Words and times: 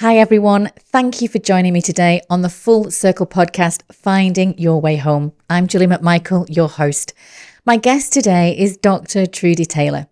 Hi, 0.00 0.16
everyone. 0.16 0.70
Thank 0.78 1.20
you 1.20 1.28
for 1.28 1.38
joining 1.38 1.74
me 1.74 1.82
today 1.82 2.22
on 2.30 2.40
the 2.40 2.48
Full 2.48 2.90
Circle 2.90 3.26
podcast, 3.26 3.82
Finding 3.92 4.56
Your 4.56 4.80
Way 4.80 4.96
Home. 4.96 5.34
I'm 5.50 5.66
Julie 5.66 5.86
McMichael, 5.86 6.46
your 6.48 6.70
host. 6.70 7.12
My 7.66 7.76
guest 7.76 8.10
today 8.10 8.56
is 8.56 8.78
Dr. 8.78 9.26
Trudi 9.26 9.66
Taylor. 9.66 10.06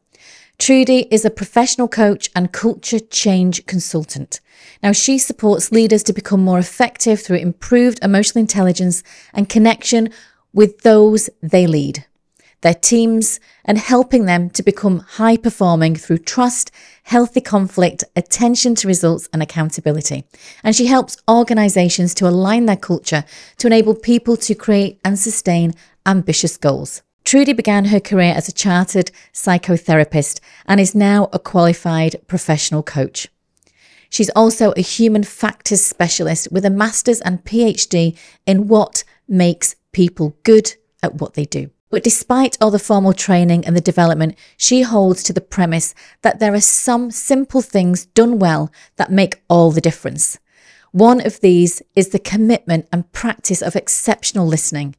Trudi 0.59 1.09
is 1.11 1.25
a 1.25 1.31
professional 1.31 1.89
coach 1.89 2.29
and 2.37 2.53
culture 2.53 2.99
change 2.99 3.65
consultant. 3.65 4.41
Now, 4.83 4.93
she 4.93 5.17
supports 5.17 5.73
leaders 5.73 6.03
to 6.03 6.13
become 6.13 6.45
more 6.45 6.59
effective 6.59 7.23
through 7.23 7.39
improved 7.39 7.99
emotional 8.03 8.43
intelligence 8.43 9.03
and 9.33 9.49
connection 9.49 10.11
with 10.53 10.83
those 10.83 11.31
they 11.41 11.67
lead, 11.67 12.05
their 12.61 12.75
teams, 12.75 13.41
and 13.65 13.79
helping 13.79 14.25
them 14.25 14.51
to 14.51 14.63
become 14.63 15.01
high 15.01 15.37
performing 15.37 15.95
through 15.97 16.19
trust, 16.19 16.71
healthy 17.05 17.41
conflict, 17.41 18.05
attention 18.17 18.75
to 18.75 18.89
results, 18.89 19.29
and 19.33 19.43
accountability. 19.43 20.25
And 20.65 20.75
she 20.75 20.87
helps 20.87 21.17
organizations 21.29 22.15
to 22.15 22.29
align 22.29 22.67
their 22.67 22.77
culture 22.77 23.25
to 23.59 23.67
enable 23.67 23.95
people 23.95 24.37
to 24.39 24.55
create 24.55 25.01
and 25.05 25.19
sustain 25.19 25.75
ambitious 26.05 26.57
goals. 26.57 27.03
Trudi 27.25 27.53
began 27.53 27.87
her 27.87 28.01
career 28.01 28.33
as 28.35 28.49
a 28.49 28.53
chartered 28.53 29.11
psychotherapist 29.35 30.41
and 30.67 30.81
is 30.81 30.95
now 30.95 31.29
a 31.33 31.39
qualified 31.39 32.17
professional 32.27 32.83
coach. 32.83 33.29
She's 34.11 34.31
also 34.31 34.73
a 34.73 34.81
human 34.81 35.23
factors 35.23 35.85
specialist 35.85 36.49
with 36.51 36.65
a 36.65 36.71
master's 36.71 37.21
and 37.21 37.45
PhD 37.45 38.17
in 38.47 38.69
what 38.69 39.05
makes 39.29 39.77
people 39.93 40.37
good 40.43 40.75
at 41.03 41.17
what 41.17 41.35
they 41.35 41.45
do. 41.45 41.71
But 41.91 42.05
despite 42.05 42.59
all 42.61 42.71
the 42.71 42.79
formal 42.79 43.13
training 43.13 43.65
and 43.65 43.77
the 43.77 43.81
development, 43.81 44.37
she 44.57 44.83
holds 44.83 45.23
to 45.23 45.33
the 45.33 45.41
premise 45.41 45.95
that 46.23 46.39
there 46.39 46.55
are 46.55 46.61
some 46.61 47.11
simple 47.11 47.63
things 47.63 48.07
done 48.07 48.39
well 48.39 48.71
that 48.97 49.11
make 49.11 49.43
all 49.49 49.71
the 49.71 49.81
difference. 49.81 50.39
One 50.93 51.25
of 51.25 51.41
these 51.41 51.83
is 51.95 52.11
the 52.11 52.19
commitment 52.19 52.89
and 52.93 53.11
practice 53.13 53.63
of 53.63 53.77
exceptional 53.77 54.47
listening 54.47 54.97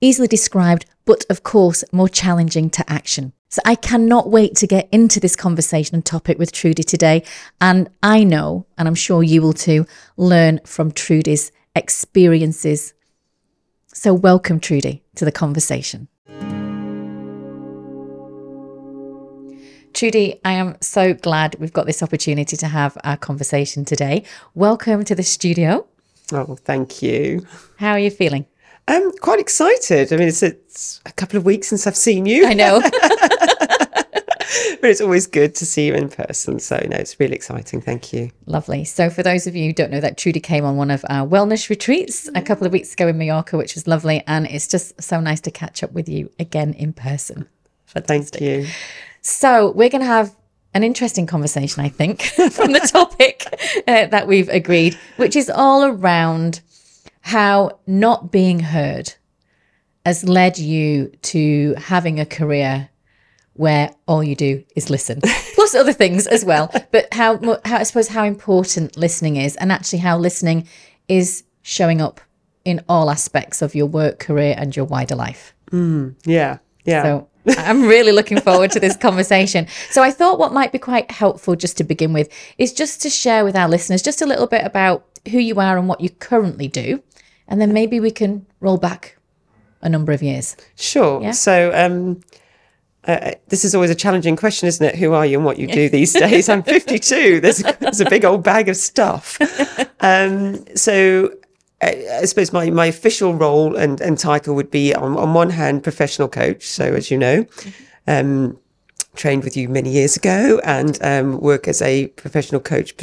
easily 0.00 0.28
described, 0.28 0.86
but 1.04 1.24
of 1.30 1.42
course 1.42 1.84
more 1.92 2.08
challenging 2.08 2.70
to 2.70 2.90
action. 2.90 3.32
So 3.48 3.62
I 3.64 3.74
cannot 3.74 4.30
wait 4.30 4.56
to 4.56 4.66
get 4.66 4.88
into 4.92 5.20
this 5.20 5.36
conversation 5.36 5.94
and 5.94 6.04
topic 6.04 6.38
with 6.38 6.52
Trudi 6.52 6.82
today. 6.82 7.22
And 7.60 7.88
I 8.02 8.24
know, 8.24 8.66
and 8.76 8.88
I'm 8.88 8.94
sure 8.94 9.22
you 9.22 9.40
will 9.40 9.52
too, 9.52 9.86
learn 10.16 10.60
from 10.64 10.90
Trudi's 10.90 11.52
experiences. 11.74 12.92
So 13.98 14.12
welcome, 14.12 14.60
Trudi, 14.60 15.02
to 15.14 15.24
the 15.24 15.32
conversation. 15.32 16.08
Trudi, 19.94 20.38
I 20.44 20.52
am 20.52 20.76
so 20.82 21.14
glad 21.14 21.56
we've 21.58 21.72
got 21.72 21.86
this 21.86 22.02
opportunity 22.02 22.58
to 22.58 22.66
have 22.66 22.98
our 23.04 23.16
conversation 23.16 23.86
today. 23.86 24.24
Welcome 24.54 25.02
to 25.04 25.14
the 25.14 25.22
studio. 25.22 25.86
Oh, 26.30 26.56
thank 26.56 27.00
you. 27.00 27.46
How 27.78 27.92
are 27.92 27.98
you 27.98 28.10
feeling? 28.10 28.44
I'm 28.86 29.12
quite 29.12 29.40
excited. 29.40 30.12
I 30.12 30.16
mean, 30.18 30.28
it's, 30.28 30.42
it's 30.42 31.00
a 31.06 31.12
couple 31.12 31.38
of 31.38 31.46
weeks 31.46 31.68
since 31.68 31.86
I've 31.86 31.96
seen 31.96 32.26
you. 32.26 32.46
I 32.46 32.52
know. 32.52 32.82
but 34.80 34.90
it's 34.90 35.00
always 35.00 35.26
good 35.26 35.54
to 35.56 35.66
see 35.66 35.86
you 35.86 35.94
in 35.94 36.08
person. 36.08 36.58
So, 36.58 36.76
no, 36.88 36.96
it's 36.96 37.18
really 37.18 37.34
exciting. 37.34 37.80
Thank 37.80 38.12
you. 38.12 38.30
Lovely. 38.46 38.84
So, 38.84 39.10
for 39.10 39.22
those 39.22 39.46
of 39.46 39.56
you 39.56 39.66
who 39.66 39.72
don't 39.72 39.90
know 39.90 40.00
that, 40.00 40.16
Trudi 40.16 40.40
came 40.40 40.64
on 40.64 40.76
one 40.76 40.90
of 40.90 41.04
our 41.08 41.26
wellness 41.26 41.68
retreats 41.68 42.28
a 42.34 42.42
couple 42.42 42.66
of 42.66 42.72
weeks 42.72 42.92
ago 42.92 43.08
in 43.08 43.18
Mallorca, 43.18 43.56
which 43.56 43.74
was 43.74 43.86
lovely. 43.86 44.22
And 44.26 44.46
it's 44.46 44.68
just 44.68 45.00
so 45.02 45.20
nice 45.20 45.40
to 45.42 45.50
catch 45.50 45.82
up 45.82 45.92
with 45.92 46.08
you 46.08 46.30
again 46.38 46.74
in 46.74 46.92
person. 46.92 47.48
Fantastic. 47.86 48.40
Thank 48.40 48.64
you. 48.66 48.72
So, 49.22 49.72
we're 49.72 49.90
going 49.90 50.02
to 50.02 50.06
have 50.06 50.34
an 50.74 50.82
interesting 50.82 51.26
conversation, 51.26 51.82
I 51.82 51.88
think, 51.88 52.22
from 52.52 52.72
the 52.72 52.80
topic 52.80 53.46
uh, 53.88 54.06
that 54.06 54.26
we've 54.26 54.48
agreed, 54.48 54.98
which 55.16 55.34
is 55.34 55.48
all 55.48 55.84
around 55.84 56.60
how 57.22 57.78
not 57.86 58.30
being 58.30 58.60
heard 58.60 59.14
has 60.04 60.22
led 60.22 60.58
you 60.58 61.08
to 61.22 61.74
having 61.78 62.20
a 62.20 62.26
career 62.26 62.88
where 63.56 63.90
all 64.06 64.22
you 64.22 64.34
do 64.34 64.64
is 64.74 64.90
listen, 64.90 65.20
plus 65.54 65.74
other 65.74 65.92
things 65.92 66.26
as 66.26 66.44
well. 66.44 66.70
But 66.90 67.12
how, 67.12 67.38
how 67.64 67.78
I 67.78 67.82
suppose 67.82 68.08
how 68.08 68.24
important 68.24 68.96
listening 68.96 69.36
is, 69.36 69.56
and 69.56 69.72
actually 69.72 70.00
how 70.00 70.18
listening 70.18 70.68
is 71.08 71.44
showing 71.62 72.00
up 72.00 72.20
in 72.64 72.84
all 72.88 73.10
aspects 73.10 73.62
of 73.62 73.74
your 73.74 73.86
work, 73.86 74.18
career, 74.18 74.54
and 74.58 74.74
your 74.74 74.84
wider 74.84 75.14
life. 75.14 75.54
Mm, 75.70 76.14
yeah, 76.24 76.58
yeah. 76.84 77.02
So 77.02 77.28
I'm 77.58 77.86
really 77.86 78.12
looking 78.12 78.40
forward 78.40 78.70
to 78.72 78.80
this 78.80 78.96
conversation. 79.08 79.66
So 79.90 80.02
I 80.02 80.10
thought 80.10 80.38
what 80.38 80.52
might 80.52 80.72
be 80.72 80.78
quite 80.78 81.10
helpful 81.10 81.54
just 81.56 81.76
to 81.78 81.84
begin 81.84 82.12
with 82.12 82.28
is 82.58 82.72
just 82.72 83.02
to 83.02 83.10
share 83.10 83.44
with 83.44 83.56
our 83.56 83.68
listeners 83.68 84.02
just 84.02 84.20
a 84.20 84.26
little 84.26 84.46
bit 84.46 84.64
about 84.64 85.06
who 85.30 85.38
you 85.38 85.60
are 85.60 85.78
and 85.78 85.88
what 85.88 86.00
you 86.00 86.10
currently 86.10 86.68
do 86.68 87.02
and 87.48 87.60
then 87.60 87.72
maybe 87.72 88.00
we 88.00 88.10
can 88.10 88.46
roll 88.60 88.76
back 88.76 89.16
a 89.82 89.88
number 89.88 90.12
of 90.12 90.22
years. 90.22 90.56
Sure. 90.76 91.22
Yeah? 91.22 91.30
So, 91.32 91.72
um, 91.74 92.20
uh, 93.06 93.32
this 93.48 93.64
is 93.64 93.74
always 93.74 93.90
a 93.90 93.94
challenging 93.94 94.36
question, 94.36 94.66
isn't 94.68 94.84
it? 94.84 94.96
Who 94.96 95.12
are 95.12 95.24
you 95.24 95.38
and 95.38 95.44
what 95.44 95.58
you 95.58 95.66
do 95.66 95.88
these 95.88 96.12
days? 96.24 96.48
I'm 96.48 96.62
52. 96.62 97.40
There's, 97.40 97.58
there's 97.58 98.00
a 98.00 98.10
big 98.10 98.24
old 98.24 98.42
bag 98.42 98.68
of 98.68 98.76
stuff. 98.76 99.38
Um, 100.00 100.64
so, 100.76 101.32
I, 101.82 101.86
uh, 101.86 102.20
I, 102.20 102.24
suppose 102.24 102.52
my, 102.52 102.70
my 102.70 102.86
official 102.86 103.34
role 103.34 103.76
and, 103.76 104.00
and 104.00 104.18
title 104.18 104.54
would 104.54 104.70
be 104.70 104.94
on, 104.94 105.16
on 105.16 105.34
one 105.34 105.50
hand, 105.50 105.82
professional 105.82 106.28
coach. 106.28 106.66
So, 106.66 106.94
as 106.94 107.10
you 107.10 107.18
know, 107.18 107.46
um, 108.06 108.58
trained 109.14 109.44
with 109.44 109.56
you 109.56 109.68
many 109.68 109.90
years 109.90 110.16
ago 110.16 110.60
and 110.64 110.98
um, 111.02 111.40
work 111.40 111.68
as 111.68 111.82
a 111.82 112.08
professional 112.08 112.60
coach, 112.60 112.94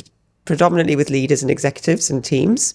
predominantly 0.46 0.96
with 0.96 1.10
leaders 1.10 1.42
and 1.42 1.52
executives 1.52 2.10
and 2.10 2.24
teams 2.24 2.74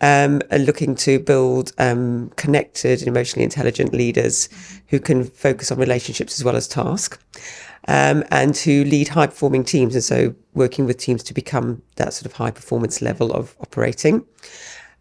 um, 0.00 0.40
are 0.50 0.58
looking 0.58 0.94
to 0.96 1.18
build 1.18 1.72
um, 1.78 2.30
connected 2.36 3.00
and 3.00 3.08
emotionally 3.08 3.44
intelligent 3.44 3.92
leaders 3.92 4.48
who 4.88 4.98
can 4.98 5.24
focus 5.24 5.70
on 5.70 5.78
relationships 5.78 6.38
as 6.38 6.44
well 6.44 6.56
as 6.56 6.66
task. 6.66 7.20
Um, 7.88 8.24
and 8.30 8.54
who 8.58 8.84
lead 8.84 9.08
high 9.08 9.26
performing 9.26 9.64
teams. 9.64 9.94
And 9.94 10.04
so 10.04 10.34
working 10.52 10.84
with 10.84 10.98
teams 10.98 11.22
to 11.24 11.34
become 11.34 11.80
that 11.96 12.12
sort 12.12 12.26
of 12.26 12.34
high 12.34 12.50
performance 12.50 13.00
level 13.00 13.32
of 13.32 13.56
operating. 13.60 14.26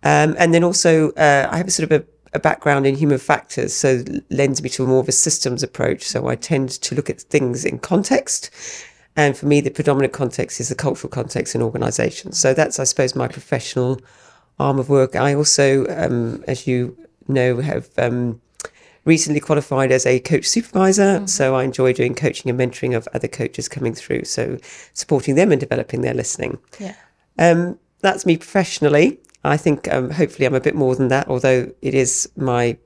Um, 0.02 0.36
and 0.40 0.54
then 0.54 0.64
also, 0.64 1.12
uh, 1.12 1.50
I 1.52 1.58
have 1.58 1.68
a 1.68 1.72
sort 1.72 1.92
of 1.92 2.02
a, 2.02 2.06
a, 2.34 2.40
background 2.40 2.88
in 2.88 2.96
human 2.96 3.18
factors, 3.18 3.74
so 3.74 4.02
lends 4.30 4.64
me 4.64 4.70
to 4.70 4.88
more 4.88 5.02
of 5.02 5.10
a 5.10 5.12
systems 5.12 5.62
approach. 5.62 6.04
So 6.04 6.30
I 6.30 6.36
tend 6.36 6.70
to 6.70 6.96
look 6.96 7.10
at 7.10 7.20
things 7.20 7.66
in 7.66 7.80
context. 7.80 8.50
And 9.18 9.38
for 9.38 9.46
me, 9.46 9.60
the 9.60 9.72
predominant 9.72 10.14
context 10.14 10.62
is 10.62 10.70
the 10.70 10.76
cultural 10.76 11.12
context 11.12 11.54
in 11.54 11.62
organizations. 11.62 12.40
So 12.40 12.54
that's, 12.54 12.80
I 12.80 12.86
suppose, 12.86 13.14
my 13.14 13.28
professional 13.28 14.00
arm 14.60 14.80
of 14.80 14.90
work. 14.90 15.16
I 15.16 15.34
also, 15.34 15.86
um, 15.88 16.44
as 16.48 16.68
you 16.68 16.98
know, 17.28 17.60
have 17.62 17.90
um, 17.98 18.42
recently 19.06 19.40
qualified 19.40 19.92
as 19.92 20.06
a 20.06 20.20
coach 20.20 20.46
supervisor. 20.46 21.18
Mm-hmm. 21.18 21.26
So 21.28 21.56
I 21.56 21.64
enjoy 21.64 21.94
doing 21.94 22.16
coaching 22.16 22.50
and 22.50 22.60
mentoring 22.60 22.96
of 22.96 23.08
other 23.14 23.28
coaches 23.28 23.68
coming 23.68 23.94
through. 23.94 24.26
So 24.26 24.58
supporting 24.94 25.36
them 25.36 25.52
and 25.52 25.60
developing 25.60 26.02
their 26.02 26.14
listening. 26.14 26.60
Yeah. 26.80 26.96
Um, 27.38 27.80
that's 28.02 28.26
me 28.26 28.38
professionally. 28.38 29.20
I 29.44 29.58
think 29.58 29.92
um, 29.94 30.10
hopefully 30.10 30.46
I'm 30.46 30.56
a 30.56 30.60
bit 30.60 30.76
more 30.76 30.96
than 30.96 31.08
that, 31.10 31.28
although 31.30 31.72
it 31.82 31.94
is 31.94 32.30
my 32.36 32.78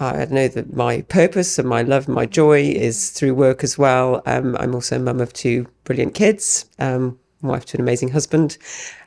I 0.00 0.26
know 0.26 0.46
that 0.46 0.74
my 0.74 1.02
purpose 1.02 1.58
and 1.58 1.68
my 1.68 1.82
love 1.82 2.06
and 2.06 2.14
my 2.14 2.24
joy 2.24 2.60
is 2.60 3.10
through 3.10 3.34
work 3.34 3.64
as 3.64 3.76
well. 3.76 4.22
Um, 4.26 4.56
I'm 4.60 4.74
also 4.74 4.96
a 4.96 5.00
mum 5.00 5.20
of 5.20 5.32
two 5.32 5.66
brilliant 5.82 6.14
kids, 6.14 6.66
um, 6.78 7.18
wife 7.42 7.64
to 7.66 7.76
an 7.76 7.80
amazing 7.80 8.10
husband, 8.10 8.58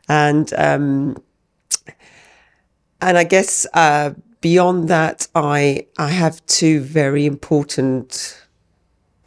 and 0.09 0.53
um, 0.57 1.17
and 3.01 3.17
I 3.17 3.23
guess 3.23 3.65
uh, 3.73 4.11
beyond 4.41 4.87
that, 4.89 5.27
I 5.35 5.87
I 5.97 6.09
have 6.09 6.45
two 6.45 6.81
very 6.81 7.25
important 7.25 8.41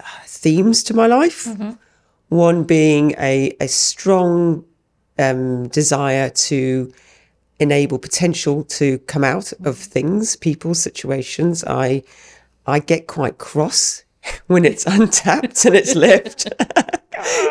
uh, 0.00 0.04
themes 0.26 0.82
to 0.84 0.94
my 0.94 1.06
life. 1.06 1.44
Mm-hmm. 1.44 1.72
One 2.28 2.64
being 2.64 3.14
a 3.18 3.56
a 3.60 3.68
strong 3.68 4.64
um, 5.18 5.68
desire 5.68 6.30
to 6.30 6.92
enable 7.60 7.98
potential 7.98 8.64
to 8.64 8.98
come 9.00 9.24
out 9.24 9.52
of 9.64 9.78
things, 9.78 10.36
people, 10.36 10.74
situations. 10.74 11.64
I 11.64 12.02
I 12.66 12.78
get 12.78 13.06
quite 13.06 13.38
cross 13.38 14.04
when 14.46 14.64
it's 14.64 14.86
untapped 14.96 15.64
and 15.64 15.74
it's 15.74 15.94
left. 15.94 16.52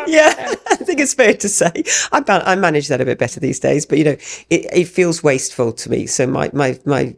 yeah, 0.06 0.54
I 0.70 0.76
think 0.76 1.00
it's 1.00 1.14
fair 1.14 1.34
to 1.34 1.48
say. 1.48 1.84
I, 2.12 2.22
I 2.28 2.54
manage 2.54 2.88
that 2.88 3.00
a 3.00 3.04
bit 3.04 3.18
better 3.18 3.40
these 3.40 3.60
days, 3.60 3.86
but 3.86 3.98
you 3.98 4.04
know, 4.04 4.16
it, 4.50 4.66
it 4.72 4.88
feels 4.88 5.22
wasteful 5.22 5.72
to 5.72 5.90
me. 5.90 6.06
So 6.06 6.26
my, 6.26 6.50
my, 6.52 6.78
my 6.84 7.16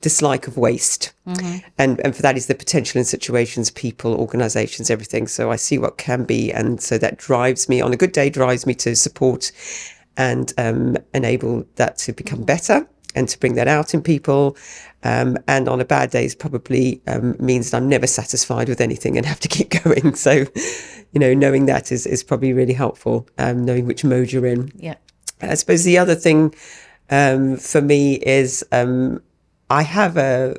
dislike 0.00 0.48
of 0.48 0.58
waste 0.58 1.12
mm-hmm. 1.26 1.58
and, 1.78 2.00
and 2.04 2.14
for 2.14 2.22
that 2.22 2.36
is 2.36 2.46
the 2.46 2.54
potential 2.54 2.98
in 2.98 3.04
situations, 3.04 3.70
people, 3.70 4.14
organizations, 4.14 4.90
everything. 4.90 5.26
So 5.26 5.50
I 5.50 5.56
see 5.56 5.78
what 5.78 5.96
can 5.96 6.24
be. 6.24 6.52
And 6.52 6.82
so 6.82 6.98
that 6.98 7.16
drives 7.16 7.68
me 7.68 7.80
on 7.80 7.92
a 7.92 7.96
good 7.96 8.12
day, 8.12 8.28
drives 8.28 8.66
me 8.66 8.74
to 8.74 8.94
support 8.94 9.52
and 10.16 10.52
um, 10.58 10.98
enable 11.14 11.64
that 11.76 11.96
to 11.98 12.12
become 12.12 12.40
mm-hmm. 12.40 12.46
better 12.46 12.86
and 13.14 13.28
to 13.28 13.38
bring 13.38 13.54
that 13.54 13.68
out 13.68 13.94
in 13.94 14.02
people. 14.02 14.56
Um, 15.04 15.36
and 15.48 15.68
on 15.68 15.80
a 15.80 15.84
bad 15.84 16.10
day, 16.10 16.28
probably 16.38 17.02
um, 17.06 17.36
means 17.38 17.70
that 17.70 17.78
I'm 17.78 17.88
never 17.88 18.06
satisfied 18.06 18.68
with 18.68 18.80
anything 18.80 19.16
and 19.16 19.26
have 19.26 19.40
to 19.40 19.48
keep 19.56 19.70
going. 19.82 20.14
So, 20.14 20.46
you 21.12 21.20
know, 21.20 21.34
knowing 21.34 21.66
that 21.66 21.90
is, 21.90 22.06
is 22.06 22.22
probably 22.22 22.52
really 22.52 22.72
helpful, 22.72 23.28
um, 23.38 23.64
knowing 23.64 23.86
which 23.86 24.04
mode 24.04 24.32
you're 24.32 24.46
in. 24.46 24.70
Yeah. 24.76 24.96
I 25.40 25.54
suppose 25.54 25.84
the 25.84 25.98
other 25.98 26.14
thing 26.14 26.54
um, 27.10 27.56
for 27.56 27.80
me 27.80 28.14
is 28.14 28.64
um, 28.72 29.22
I 29.70 29.82
have 29.82 30.16
a 30.16 30.56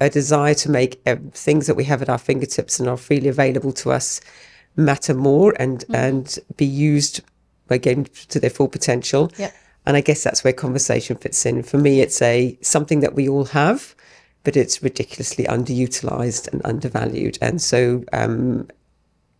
a 0.00 0.08
desire 0.08 0.54
to 0.54 0.70
make 0.70 1.00
uh, 1.06 1.16
things 1.32 1.66
that 1.66 1.74
we 1.74 1.84
have 1.84 2.02
at 2.02 2.08
our 2.08 2.18
fingertips 2.18 2.78
and 2.78 2.88
are 2.88 2.96
freely 2.96 3.28
available 3.28 3.72
to 3.72 3.90
us 3.90 4.20
matter 4.76 5.12
more 5.12 5.54
and 5.58 5.84
and 5.92 6.38
be 6.56 6.64
used 6.64 7.20
again 7.68 8.06
to 8.28 8.38
their 8.38 8.50
full 8.50 8.68
potential. 8.68 9.30
Yep. 9.36 9.54
And 9.88 9.96
I 9.96 10.02
guess 10.02 10.22
that's 10.22 10.44
where 10.44 10.52
conversation 10.52 11.16
fits 11.16 11.46
in. 11.46 11.62
For 11.62 11.78
me, 11.78 12.02
it's 12.02 12.20
a 12.20 12.58
something 12.60 13.00
that 13.00 13.14
we 13.14 13.26
all 13.26 13.46
have, 13.46 13.94
but 14.44 14.54
it's 14.54 14.82
ridiculously 14.82 15.44
underutilized 15.44 16.46
and 16.52 16.60
undervalued. 16.62 17.38
And 17.40 17.62
so, 17.62 18.04
um, 18.12 18.68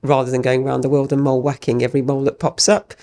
rather 0.00 0.30
than 0.30 0.40
going 0.40 0.64
around 0.64 0.80
the 0.80 0.88
world 0.88 1.12
and 1.12 1.22
mole 1.22 1.42
whacking 1.42 1.82
every 1.82 2.00
mole 2.00 2.24
that 2.24 2.38
pops 2.38 2.66
up, 2.66 2.94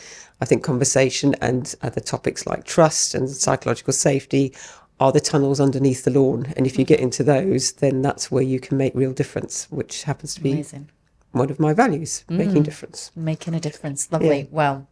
I 0.42 0.45
think 0.45 0.63
conversation 0.63 1.36
and 1.39 1.75
other 1.83 2.01
topics 2.01 2.47
like 2.47 2.63
trust 2.63 3.13
and 3.13 3.30
psychological 3.30 3.94
safety 3.94 4.51
are 5.00 5.12
the 5.12 5.19
tunnels 5.19 5.59
underneath 5.59 6.03
the 6.03 6.09
lawn. 6.09 6.51
And 6.57 6.65
if 6.65 6.80
you 6.80 6.83
get 6.83 7.00
into 7.00 7.24
those, 7.24 7.74
then 7.74 8.01
that's 8.01 8.31
where 8.31 8.42
you 8.42 8.59
can 8.59 8.75
make 8.75 8.95
real 8.95 9.13
difference, 9.13 9.68
which 9.69 10.01
happens 10.01 10.33
to 10.33 10.42
be 10.42 10.53
Amazing. 10.53 10.89
one 11.31 11.51
of 11.51 11.59
my 11.59 11.74
values, 11.74 12.25
making 12.27 12.63
difference. 12.63 13.12
Making 13.15 13.53
a 13.53 13.59
difference. 13.59 14.12
Lovely. 14.12 14.39
Yeah. 14.39 14.47
Well, 14.50 14.88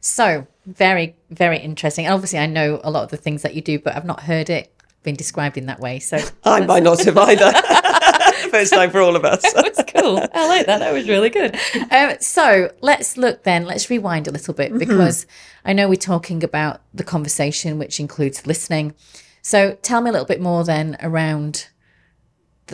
so 0.00 0.46
very, 0.66 1.16
very 1.30 1.58
interesting. 1.58 2.06
And 2.06 2.14
obviously, 2.14 2.38
I 2.38 2.46
know 2.46 2.80
a 2.84 2.90
lot 2.90 3.04
of 3.04 3.10
the 3.10 3.16
things 3.16 3.42
that 3.42 3.54
you 3.54 3.62
do, 3.62 3.78
but 3.78 3.96
I've 3.96 4.04
not 4.04 4.22
heard 4.22 4.50
it 4.50 4.72
been 5.02 5.16
described 5.16 5.58
in 5.58 5.66
that 5.66 5.80
way. 5.80 5.98
So 5.98 6.18
I 6.44 6.64
might 6.64 6.82
not 6.82 7.02
have 7.04 7.18
either. 7.18 7.52
First 8.50 8.72
time 8.72 8.90
for 8.90 9.00
all 9.00 9.16
of 9.16 9.24
us. 9.24 9.40
That's 9.54 9.82
cool. 9.94 10.18
I 10.34 10.48
like 10.48 10.66
that. 10.66 10.78
That 10.78 10.92
was 10.92 11.08
really 11.08 11.30
good. 11.30 11.56
Um, 11.90 12.16
so 12.20 12.72
let's 12.80 13.16
look 13.16 13.44
then, 13.44 13.64
let's 13.64 13.88
rewind 13.88 14.28
a 14.28 14.30
little 14.30 14.54
bit 14.54 14.76
because 14.78 15.26
I 15.64 15.72
know 15.72 15.88
we're 15.88 15.96
talking 15.96 16.44
about 16.44 16.82
the 16.92 17.04
conversation, 17.04 17.78
which 17.78 17.98
includes 17.98 18.46
listening. 18.46 18.94
So 19.40 19.78
tell 19.82 20.00
me 20.00 20.10
a 20.10 20.12
little 20.12 20.26
bit 20.26 20.40
more 20.40 20.64
then 20.64 20.96
around 21.00 21.68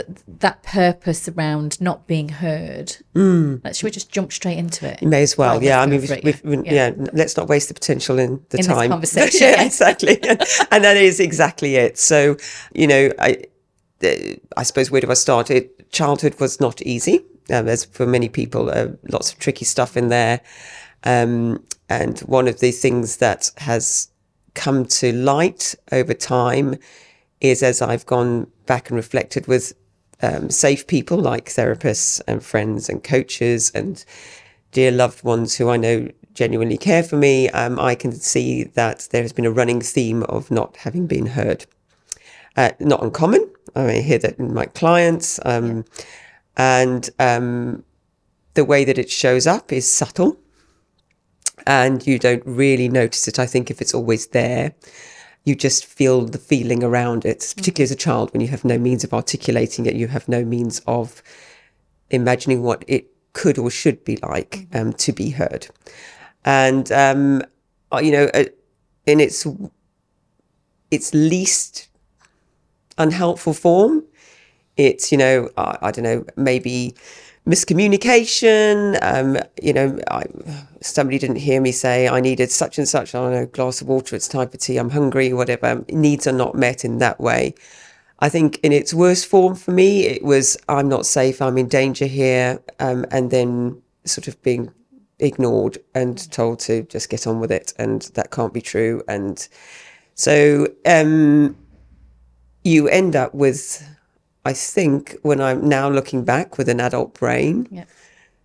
th- 0.06 0.18
that 0.40 0.62
purpose 0.62 1.28
around 1.28 1.80
not 1.80 2.06
being 2.06 2.28
heard. 2.28 2.96
Let's, 3.14 3.78
should 3.78 3.84
we 3.86 3.90
just 3.90 4.10
jump 4.10 4.32
straight 4.32 4.58
into 4.58 4.86
it? 4.90 5.02
You 5.02 5.08
May 5.08 5.22
as 5.22 5.36
well, 5.36 5.54
Right, 5.54 5.64
yeah. 5.64 5.80
I 5.80 5.86
mean, 5.86 6.00
we've, 6.00 6.10
it, 6.10 6.44
we've, 6.44 6.66
yeah. 6.66 6.88
yeah. 6.88 7.06
Let's 7.12 7.36
not 7.36 7.48
waste 7.48 7.68
the 7.68 7.74
potential 7.74 8.18
in 8.18 8.44
the 8.50 8.58
In 8.58 8.64
time. 8.64 8.90
conversation, 8.96 9.48
yeah, 9.48 9.62
exactly. 9.62 10.20
and 10.70 10.84
that 10.84 10.96
is 10.96 11.20
exactly 11.20 11.76
it. 11.76 11.98
So, 11.98 12.36
you 12.74 12.86
know, 12.86 13.10
I, 13.18 13.44
I 14.56 14.62
suppose 14.62 14.90
where 14.90 15.00
do 15.00 15.10
I 15.10 15.14
start? 15.14 15.50
It 15.50 15.90
childhood 15.90 16.38
was 16.40 16.60
not 16.60 16.80
easy. 16.82 17.24
Um, 17.50 17.66
as 17.66 17.84
for 17.84 18.06
many 18.06 18.28
people, 18.28 18.70
uh, 18.70 18.88
lots 19.10 19.32
of 19.32 19.38
tricky 19.38 19.64
stuff 19.64 19.96
in 19.96 20.08
there. 20.08 20.40
Um, 21.04 21.64
and 21.88 22.18
one 22.20 22.48
of 22.48 22.60
the 22.60 22.70
things 22.72 23.16
that 23.18 23.50
has 23.56 24.10
come 24.54 24.84
to 24.84 25.12
light 25.12 25.74
over 25.92 26.12
time 26.12 26.76
is 27.40 27.62
as 27.62 27.80
I've 27.80 28.04
gone 28.06 28.50
back 28.66 28.90
and 28.90 28.96
reflected 28.96 29.46
with 29.46 29.72
um, 30.22 30.50
safe 30.50 30.86
people 30.86 31.18
like 31.18 31.46
therapists 31.46 32.20
and 32.26 32.42
friends 32.42 32.88
and 32.88 33.02
coaches 33.04 33.70
and 33.74 34.04
dear 34.72 34.90
loved 34.90 35.24
ones 35.24 35.56
who 35.56 35.68
I 35.68 35.76
know 35.76 36.08
genuinely 36.34 36.78
care 36.78 37.02
for 37.02 37.16
me, 37.16 37.48
um, 37.50 37.78
I 37.78 37.94
can 37.94 38.12
see 38.12 38.64
that 38.64 39.08
there 39.10 39.22
has 39.22 39.32
been 39.32 39.46
a 39.46 39.50
running 39.50 39.80
theme 39.80 40.22
of 40.24 40.50
not 40.50 40.76
having 40.78 41.06
been 41.06 41.26
heard. 41.26 41.66
Uh, 42.56 42.70
not 42.80 43.02
uncommon. 43.02 43.50
I 43.74 43.80
mean, 43.80 43.96
I 43.96 44.00
hear 44.00 44.18
that 44.18 44.38
in 44.38 44.54
my 44.54 44.66
clients. 44.66 45.40
Um, 45.44 45.84
And 46.58 47.08
um, 47.20 47.84
the 48.54 48.64
way 48.64 48.84
that 48.84 48.98
it 48.98 49.10
shows 49.10 49.46
up 49.46 49.72
is 49.72 49.86
subtle 49.88 50.36
and 51.66 52.04
you 52.04 52.18
don't 52.18 52.42
really 52.44 52.88
notice 52.88 53.28
it. 53.28 53.38
I 53.38 53.46
think 53.46 53.70
if 53.70 53.80
it's 53.80 53.94
always 53.94 54.26
there, 54.28 54.74
you 55.44 55.54
just 55.54 55.86
feel 55.86 56.22
the 56.22 56.38
feeling 56.38 56.84
around 56.84 57.24
it, 57.24 57.52
particularly 57.56 57.84
as 57.84 57.90
a 57.90 57.96
child 57.96 58.32
when 58.32 58.40
you 58.40 58.48
have 58.48 58.64
no 58.64 58.78
means 58.78 59.04
of 59.04 59.14
articulating 59.14 59.86
it, 59.86 59.94
you 59.94 60.08
have 60.08 60.28
no 60.28 60.44
means 60.44 60.80
of 60.86 61.22
imagining 62.10 62.62
what 62.62 62.84
it 62.86 63.10
could 63.32 63.58
or 63.58 63.70
should 63.70 64.04
be 64.04 64.16
like 64.22 64.66
um, 64.74 64.92
to 64.92 65.12
be 65.12 65.30
heard. 65.30 65.68
And, 66.44 66.90
um, 66.92 67.42
uh, 67.92 68.00
you 68.02 68.12
know, 68.12 68.30
uh, 68.34 68.44
in 69.06 69.20
its, 69.20 69.46
its 70.90 71.14
least 71.14 71.88
unhelpful 72.98 73.54
form, 73.54 74.04
it's, 74.76 75.10
you 75.10 75.18
know, 75.18 75.50
I, 75.56 75.78
I 75.82 75.90
don't 75.90 76.04
know, 76.04 76.24
maybe 76.36 76.94
miscommunication. 77.48 78.98
Um, 79.02 79.38
you 79.62 79.72
know, 79.72 79.98
I, 80.10 80.24
somebody 80.82 81.18
didn't 81.18 81.36
hear 81.36 81.60
me 81.60 81.72
say 81.72 82.06
I 82.06 82.20
needed 82.20 82.50
such 82.50 82.78
and 82.78 82.86
such, 82.86 83.14
I 83.14 83.18
don't 83.18 83.32
know, 83.32 83.46
glass 83.46 83.80
of 83.80 83.88
water, 83.88 84.14
it's 84.14 84.28
time 84.28 84.48
for 84.50 84.58
tea, 84.58 84.76
I'm 84.76 84.90
hungry, 84.90 85.32
whatever. 85.32 85.84
Needs 85.88 86.26
are 86.26 86.32
not 86.32 86.54
met 86.54 86.84
in 86.84 86.98
that 86.98 87.18
way. 87.18 87.54
I 88.20 88.28
think 88.28 88.58
in 88.62 88.72
its 88.72 88.92
worst 88.92 89.26
form 89.26 89.54
for 89.54 89.70
me, 89.70 90.04
it 90.04 90.22
was 90.22 90.56
I'm 90.68 90.88
not 90.88 91.06
safe, 91.06 91.40
I'm 91.40 91.56
in 91.56 91.68
danger 91.68 92.06
here, 92.06 92.60
um, 92.80 93.06
and 93.10 93.30
then 93.30 93.80
sort 94.04 94.28
of 94.28 94.40
being 94.42 94.72
ignored 95.20 95.78
and 95.94 96.30
told 96.30 96.60
to 96.60 96.82
just 96.84 97.08
get 97.08 97.26
on 97.26 97.40
with 97.40 97.50
it, 97.50 97.72
and 97.78 98.02
that 98.14 98.30
can't 98.30 98.52
be 98.52 98.60
true. 98.60 99.02
And 99.08 99.48
so 100.14 100.66
um, 100.84 101.56
you 102.64 102.88
end 102.88 103.16
up 103.16 103.34
with, 103.34 103.88
I 104.44 104.52
think, 104.52 105.16
when 105.22 105.40
I'm 105.40 105.68
now 105.68 105.88
looking 105.90 106.24
back 106.24 106.58
with 106.58 106.68
an 106.68 106.80
adult 106.80 107.14
brain, 107.14 107.68
Yeah. 107.70 107.84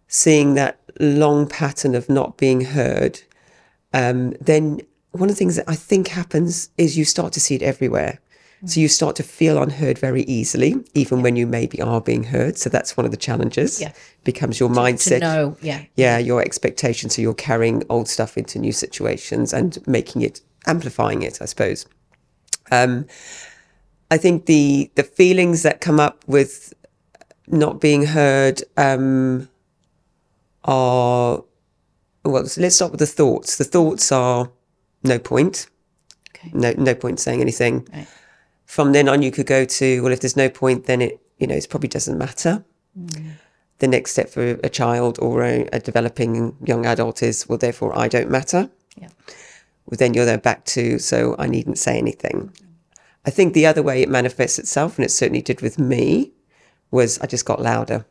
seeing 0.08 0.56
that 0.56 0.80
long 1.00 1.48
pattern 1.48 1.96
of 1.96 2.10
not 2.10 2.38
being 2.38 2.62
heard, 2.62 3.22
um, 3.94 4.34
then 4.42 4.82
one 5.12 5.30
of 5.30 5.36
the 5.36 5.40
things 5.40 5.56
that 5.56 5.66
I 5.68 5.76
think 5.76 6.08
happens 6.10 6.70
is 6.78 6.98
you 6.98 7.06
start 7.06 7.34
to 7.34 7.40
see 7.40 7.56
it 7.56 7.62
everywhere. 7.62 8.20
So 8.66 8.80
you 8.80 8.88
start 8.88 9.18
to 9.18 9.24
feel 9.24 9.62
unheard 9.62 9.98
very 10.00 10.22
easily, 10.24 10.78
even 10.94 11.22
when 11.22 11.36
you 11.36 11.46
maybe 11.46 11.82
are 11.82 12.00
being 12.00 12.24
heard. 12.24 12.58
So 12.58 12.70
that's 12.70 12.96
one 12.96 13.04
of 13.06 13.12
the 13.12 13.18
challenges. 13.18 13.82
Yeah. 13.82 13.92
Becomes 14.24 14.58
your 14.58 14.70
To 14.70 14.76
mindset. 14.76 15.20
know, 15.20 15.58
yeah. 15.62 15.82
Yeah, 15.96 16.18
your 16.18 16.42
expectations. 16.42 17.16
So 17.16 17.22
you're 17.22 17.34
carrying 17.34 17.84
old 17.90 18.08
stuff 18.08 18.38
into 18.38 18.60
new 18.60 18.72
situations 18.72 19.52
and 19.54 19.86
making 19.86 20.22
it, 20.22 20.40
amplifying 20.66 21.24
it, 21.24 21.42
I 21.42 21.46
suppose. 21.46 21.86
Um, 22.72 23.06
I 24.14 24.18
think 24.18 24.46
the 24.46 24.92
the 24.94 25.02
feelings 25.04 25.64
that 25.64 25.82
come 25.82 26.00
up 26.00 26.24
with 26.28 26.72
not 27.48 27.82
being 27.82 28.06
heard 28.06 28.62
um, 28.78 29.50
are 30.64 31.44
well. 32.24 32.46
So 32.46 32.62
let's 32.62 32.76
start 32.76 32.92
with 32.92 33.00
the 33.00 33.08
thoughts. 33.08 33.58
The 33.58 33.64
thoughts 33.64 34.12
are 34.12 34.52
no 35.04 35.18
point. 35.18 35.66
Okay. 36.30 36.52
No, 36.54 36.76
no 36.78 36.94
point 36.94 37.20
saying 37.20 37.42
anything. 37.42 37.88
Right. 37.92 38.08
From 38.66 38.92
then 38.92 39.10
on, 39.10 39.24
you 39.24 39.32
could 39.32 39.48
go 39.48 39.66
to 39.66 40.04
well. 40.04 40.14
If 40.14 40.20
there's 40.20 40.38
no 40.38 40.50
point, 40.50 40.86
then 40.86 41.02
it 41.02 41.20
you 41.40 41.48
know 41.48 41.56
it 41.56 41.68
probably 41.68 41.90
doesn't 41.90 42.18
matter. 42.18 42.64
The 43.80 43.88
next 43.88 44.12
step 44.12 44.30
for 44.30 44.60
a 44.64 44.70
child 44.70 45.18
or 45.20 45.44
a, 45.44 45.68
a 45.74 45.80
developing 45.80 46.56
young 46.64 46.86
adult 46.86 47.24
is 47.24 47.50
well. 47.50 47.58
Therefore, 47.58 47.98
I 47.98 48.10
don't 48.10 48.30
matter. 48.30 48.70
Yeah. 48.96 49.10
Well, 49.88 49.98
then 49.98 50.14
you're 50.14 50.26
then 50.26 50.40
back 50.40 50.66
to 50.66 51.00
so 51.00 51.36
I 51.40 51.48
needn't 51.48 51.80
say 51.80 51.98
anything. 51.98 52.52
I 53.26 53.30
think 53.30 53.54
the 53.54 53.66
other 53.66 53.82
way 53.82 54.02
it 54.02 54.10
manifests 54.10 54.60
itself, 54.60 54.98
and 54.98 55.06
it 55.06 55.10
certainly 55.12 55.42
did 55.42 55.62
with 55.62 55.80
me, 55.80 56.32
was 56.92 57.20
I 57.20 57.26
just 57.28 57.46
got 57.46 57.62
louder, 57.62 58.06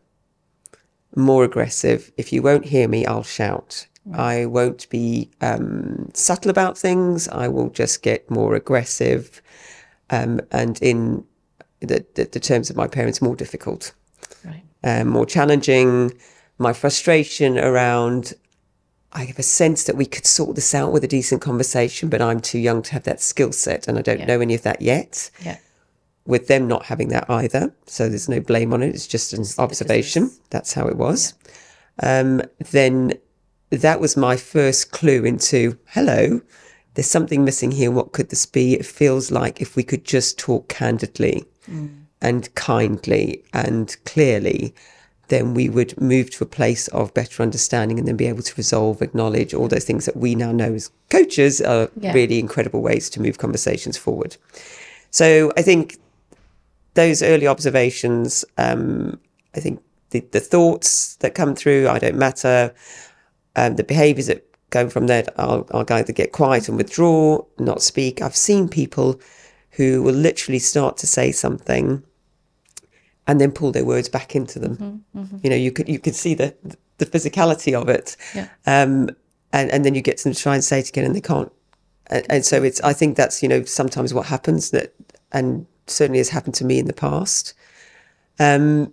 more 1.15 1.45
aggressive. 1.45 2.11
If 2.17 2.33
you 2.33 2.43
won't 2.43 2.67
hear 2.67 2.89
me, 2.89 3.05
I'll 3.07 3.23
shout. 3.23 3.87
I 4.15 4.47
won't 4.47 4.89
be 4.91 5.31
um, 5.41 6.11
subtle 6.13 6.51
about 6.51 6.77
things. 6.77 7.29
I 7.29 7.47
will 7.47 7.71
just 7.71 8.03
get 8.03 8.29
more 8.31 8.55
aggressive, 8.57 9.41
um, 10.11 10.41
and 10.51 10.81
in 10.83 11.25
the, 11.81 12.05
the, 12.15 12.25
the 12.25 12.41
terms 12.41 12.71
of 12.71 12.77
my 12.77 12.89
parents, 12.89 13.23
more 13.23 13.37
difficult 13.37 13.93
Right. 14.45 14.63
um, 14.83 15.09
more 15.09 15.27
challenging. 15.27 16.13
My 16.59 16.73
frustration 16.73 17.59
around, 17.59 18.35
I 19.15 19.25
have 19.25 19.39
a 19.39 19.43
sense 19.43 19.85
that 19.85 19.97
we 19.97 20.07
could 20.07 20.27
sort 20.27 20.55
this 20.57 20.75
out 20.75 20.93
with 20.93 21.05
a 21.05 21.09
decent 21.09 21.43
conversation, 21.43 22.09
but 22.09 22.23
I'm 22.23 22.41
too 22.41 22.59
young 22.59 22.83
to 22.83 22.93
have 22.93 23.05
that 23.05 23.21
skill 23.21 23.53
set, 23.53 23.87
and 23.87 23.99
I 23.99 24.03
don't 24.03 24.21
Yeah. 24.21 24.27
know 24.27 24.41
any 24.41 24.55
of 24.55 24.63
that 24.63 24.81
yet. 24.81 25.31
Yeah. 25.45 25.59
With 26.27 26.47
them 26.47 26.67
not 26.67 26.87
having 26.87 27.09
that 27.09 27.29
either, 27.29 27.75
so 27.87 28.09
there's 28.09 28.29
no 28.29 28.41
blame 28.41 28.73
on 28.73 28.83
it. 28.83 28.95
It's 28.95 29.07
just 29.07 29.33
an 29.33 29.45
observation. 29.59 30.31
That's 30.51 30.73
how 30.73 30.87
it 30.87 30.97
was. 30.97 31.35
Um, 32.03 32.43
then 32.71 33.15
that 33.71 34.01
was 34.01 34.17
my 34.17 34.37
first 34.37 34.93
clue 34.93 35.25
into 35.25 35.79
hello. 35.89 36.41
There's 36.95 37.11
something 37.11 37.45
missing 37.45 37.73
here. 37.73 37.91
What 37.91 38.13
could 38.13 38.29
this 38.31 38.47
be? 38.47 38.75
It 38.75 38.87
feels 38.87 39.31
like 39.31 39.61
if 39.61 39.77
we 39.77 39.83
could 39.83 40.05
just 40.05 40.39
talk 40.39 40.69
candidly 40.69 41.45
and 42.21 42.55
kindly 42.55 43.43
and 43.53 43.97
clearly, 44.05 44.75
then 45.33 45.55
we 45.55 45.69
would 45.71 45.99
move 45.99 46.29
to 46.31 46.45
a 46.45 46.47
place 46.47 46.89
of 46.89 47.15
better 47.15 47.43
understanding 47.43 47.99
and 47.99 48.07
then 48.07 48.17
be 48.17 48.27
able 48.27 48.43
to 48.43 48.55
resolve, 48.57 49.01
acknowledge 49.01 49.55
all 49.55 49.67
those 49.67 49.85
things 49.85 50.05
that 50.05 50.17
we 50.17 50.35
now 50.35 50.53
know 50.53 50.75
as 50.75 50.91
coaches 51.09 51.61
are 51.63 51.89
Yeah. 51.99 52.13
really 52.13 52.39
incredible 52.39 52.83
ways 52.83 53.09
to 53.11 53.23
move 53.23 53.39
conversations 53.39 53.97
forward. 53.97 54.37
So 55.11 55.51
I 55.57 55.63
think 55.63 55.97
those 56.95 57.23
early 57.23 57.47
observations, 57.47 58.45
um, 58.59 59.19
I 59.57 59.61
think 59.61 59.81
the, 60.11 60.21
the 60.33 60.41
thoughts 60.41 61.17
that 61.17 61.35
come 61.35 61.55
through, 61.55 61.89
I 61.89 61.99
don't 61.99 62.19
matter, 62.19 62.75
um, 63.57 63.77
the 63.77 63.85
behaviors 63.85 64.27
that 64.27 64.45
going 64.69 64.91
from 64.91 65.07
there, 65.07 65.25
I'll, 65.39 65.67
I'll 65.73 65.87
either 65.91 66.13
get 66.13 66.33
quiet 66.33 66.69
and 66.69 66.77
withdraw, 66.77 67.43
not 67.59 67.81
speak. 67.81 68.21
I've 68.21 68.37
seen 68.37 68.69
people 68.69 69.19
who 69.73 70.03
will 70.03 70.15
literally 70.15 70.59
start 70.59 70.99
to 70.99 71.07
say 71.07 71.33
something 71.33 72.03
and 73.27 73.41
then 73.41 73.53
pull 73.53 73.73
their 73.73 73.85
words 73.85 74.09
back 74.09 74.35
into 74.35 74.59
them. 74.59 75.05
Mm-hmm, 75.17 75.37
You 75.43 75.51
know, 75.51 75.57
you 75.57 75.71
could 75.73 75.89
you 75.89 75.99
could 75.99 76.15
see 76.15 76.35
the 76.35 76.55
the 76.99 77.07
physicality 77.07 77.73
of 77.75 77.89
it, 77.89 78.17
Yeah. 78.35 78.49
um, 78.67 79.11
and 79.53 79.71
and 79.71 79.85
then 79.85 79.95
you 79.95 80.03
get 80.03 80.19
them 80.19 80.33
to 80.33 80.39
try 80.41 80.55
and 80.55 80.65
say 80.65 80.79
it 80.81 80.89
again, 80.89 81.05
and 81.05 81.15
they 81.15 81.21
can't. 81.21 81.53
And, 82.09 82.27
and 82.29 82.45
so 82.45 82.63
it's 82.63 82.81
I 82.83 82.93
think 82.93 83.17
that's 83.17 83.43
you 83.43 83.49
know 83.49 83.65
sometimes 83.65 84.13
what 84.15 84.27
happens 84.27 84.71
that, 84.71 84.93
and 85.33 85.67
certainly 85.87 86.19
has 86.19 86.29
happened 86.31 86.55
to 86.57 86.65
me 86.65 86.79
in 86.79 86.87
the 86.87 86.93
past. 86.93 87.55
Um, 88.39 88.93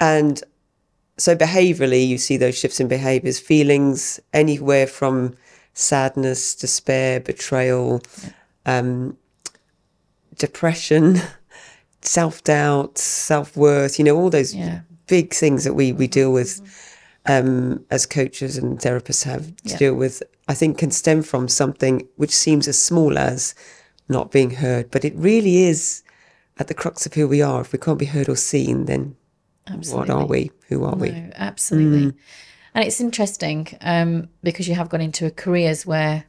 and 0.00 0.42
so 1.18 1.34
behaviorally, 1.34 2.06
you 2.06 2.18
see 2.18 2.36
those 2.36 2.56
shifts 2.58 2.80
in 2.80 2.88
behaviors, 2.88 3.38
feelings 3.40 4.20
anywhere 4.32 4.86
from 4.86 5.34
sadness, 5.72 6.54
despair, 6.54 7.20
betrayal, 7.20 8.02
um, 8.66 9.16
depression, 10.36 11.20
self 12.06 12.42
doubt, 12.44 12.98
self 12.98 13.56
worth. 13.56 13.98
You 13.98 14.04
know, 14.04 14.16
all 14.16 14.30
those 14.30 14.54
Yeah. 14.54 14.80
big 15.06 15.32
things 15.34 15.64
that 15.64 15.74
we 15.74 15.92
we 15.92 16.06
deal 16.06 16.32
with 16.32 16.60
um, 17.28 17.84
as 17.90 18.06
coaches 18.06 18.56
and 18.56 18.78
therapists 18.78 19.24
have 19.24 19.46
to 19.56 19.70
Yeah. 19.70 19.76
deal 19.78 19.94
with. 19.94 20.22
I 20.48 20.54
think 20.54 20.78
can 20.78 20.90
stem 20.92 21.22
from 21.22 21.48
something 21.48 22.06
which 22.16 22.30
seems 22.34 22.68
as 22.68 22.78
small 22.78 23.18
as 23.18 23.54
not 24.08 24.30
being 24.30 24.50
heard, 24.52 24.90
but 24.92 25.04
it 25.04 25.12
really 25.16 25.64
is 25.64 26.02
at 26.58 26.68
the 26.68 26.74
crux 26.74 27.04
of 27.06 27.14
who 27.14 27.26
we 27.26 27.42
are. 27.42 27.60
If 27.62 27.72
we 27.72 27.78
can't 27.80 27.98
be 27.98 28.06
heard 28.06 28.28
or 28.28 28.36
seen, 28.36 28.84
then 28.84 29.16
what 29.90 30.08
are 30.08 30.24
we? 30.24 30.52
Who 30.68 30.84
are 30.84 30.94
we? 30.94 31.10
Absolutely. 31.34 32.06
Mm. 32.12 32.14
And 32.74 32.84
it's 32.84 33.00
interesting 33.00 33.66
um, 33.80 34.28
because 34.44 34.68
you 34.68 34.76
have 34.76 34.88
gone 34.88 35.00
into 35.00 35.26
a 35.26 35.30
careers 35.30 35.84
where 35.84 36.24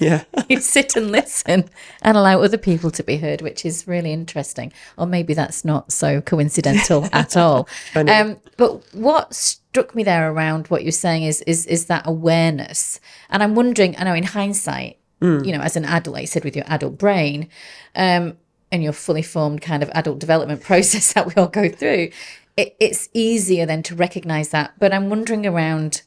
Yeah. 0.00 0.24
you 0.48 0.60
sit 0.60 0.96
and 0.96 1.10
listen 1.12 1.68
and 2.02 2.16
allow 2.16 2.42
other 2.42 2.58
people 2.58 2.90
to 2.90 3.02
be 3.02 3.18
heard, 3.18 3.42
which 3.42 3.64
is 3.64 3.86
really 3.86 4.12
interesting. 4.12 4.72
Or 4.96 5.06
maybe 5.06 5.34
that's 5.34 5.64
not 5.64 5.92
so 5.92 6.20
coincidental 6.20 7.08
at 7.12 7.36
all. 7.36 7.68
Um, 7.94 8.38
but 8.56 8.82
what 8.94 9.34
struck 9.34 9.94
me 9.94 10.02
there 10.02 10.32
around 10.32 10.66
what 10.68 10.82
you're 10.82 10.92
saying 10.92 11.24
is 11.24 11.42
is 11.42 11.66
is 11.66 11.86
that 11.86 12.02
awareness. 12.06 12.98
And 13.28 13.42
I'm 13.42 13.54
wondering, 13.54 13.94
I 13.98 14.04
know 14.04 14.14
in 14.14 14.24
hindsight, 14.24 14.98
you 15.20 15.52
know, 15.52 15.60
as 15.60 15.76
an 15.76 15.84
adult, 15.84 16.14
like 16.14 16.22
you 16.22 16.26
said, 16.26 16.44
with 16.44 16.56
your 16.56 16.64
adult 16.66 16.96
brain, 16.96 17.48
um, 17.94 18.38
and 18.72 18.82
your 18.82 18.92
fully 18.92 19.22
formed 19.22 19.60
kind 19.60 19.82
of 19.82 19.90
adult 19.94 20.18
development 20.18 20.62
process 20.70 21.12
that 21.12 21.26
we 21.26 21.34
all 21.34 21.48
go 21.48 21.68
through, 21.68 22.10
it, 22.56 22.76
it's 22.80 23.08
easier 23.12 23.66
then 23.66 23.82
to 23.84 23.94
recognize 23.94 24.50
that. 24.50 24.72
But 24.78 24.92
I'm 24.92 25.10
wondering 25.10 25.46
around, 25.46 26.02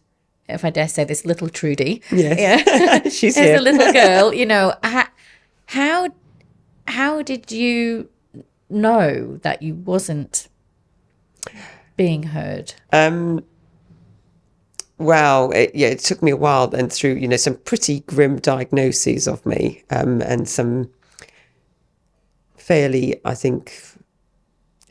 if 0.47 0.65
I 0.65 0.69
dare 0.69 0.87
say 0.87 1.03
this, 1.03 1.25
little 1.25 1.49
Trudi. 1.49 2.01
Yes. 2.11 2.65
Yeah. 2.65 3.09
She's 3.09 3.37
as 3.37 3.59
a 3.59 3.61
little 3.61 3.91
girl, 4.01 4.33
you 4.33 4.45
know, 4.45 4.73
how, 5.67 6.09
how 6.87 7.21
did 7.21 7.51
you 7.51 8.09
know 8.69 9.37
that 9.43 9.61
you 9.61 9.75
wasn't 9.75 10.47
being 11.95 12.23
heard? 12.23 12.73
Um, 12.91 13.43
wow, 14.97 15.49
it, 15.49 15.73
yeah, 15.73 15.87
it 15.87 15.99
took 15.99 16.21
me 16.21 16.31
a 16.31 16.37
while 16.37 16.73
and 16.73 16.91
through 16.91 17.15
you 17.15 17.27
know 17.27 17.37
some 17.37 17.55
pretty 17.55 18.01
grim 18.01 18.39
diagnoses 18.39 19.27
of 19.27 19.45
me 19.45 19.83
um, 19.89 20.21
and 20.21 20.47
some 20.47 20.89
fairly, 22.57 23.19
I 23.25 23.35
think, 23.35 23.73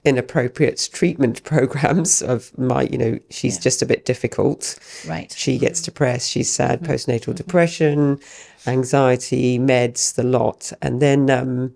inappropriate 0.05 0.89
treatment 0.93 1.43
programs 1.45 2.23
of 2.23 2.57
my 2.59 2.83
you 2.83 2.99
know 2.99 3.19
she's 3.31 3.59
just 3.59 3.83
a 3.83 3.87
bit 3.87 4.05
difficult. 4.05 4.79
Right. 5.07 5.33
She 5.37 5.59
gets 5.59 5.81
depressed, 5.83 6.31
she's 6.31 6.53
sad, 6.53 6.83
postnatal 6.83 7.35
depression, 7.35 8.21
anxiety, 8.67 9.59
meds, 9.59 10.15
the 10.15 10.23
lot. 10.23 10.73
And 10.83 11.01
then 11.01 11.31
um, 11.31 11.75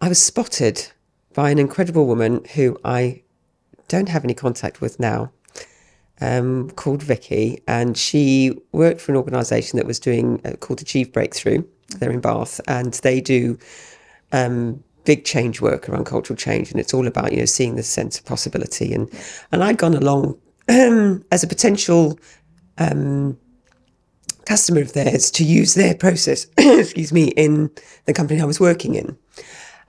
I 0.00 0.08
was 0.08 0.20
spotted 0.22 0.88
by 1.34 1.50
an 1.50 1.58
incredible 1.58 2.06
woman 2.06 2.44
who 2.54 2.78
I 2.84 3.22
don't 3.88 4.08
have 4.08 4.24
any 4.24 4.34
contact 4.34 4.80
with 4.80 4.98
now, 4.98 5.30
um, 6.20 6.70
called 6.70 7.02
Vicky. 7.02 7.62
And 7.66 7.96
she 7.96 8.58
worked 8.72 9.00
for 9.00 9.12
an 9.12 9.16
organisation 9.16 9.76
that 9.76 9.86
was 9.86 10.00
doing 10.00 10.40
uh, 10.44 10.52
called 10.56 10.80
Achieve 10.80 11.12
Breakthrough. 11.12 11.62
They're 11.98 12.10
in 12.10 12.20
Bath 12.20 12.60
and 12.66 12.94
they 12.94 13.20
do 13.20 13.58
um, 14.32 14.82
big 15.06 15.24
change 15.24 15.62
work 15.62 15.88
around 15.88 16.04
cultural 16.04 16.36
change, 16.36 16.70
and 16.70 16.78
it's 16.78 16.92
all 16.92 17.06
about 17.06 17.32
you 17.32 17.38
know 17.38 17.46
seeing 17.46 17.76
the 17.76 17.82
sense 17.82 18.18
of 18.18 18.26
possibility. 18.26 18.92
And 18.92 19.10
and 19.52 19.64
I'd 19.64 19.78
gone 19.78 19.94
along 19.94 20.38
as 20.68 21.42
a 21.42 21.46
potential 21.46 22.18
um, 22.76 23.38
customer 24.44 24.82
of 24.82 24.92
theirs 24.92 25.30
to 25.30 25.44
use 25.44 25.74
their 25.74 25.94
process, 25.94 26.46
excuse 26.58 27.12
me, 27.12 27.28
in 27.28 27.70
the 28.04 28.12
company 28.12 28.40
I 28.40 28.44
was 28.44 28.60
working 28.60 28.94
in, 28.94 29.16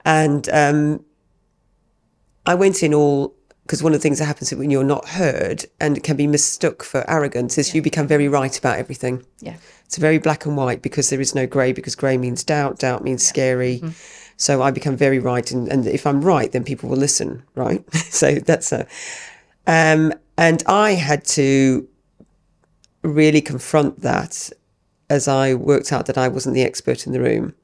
and 0.06 0.48
um, 0.50 1.04
I 2.46 2.54
went 2.54 2.82
in 2.82 2.94
all. 2.94 3.34
Because 3.62 3.82
one 3.82 3.92
of 3.92 3.98
the 3.98 4.02
things 4.02 4.18
that 4.18 4.24
happens 4.24 4.50
when 4.54 4.70
you're 4.70 4.82
not 4.82 5.06
heard 5.06 5.66
and 5.78 5.98
it 5.98 6.02
can 6.02 6.16
be 6.16 6.26
mistook 6.26 6.82
for 6.82 7.04
arrogance 7.06 7.58
is 7.58 7.74
you 7.74 7.82
become 7.82 8.06
very 8.06 8.26
right 8.26 8.58
about 8.58 8.78
everything. 8.78 9.26
Yeah. 9.40 9.56
It's 9.84 9.98
very 9.98 10.16
black 10.16 10.46
and 10.46 10.56
white 10.56 10.80
because 10.80 11.10
there 11.10 11.20
is 11.20 11.34
no 11.34 11.46
grey, 11.46 11.74
because 11.74 11.94
grey 11.94 12.16
means 12.16 12.42
doubt, 12.42 12.78
doubt 12.78 13.04
means 13.04 13.26
scary. 13.26 13.82
So 14.38 14.62
I 14.62 14.70
become 14.70 14.96
very 14.96 15.18
right. 15.18 15.50
And, 15.50 15.68
and 15.68 15.86
if 15.86 16.06
I'm 16.06 16.22
right, 16.22 16.50
then 16.50 16.64
people 16.64 16.88
will 16.88 16.96
listen, 16.96 17.42
right? 17.54 17.84
so 17.94 18.36
that's 18.36 18.72
a. 18.72 18.86
Um, 19.66 20.14
and 20.38 20.62
I 20.66 20.92
had 20.92 21.24
to 21.26 21.86
really 23.02 23.40
confront 23.42 24.00
that 24.00 24.50
as 25.10 25.28
I 25.28 25.54
worked 25.54 25.92
out 25.92 26.06
that 26.06 26.16
I 26.16 26.28
wasn't 26.28 26.54
the 26.54 26.62
expert 26.62 27.06
in 27.06 27.12
the 27.12 27.20
room. 27.20 27.54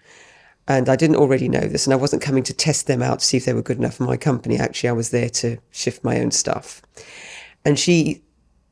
And 0.67 0.89
I 0.89 0.97
didn't 0.97 1.17
already 1.17 1.49
know 1.49 1.61
this, 1.61 1.87
and 1.87 1.93
I 1.93 1.97
wasn't 1.97 2.23
coming 2.23 2.43
to 2.45 2.55
test 2.55 2.87
them 2.87 3.03
out 3.03 3.19
to 3.19 3.25
see 3.25 3.37
if 3.37 3.45
they 3.45 3.53
were 3.53 3.61
good 3.61 3.77
enough 3.77 3.97
for 3.97 4.05
my 4.05 4.17
company. 4.17 4.57
Actually, 4.57 4.89
I 4.89 4.93
was 4.93 5.11
there 5.11 5.29
to 5.29 5.59
shift 5.71 6.03
my 6.03 6.19
own 6.19 6.31
stuff. 6.31 6.81
And 7.67 7.79
she 7.79 8.23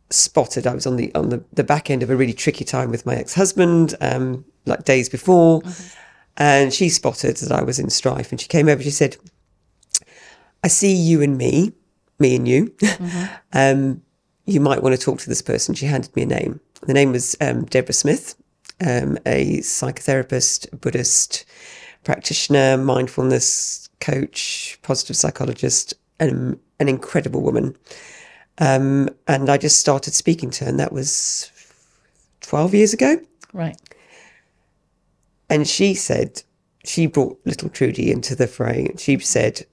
spotted 0.09 0.66
I 0.66 0.75
was 0.75 0.87
on 0.87 0.97
the 0.97 1.14
on 1.14 1.30
the, 1.30 1.42
the 1.52 1.64
back 1.64 1.90
end 1.90 2.02
of 2.02 2.11
a 2.11 2.16
really 2.16 2.32
tricky 2.32 2.64
time 2.64 2.90
with 2.90 3.06
my 3.06 3.16
ex 3.16 3.35
husband, 3.35 3.94
um, 4.00 4.44
like 4.64 4.85
days 4.85 5.09
before, 5.09 5.62
and 6.36 6.72
she 6.72 6.88
spotted 6.88 7.36
that 7.36 7.52
I 7.52 7.62
was 7.62 7.78
in 7.78 7.90
strife, 7.90 8.30
and 8.30 8.40
she 8.40 8.48
came 8.48 8.68
over. 8.68 8.82
She 8.82 8.90
said, 8.90 9.16
"I 10.62 10.68
see 10.68 10.92
you 10.92 11.22
and 11.22 11.36
me, 11.36 11.72
me 12.18 12.36
and 12.36 12.48
you. 12.48 12.74
um, 13.52 14.02
you 14.44 14.60
might 14.60 14.82
want 14.82 14.94
to 14.94 15.00
talk 15.02 15.20
to 15.20 15.28
this 15.28 15.42
person." 15.42 15.74
She 15.74 15.86
handed 15.86 16.14
me 16.16 16.22
a 16.22 16.26
name. 16.26 16.60
The 16.82 16.94
name 16.94 17.12
was 17.12 17.36
um, 17.40 17.64
Deborah 17.66 17.92
Smith, 17.92 18.34
um, 18.80 19.18
a 19.26 19.58
psychotherapist, 19.58 20.80
Buddhist 20.80 21.44
practitioner, 22.04 22.76
mindfulness 22.76 23.88
coach, 24.00 24.78
positive 24.82 25.16
psychologist, 25.16 25.94
and 26.18 26.58
an 26.80 26.88
incredible 26.88 27.42
woman. 27.42 27.76
Um, 28.58 29.08
and 29.28 29.48
I 29.48 29.56
just 29.56 29.78
started 29.78 30.14
speaking 30.14 30.50
to 30.50 30.64
her, 30.64 30.70
and 30.70 30.80
that 30.80 30.92
was 30.92 31.50
12 32.40 32.74
years 32.74 32.92
ago. 32.92 33.20
Right. 33.52 33.76
And 35.52 35.68
she 35.68 35.92
said, 35.92 36.42
she 36.82 37.06
brought 37.06 37.38
little 37.44 37.68
Trudi 37.68 38.11
into 38.11 38.35
the 38.35 38.47
fray. 38.47 38.87
And 38.87 38.99
she 38.99 39.18
said, 39.18 39.66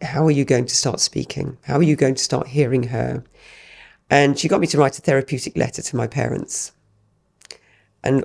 How 0.00 0.24
are 0.24 0.30
you 0.30 0.44
going 0.44 0.66
to 0.66 0.76
start 0.76 1.00
speaking? 1.00 1.58
How 1.62 1.76
are 1.76 1.82
you 1.82 1.96
going 1.96 2.14
to 2.14 2.22
start 2.22 2.46
hearing 2.46 2.84
her? 2.84 3.24
And 4.08 4.38
she 4.38 4.46
got 4.46 4.60
me 4.60 4.68
to 4.68 4.78
write 4.78 4.96
a 4.96 5.02
therapeutic 5.02 5.56
letter 5.56 5.82
to 5.82 5.96
my 5.96 6.06
parents. 6.06 6.70
And 8.04 8.24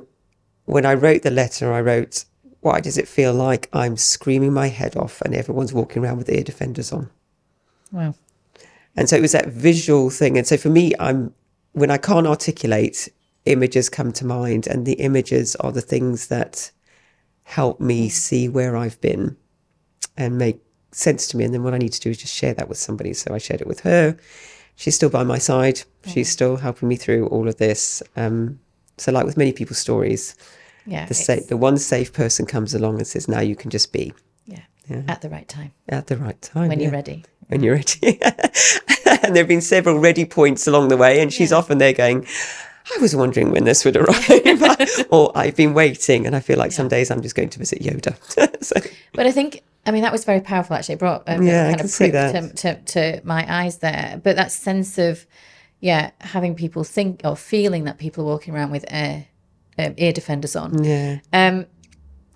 when 0.66 0.86
I 0.86 0.94
wrote 0.94 1.24
the 1.24 1.32
letter, 1.32 1.74
I 1.74 1.82
wrote, 1.82 2.26
Why 2.62 2.80
does 2.80 3.00
it 3.00 3.08
feel 3.08 3.34
like 3.34 3.68
I'm 3.74 3.98
screaming 3.98 4.54
my 4.54 4.68
head 4.68 4.96
off 4.96 5.22
and 5.22 5.34
everyone's 5.34 5.74
walking 5.74 6.04
around 6.04 6.18
with 6.18 6.30
ear 6.30 6.44
defenders 6.44 6.94
on? 6.94 7.10
Wow. 7.92 8.14
And 8.96 9.10
so 9.10 9.16
it 9.18 9.22
was 9.22 9.32
that 9.32 9.48
visual 9.48 10.12
thing. 10.12 10.38
And 10.38 10.46
so 10.46 10.58
for 10.58 10.70
me, 10.70 10.94
I'm 11.00 11.34
when 11.74 11.90
I 11.90 11.98
can't 11.98 12.28
articulate, 12.28 13.10
images 13.46 13.90
come 13.90 14.12
to 14.14 14.26
mind, 14.26 14.68
and 14.68 14.86
the 14.86 14.94
images 14.94 15.56
are 15.58 15.72
the 15.72 15.82
things 15.82 16.28
that 16.28 16.72
help 17.44 17.80
me 17.80 18.10
see 18.10 18.50
where 18.50 18.76
I've 18.76 19.00
been 19.02 19.38
and 20.18 20.38
make 20.38 20.60
sense 20.92 21.28
to 21.28 21.38
me. 21.38 21.44
And 21.44 21.54
then 21.54 21.64
what 21.64 21.74
I 21.74 21.78
need 21.78 21.94
to 21.94 22.00
do 22.00 22.10
is 22.10 22.18
just 22.18 22.34
share 22.34 22.54
that 22.56 22.70
with 22.70 22.78
somebody. 22.78 23.14
So 23.14 23.34
I 23.34 23.38
shared 23.38 23.62
it 23.62 23.68
with 23.68 23.82
her. 23.82 24.18
She's 24.76 24.96
still 24.96 25.10
by 25.10 25.24
my 25.24 25.38
side. 25.38 25.82
She's 26.06 26.30
still 26.30 26.58
helping 26.58 26.90
me 26.90 26.96
through 26.96 27.28
all 27.28 27.48
of 27.48 27.58
this. 27.58 28.04
Um, 28.16 28.60
so, 28.98 29.12
like 29.12 29.26
with 29.26 29.38
many 29.38 29.54
people's 29.54 29.78
stories, 29.78 30.36
Yeah. 30.86 31.06
the 31.06 31.14
sa- 31.14 31.46
the 31.48 31.58
one 31.58 31.78
safe 31.78 32.14
person 32.14 32.46
comes 32.46 32.74
along 32.74 32.98
and 32.98 33.08
says, 33.08 33.28
"Now 33.28 33.40
you 33.42 33.56
can 33.56 33.70
just 33.72 33.92
be 33.94 34.14
yeah. 34.46 34.62
Yeah. 34.90 35.04
At 35.08 35.22
the 35.22 35.30
right 35.30 35.48
time 35.48 35.72
at 35.90 36.08
the 36.08 36.18
right 36.18 36.40
time 36.42 36.70
when 36.70 36.80
yeah. 36.80 36.86
you're 36.86 36.94
ready. 36.94 37.24
when 37.48 37.64
you're 37.64 37.76
ready. 37.76 38.20
and 39.06 39.36
there 39.36 39.44
have 39.44 39.48
been 39.48 39.62
several 39.62 40.00
ready 40.00 40.26
points 40.26 40.68
along 40.68 40.90
the 40.90 40.98
way, 40.98 41.22
and 41.22 41.32
she's 41.32 41.54
often 41.54 41.78
there 41.78 41.94
going, 41.94 42.26
I 42.94 43.00
was 43.00 43.16
wondering 43.16 43.52
when 43.52 43.64
this 43.64 43.84
would 43.84 43.98
arrive, 43.98 45.08
or 45.10 45.32
I've 45.36 45.56
been 45.56 45.74
waiting, 45.74 46.26
and 46.28 46.36
I 46.36 46.40
feel 46.40 46.58
like 46.58 46.72
some 46.72 46.88
days 46.88 47.10
I'm 47.10 47.22
just 47.22 47.36
going 47.36 47.50
to 47.50 47.60
visit 47.60 47.82
Yoda. 47.82 48.16
so, 48.64 48.76
But 49.14 49.26
I 49.26 49.32
think, 49.32 49.64
I 49.86 49.92
mean, 49.92 50.04
that 50.04 50.12
was 50.12 50.24
very 50.24 50.42
powerful. 50.42 50.76
Actually, 50.76 50.96
it 50.96 51.00
brought 51.00 51.24
um, 51.28 51.44
Yeah, 51.44 51.70
kind 51.70 51.82
of 51.82 51.92
prick 51.92 52.12
to, 52.12 52.54
to, 52.54 52.76
to 52.82 53.22
my 53.24 53.46
eyes 53.52 53.80
there. 53.80 54.22
But 54.24 54.36
that 54.36 54.52
sense 54.52 54.98
of, 54.98 55.26
yeah, 55.80 56.12
having 56.22 56.56
people 56.56 56.84
think 56.84 57.22
or 57.24 57.36
feeling 57.36 57.86
that 57.86 57.98
people 57.98 58.24
are 58.24 58.28
walking 58.28 58.54
around 58.54 58.72
with 58.72 58.86
air 58.88 59.28
um, 59.78 59.94
ear 59.98 60.14
defenders 60.14 60.56
on. 60.56 60.84
Yeah. 60.84 61.20
Um, 61.34 61.66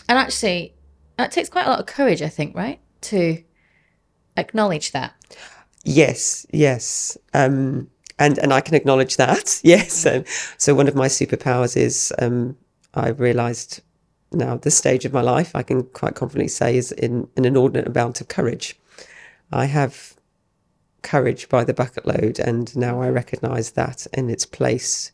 and 0.07 0.17
actually, 0.17 0.73
that 1.17 1.31
takes 1.31 1.49
quite 1.49 1.65
a 1.65 1.69
lot 1.69 1.79
of 1.79 1.85
courage, 1.85 2.21
I 2.21 2.29
think, 2.29 2.55
right, 2.55 2.79
to 3.01 3.43
acknowledge 4.35 4.91
that. 4.91 5.13
Yes, 5.83 6.45
yes. 6.51 7.17
Um, 7.33 7.89
and 8.19 8.37
and 8.39 8.53
I 8.53 8.61
can 8.61 8.75
acknowledge 8.75 9.17
that. 9.17 9.59
Yes. 9.63 10.05
Um, 10.05 10.23
so 10.57 10.75
one 10.75 10.87
of 10.87 10.95
my 10.95 11.07
superpowers 11.07 11.75
is 11.75 12.13
um, 12.19 12.57
I've 12.93 13.19
realised 13.19 13.81
now 14.31 14.57
this 14.57 14.77
stage 14.77 15.05
of 15.05 15.13
my 15.13 15.21
life 15.21 15.55
I 15.55 15.63
can 15.63 15.83
quite 15.83 16.15
confidently 16.15 16.49
say 16.49 16.77
is 16.77 16.91
in 16.91 17.27
an 17.35 17.45
inordinate 17.45 17.87
amount 17.87 18.21
of 18.21 18.27
courage. 18.27 18.79
I 19.51 19.65
have 19.65 20.15
courage 21.01 21.49
by 21.49 21.63
the 21.63 21.73
bucket 21.73 22.05
load, 22.05 22.39
and 22.39 22.75
now 22.75 23.01
I 23.01 23.09
recognise 23.09 23.71
that 23.71 24.05
in 24.13 24.29
its 24.29 24.45
place 24.45 25.11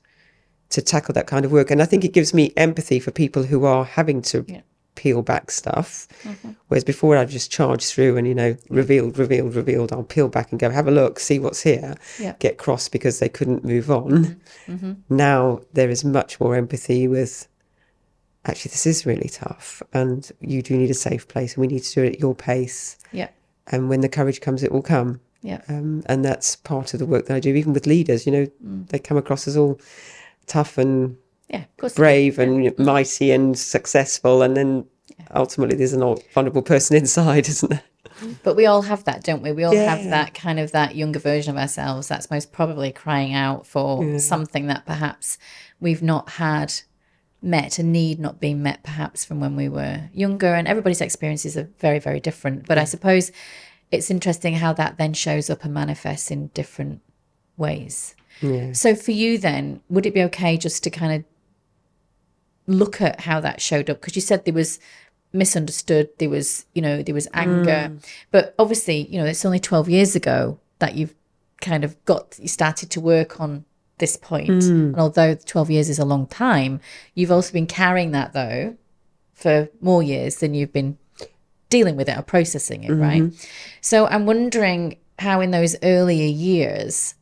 to 0.70 0.82
tackle 0.82 1.14
that 1.14 1.28
kind 1.28 1.46
of 1.46 1.52
work. 1.52 1.72
And 1.72 1.82
I 1.82 1.86
think 1.86 2.04
it 2.04 2.14
gives 2.14 2.34
me 2.34 2.52
empathy 2.58 3.00
for 3.00 3.12
people 3.12 3.44
who 3.44 3.66
are 3.66 3.86
having 3.86 4.22
to 4.24 4.44
Yeah. 4.48 4.62
Peel 4.96 5.22
back 5.22 5.52
stuff. 5.52 6.08
Mm-hmm. 6.24 6.52
Whereas 6.68 6.84
before 6.84 7.18
I've 7.18 7.30
just 7.30 7.52
charged 7.52 7.92
through 7.92 8.18
and, 8.18 8.28
you 8.28 8.36
know, 8.36 8.56
revealed, 8.70 9.18
revealed, 9.18 9.56
revealed. 9.56 9.92
I'll 9.92 10.04
peel 10.04 10.28
back 10.28 10.52
and 10.52 10.60
go, 10.60 10.70
have 10.70 10.88
a 10.88 10.92
look, 10.92 11.20
see 11.20 11.40
what's 11.40 11.62
here, 11.62 11.96
Yeah. 12.20 12.36
get 12.40 12.58
cross 12.58 12.90
because 12.90 13.20
they 13.20 13.30
couldn't 13.30 13.64
move 13.64 13.92
on. 13.92 14.42
Mm-hmm. 14.68 14.94
Now 15.10 15.62
there 15.74 15.90
is 15.90 16.04
much 16.04 16.40
more 16.40 16.56
empathy 16.56 17.08
with 17.08 17.48
actually, 18.46 18.70
this 18.70 18.86
is 18.86 19.06
really 19.06 19.30
tough 19.30 19.84
and 19.94 20.32
you 20.40 20.62
do 20.62 20.78
need 20.78 20.90
a 20.90 20.96
safe 20.96 21.28
place 21.28 21.54
and 21.54 21.62
we 21.62 21.68
need 21.68 21.84
to 21.84 21.94
do 21.94 22.04
it 22.04 22.14
at 22.14 22.20
your 22.20 22.36
pace. 22.36 22.98
Yeah. 23.12 23.30
And 23.68 23.90
when 23.90 24.02
the 24.02 24.10
courage 24.10 24.42
comes, 24.42 24.64
it 24.64 24.72
will 24.72 24.82
come. 24.82 25.22
Yeah. 25.42 25.62
Um, 25.68 26.04
and 26.08 26.26
that's 26.26 26.56
part 26.56 26.94
of 26.94 27.00
the 27.00 27.06
work 27.06 27.28
that 27.28 27.36
I 27.36 27.40
do, 27.40 27.54
even 27.54 27.74
with 27.74 27.86
leaders. 27.86 28.26
You 28.26 28.32
know, 28.32 28.46
mm. 28.66 28.88
they 28.90 28.98
come 28.98 29.18
across 29.18 29.48
as 29.48 29.56
all 29.56 29.80
tough 30.48 30.78
and 30.78 31.18
Yeah. 31.50 31.64
Of 31.64 31.78
course. 31.78 31.94
brave 31.94 32.40
and 32.40 32.78
mighty 32.78 33.32
and 33.32 33.58
successful, 33.58 34.42
and 34.42 34.58
then 34.58 34.86
ultimately 35.34 35.78
there's 35.78 35.94
an 35.94 36.04
old 36.04 36.24
vulnerable 36.34 36.62
person 36.62 36.96
inside, 36.98 37.48
isn't 37.48 37.70
there? 37.70 37.84
Mm. 38.20 38.38
But 38.44 38.56
we 38.56 38.66
all 38.66 38.84
have 38.84 39.04
that, 39.06 39.24
don't 39.24 39.42
we? 39.42 39.52
We 39.52 39.64
all 39.64 39.76
have 39.76 40.04
that 40.06 40.34
kind 40.34 40.60
of 40.60 40.72
that 40.72 40.96
younger 40.96 41.20
version 41.20 41.56
of 41.56 41.62
ourselves 41.62 42.08
that's 42.08 42.32
most 42.32 42.52
probably 42.52 42.92
crying 42.92 43.34
out 43.34 43.68
for 43.68 44.20
something 44.20 44.68
that 44.68 44.86
perhaps 44.86 45.38
we've 45.80 46.02
not 46.02 46.30
had 46.32 46.74
met, 47.42 47.78
a 47.78 47.84
need 47.84 48.20
not 48.20 48.40
being 48.40 48.64
met 48.64 48.84
perhaps 48.84 49.26
from 49.26 49.40
when 49.40 49.56
we 49.56 49.70
were 49.70 50.10
younger. 50.14 50.54
And 50.54 50.68
everybody's 50.68 51.02
experiences 51.02 51.58
are 51.58 51.70
very, 51.80 52.00
very 52.00 52.20
different. 52.20 52.68
But 52.68 52.78
I 52.78 52.86
suppose 52.86 53.32
it's 53.92 54.10
interesting 54.10 54.56
how 54.56 54.74
that 54.74 54.98
then 54.98 55.14
shows 55.14 55.50
up 55.50 55.64
and 55.64 55.74
manifests 55.74 56.32
in 56.32 56.48
different 56.48 57.02
ways. 57.58 58.16
Yeah. 58.42 58.74
So 58.74 58.96
for 58.96 59.12
you 59.12 59.38
then, 59.38 59.82
would 59.90 60.06
it 60.06 60.14
be 60.14 60.24
okay 60.24 60.58
just 60.58 60.84
to 60.84 60.90
kind 60.90 61.14
of 61.14 61.35
look 62.68 63.02
at 63.02 63.22
how 63.22 63.40
that 63.40 63.62
showed 63.62 63.90
up? 63.90 64.02
Because 64.02 64.16
you 64.16 64.22
said 64.22 64.46
there 64.46 64.54
was 64.54 64.80
misunderstood, 65.34 66.10
there 66.18 66.30
was, 66.30 66.66
you 66.74 66.82
know, 66.82 67.04
there 67.04 67.16
was 67.16 67.28
anger. 67.34 67.90
Mm. 67.92 68.06
But 68.32 68.56
obviously, 68.58 69.08
you 69.08 69.20
know, 69.20 69.26
it's 69.26 69.46
only 69.46 69.60
12 69.60 69.90
years 69.90 70.16
ago 70.16 70.60
that 70.80 70.96
you've 70.96 71.14
kind 71.62 71.84
of 71.84 72.04
got 72.06 72.38
you 72.40 72.48
started 72.48 72.90
to 72.92 73.02
work 73.02 73.40
on 73.40 73.66
this 73.98 74.18
point. 74.18 74.50
Mm. 74.50 74.70
And 74.70 75.00
although 75.00 75.36
12 75.36 75.72
years 75.72 75.90
is 75.90 76.00
a 76.00 76.06
long 76.06 76.28
time, 76.28 76.80
you've 77.14 77.32
also 77.32 77.54
been 77.54 77.68
carrying 77.68 78.12
that 78.12 78.34
though 78.34 78.78
for 79.34 79.70
more 79.82 80.02
years 80.02 80.38
than 80.38 80.54
you've 80.54 80.74
been 80.74 80.98
dealing 81.70 81.96
with 81.96 82.08
it 82.10 82.18
or 82.18 82.22
processing 82.22 82.84
it, 82.84 82.92
right? 82.92 83.24
Mm-hmm. 83.24 83.46
So 83.82 84.08
I'm 84.08 84.26
wondering 84.26 84.98
how 85.20 85.42
in 85.42 85.52
those 85.52 85.76
earlier 85.82 86.28
years 86.28 87.16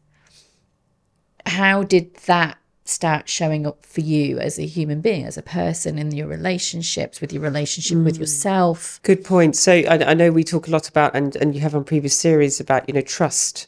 how 1.45 1.83
did 1.83 2.13
that 2.25 2.57
start 2.85 3.29
showing 3.29 3.65
up 3.65 3.85
for 3.85 4.01
you 4.01 4.39
as 4.39 4.59
a 4.59 4.65
human 4.65 5.01
being, 5.01 5.25
as 5.25 5.37
a 5.37 5.41
person 5.41 5.97
in 5.97 6.11
your 6.11 6.27
relationships, 6.27 7.21
with 7.21 7.31
your 7.31 7.41
relationship 7.41 7.97
with 7.99 8.17
yourself? 8.17 8.99
Good 9.03 9.23
point. 9.23 9.55
So 9.55 9.71
I, 9.71 10.11
I 10.11 10.13
know 10.13 10.31
we 10.31 10.43
talk 10.43 10.67
a 10.67 10.71
lot 10.71 10.89
about, 10.89 11.15
and, 11.15 11.35
and 11.37 11.55
you 11.55 11.61
have 11.61 11.75
on 11.75 11.83
previous 11.83 12.15
series 12.15 12.59
about, 12.59 12.87
you 12.87 12.93
know, 12.93 13.01
trust. 13.01 13.67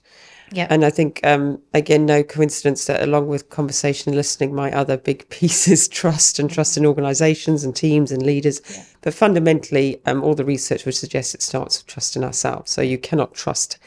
Yeah. 0.52 0.68
And 0.70 0.86
I 0.86 0.90
think, 0.90 1.22
um, 1.24 1.62
again, 1.74 2.06
no 2.06 2.24
coincidence 2.24 2.86
that 2.86 3.02
along 3.02 3.28
with 3.28 3.50
conversation 3.50 4.10
and 4.10 4.18
listening, 4.18 4.54
my 4.54 4.72
other 4.72 4.98
big 4.98 5.28
piece 5.30 5.68
is 5.68 5.88
trust 5.88 6.38
and 6.38 6.50
trust 6.50 6.78
in 6.78 6.86
organizations 6.86 7.64
and 7.64 7.76
teams 7.76 8.12
and 8.12 8.24
leaders. 8.24 8.62
But 9.02 9.14
fundamentally, 9.14 10.02
um, 10.06 10.24
all 10.24 10.36
the 10.36 10.46
research 10.46 10.86
would 10.86 10.96
suggest 10.96 11.36
it 11.36 11.42
starts 11.42 11.80
with 11.80 11.88
trust 11.88 12.16
in 12.16 12.24
ourselves. 12.24 12.72
So 12.72 12.82
you 12.82 12.98
cannot 12.98 13.34
trust 13.34 13.78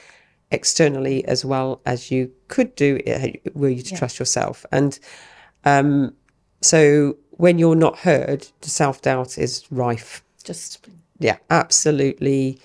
externally 0.51 1.25
as 1.27 1.45
well 1.45 1.81
as 1.85 2.11
you 2.11 2.33
could 2.49 2.75
do 2.75 2.99
were 3.55 3.69
you 3.69 3.83
to 3.83 3.95
trust 3.95 4.19
yourself. 4.19 4.65
And 4.73 4.99
um, 5.65 6.15
so 6.61 7.17
when 7.31 7.59
you're 7.59 7.77
not 7.77 7.99
heard, 7.99 8.49
the 8.61 8.71
self 8.71 9.03
doubt 9.03 9.39
is 9.39 9.65
rife. 9.71 10.25
Just 10.45 10.87
Yeah, 11.19 11.37
absolutely. 11.51 12.61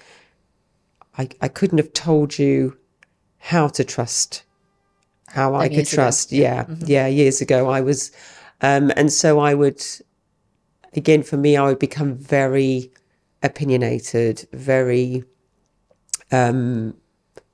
I, 1.17 1.30
I 1.41 1.48
couldn't 1.48 1.78
have 1.78 1.93
told 1.93 2.39
you 2.39 2.78
how 3.38 3.67
to 3.67 3.84
trust, 3.84 4.43
how 5.28 5.54
I 5.54 5.67
could 5.67 5.76
years 5.78 5.93
ago. 5.93 6.02
trust. 6.04 6.32
Yeah, 6.32 6.65
yeah, 6.86 7.08
years 7.08 7.41
ago 7.41 7.69
I 7.69 7.82
was, 7.82 8.12
um, 8.62 8.91
and 8.96 9.12
so 9.12 9.39
I 9.39 9.54
would, 9.54 9.84
again, 10.93 11.22
for 11.24 11.38
me, 11.38 11.58
I 11.58 11.67
would 11.67 11.80
become 11.80 12.15
very 12.15 12.91
opinionated, 13.43 14.48
very, 14.54 15.24
um, 16.32 16.96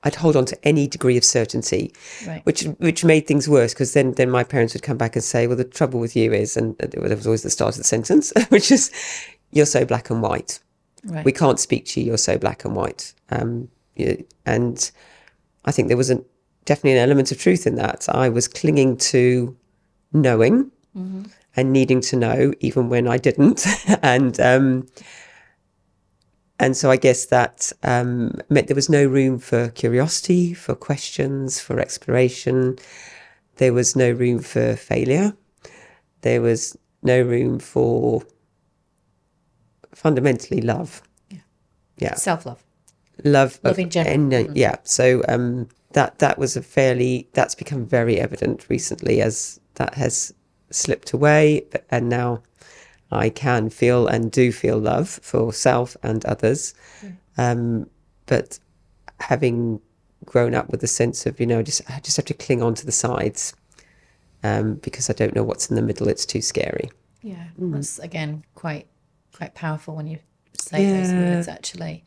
I'd 0.02 0.14
hold 0.14 0.34
on 0.34 0.46
to 0.46 0.58
any 0.66 0.86
degree 0.86 1.16
of 1.18 1.24
certainty, 1.24 1.92
right. 2.26 2.44
which 2.46 2.62
which 2.78 3.04
made 3.04 3.26
things 3.26 3.48
worse 3.48 3.74
because 3.74 3.92
then 3.92 4.12
then 4.12 4.30
my 4.30 4.42
parents 4.44 4.72
would 4.74 4.82
come 4.82 4.96
back 4.96 5.14
and 5.14 5.22
say, 5.22 5.46
well, 5.46 5.56
the 5.56 5.64
trouble 5.64 6.00
with 6.00 6.16
you 6.16 6.32
is, 6.32 6.56
and 6.56 6.76
there 6.78 7.02
was 7.02 7.26
always 7.26 7.42
the 7.42 7.50
start 7.50 7.74
of 7.74 7.78
the 7.78 7.84
sentence, 7.84 8.32
which 8.48 8.70
is, 8.72 8.90
you're 9.52 9.66
so 9.66 9.84
black 9.84 10.10
and 10.10 10.22
white 10.22 10.60
Right. 11.04 11.24
we 11.24 11.32
can't 11.32 11.58
speak 11.58 11.86
to 11.86 12.00
you. 12.00 12.06
You're 12.08 12.18
so 12.18 12.36
black 12.36 12.64
and 12.66 12.76
white. 12.76 13.14
Um, 13.30 13.68
you- 13.96 14.24
and 14.44 14.90
I 15.64 15.72
think 15.72 15.88
there 15.88 15.96
was 15.96 16.10
a 16.10 16.22
definitely 16.66 16.92
an 16.92 16.98
element 17.08 17.32
of 17.32 17.38
truth 17.38 17.66
in 17.66 17.76
that. 17.76 18.06
I 18.10 18.28
was 18.28 18.46
clinging 18.48 18.96
to 18.98 19.56
knowing 20.12 20.70
and 21.56 21.72
needing 21.72 22.00
to 22.02 22.16
know, 22.16 22.52
even 22.60 22.88
when 22.90 23.08
I 23.08 23.16
didn't. 23.16 23.66
and 24.02 24.38
um, 24.40 24.86
and 26.60 26.76
so 26.76 26.90
I 26.90 26.96
guess 26.96 27.26
that 27.26 27.72
um, 27.82 28.34
meant 28.48 28.68
there 28.68 28.74
was 28.76 28.88
no 28.90 29.04
room 29.04 29.38
for 29.38 29.68
curiosity, 29.70 30.54
for 30.54 30.74
questions, 30.74 31.58
for 31.58 31.80
exploration. 31.80 32.78
There 33.56 33.72
was 33.72 33.96
no 33.96 34.10
room 34.12 34.38
for 34.40 34.76
failure. 34.76 35.32
There 36.20 36.40
was 36.42 36.76
no 37.02 37.20
room 37.22 37.58
for 37.58 38.22
fundamentally 39.94 40.60
love. 40.60 41.02
Yeah 41.98 42.14
Self 42.14 42.46
love. 42.46 42.62
love 43.24 43.58
Love 43.64 43.72
of 43.72 43.78
in 43.78 43.90
general. 43.90 44.14
and, 44.14 44.34
uh, 44.34 44.52
yeah 44.54 44.76
so 44.84 45.22
um 45.28 45.68
that 45.92 46.18
that 46.20 46.38
was 46.38 46.56
a 46.56 46.62
fairly 46.62 47.28
that's 47.34 47.54
become 47.54 47.84
very 47.84 48.18
evident 48.18 48.66
recently 48.70 49.20
as 49.20 49.60
that 49.74 49.94
has 49.94 50.32
slipped 50.70 51.12
away 51.12 51.66
and 51.90 52.08
now 52.08 52.42
i 53.10 53.28
can 53.28 53.68
feel 53.70 54.06
and 54.06 54.30
do 54.32 54.52
feel 54.52 54.78
love 54.78 55.08
for 55.22 55.52
self 55.52 55.96
and 56.02 56.24
others 56.24 56.74
um 57.38 57.88
but 58.26 58.58
having 59.20 59.80
grown 60.24 60.54
up 60.54 60.68
with 60.70 60.82
a 60.82 60.86
sense 60.86 61.26
of 61.26 61.40
you 61.40 61.46
know 61.46 61.62
just 61.62 61.82
i 61.90 61.98
just 62.00 62.16
have 62.16 62.26
to 62.26 62.34
cling 62.34 62.62
on 62.62 62.74
to 62.74 62.86
the 62.86 62.92
sides 62.92 63.54
um 64.42 64.74
because 64.76 65.10
i 65.10 65.12
don't 65.12 65.34
know 65.34 65.42
what's 65.42 65.68
in 65.70 65.76
the 65.76 65.82
middle 65.82 66.08
it's 66.08 66.26
too 66.26 66.40
scary 66.42 66.90
Yeah. 67.22 67.46
That's 67.58 67.98
again 67.98 68.44
quite 68.54 68.86
quite 69.36 69.54
powerful 69.54 69.94
when 69.96 70.06
you 70.06 70.18
say 70.58 70.84
those 70.92 71.12
words 71.14 71.48
actually. 71.48 72.04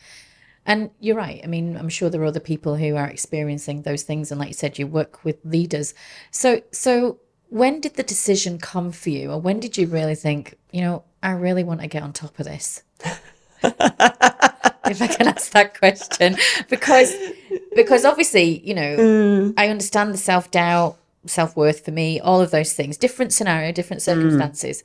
And 0.65 0.91
you're 0.99 1.17
right. 1.17 1.41
I 1.43 1.47
mean, 1.47 1.75
I'm 1.75 1.89
sure 1.89 2.09
there 2.09 2.21
are 2.21 2.25
other 2.25 2.39
people 2.39 2.75
who 2.77 2.95
are 2.95 3.07
experiencing 3.07 3.81
those 3.81 4.03
things 4.03 4.31
and 4.31 4.39
like 4.39 4.47
you 4.49 4.53
said, 4.53 4.79
you 4.79 4.87
work 4.87 5.23
with 5.25 5.37
leaders. 5.43 5.93
So 6.31 6.61
so 6.71 7.19
when 7.53 7.79
did 7.79 7.93
the 7.93 8.03
decision 8.03 8.57
come 8.57 8.91
for 8.91 9.11
you 9.11 9.29
or 9.31 9.39
when 9.39 9.59
did 9.59 9.77
you 9.77 9.85
really 9.85 10.15
think, 10.15 10.57
you 10.71 10.81
know, 10.81 11.03
I 11.21 11.33
really 11.33 11.63
want 11.63 11.81
to 11.81 11.87
get 11.87 12.01
on 12.01 12.11
top 12.11 12.39
of 12.39 12.45
this? 12.45 12.81
if 13.63 14.99
I 14.99 15.07
can 15.07 15.27
ask 15.27 15.51
that 15.51 15.77
question. 15.77 16.35
Because 16.67 17.15
because 17.75 18.05
obviously, 18.05 18.59
you 18.67 18.73
know, 18.73 18.97
mm. 18.97 19.53
I 19.55 19.67
understand 19.69 20.15
the 20.15 20.17
self 20.17 20.49
doubt, 20.49 20.97
self 21.27 21.55
worth 21.55 21.85
for 21.85 21.91
me, 21.91 22.19
all 22.19 22.41
of 22.41 22.49
those 22.49 22.73
things, 22.73 22.97
different 22.97 23.31
scenario, 23.33 23.71
different 23.71 24.01
mm. 24.01 24.05
circumstances. 24.05 24.83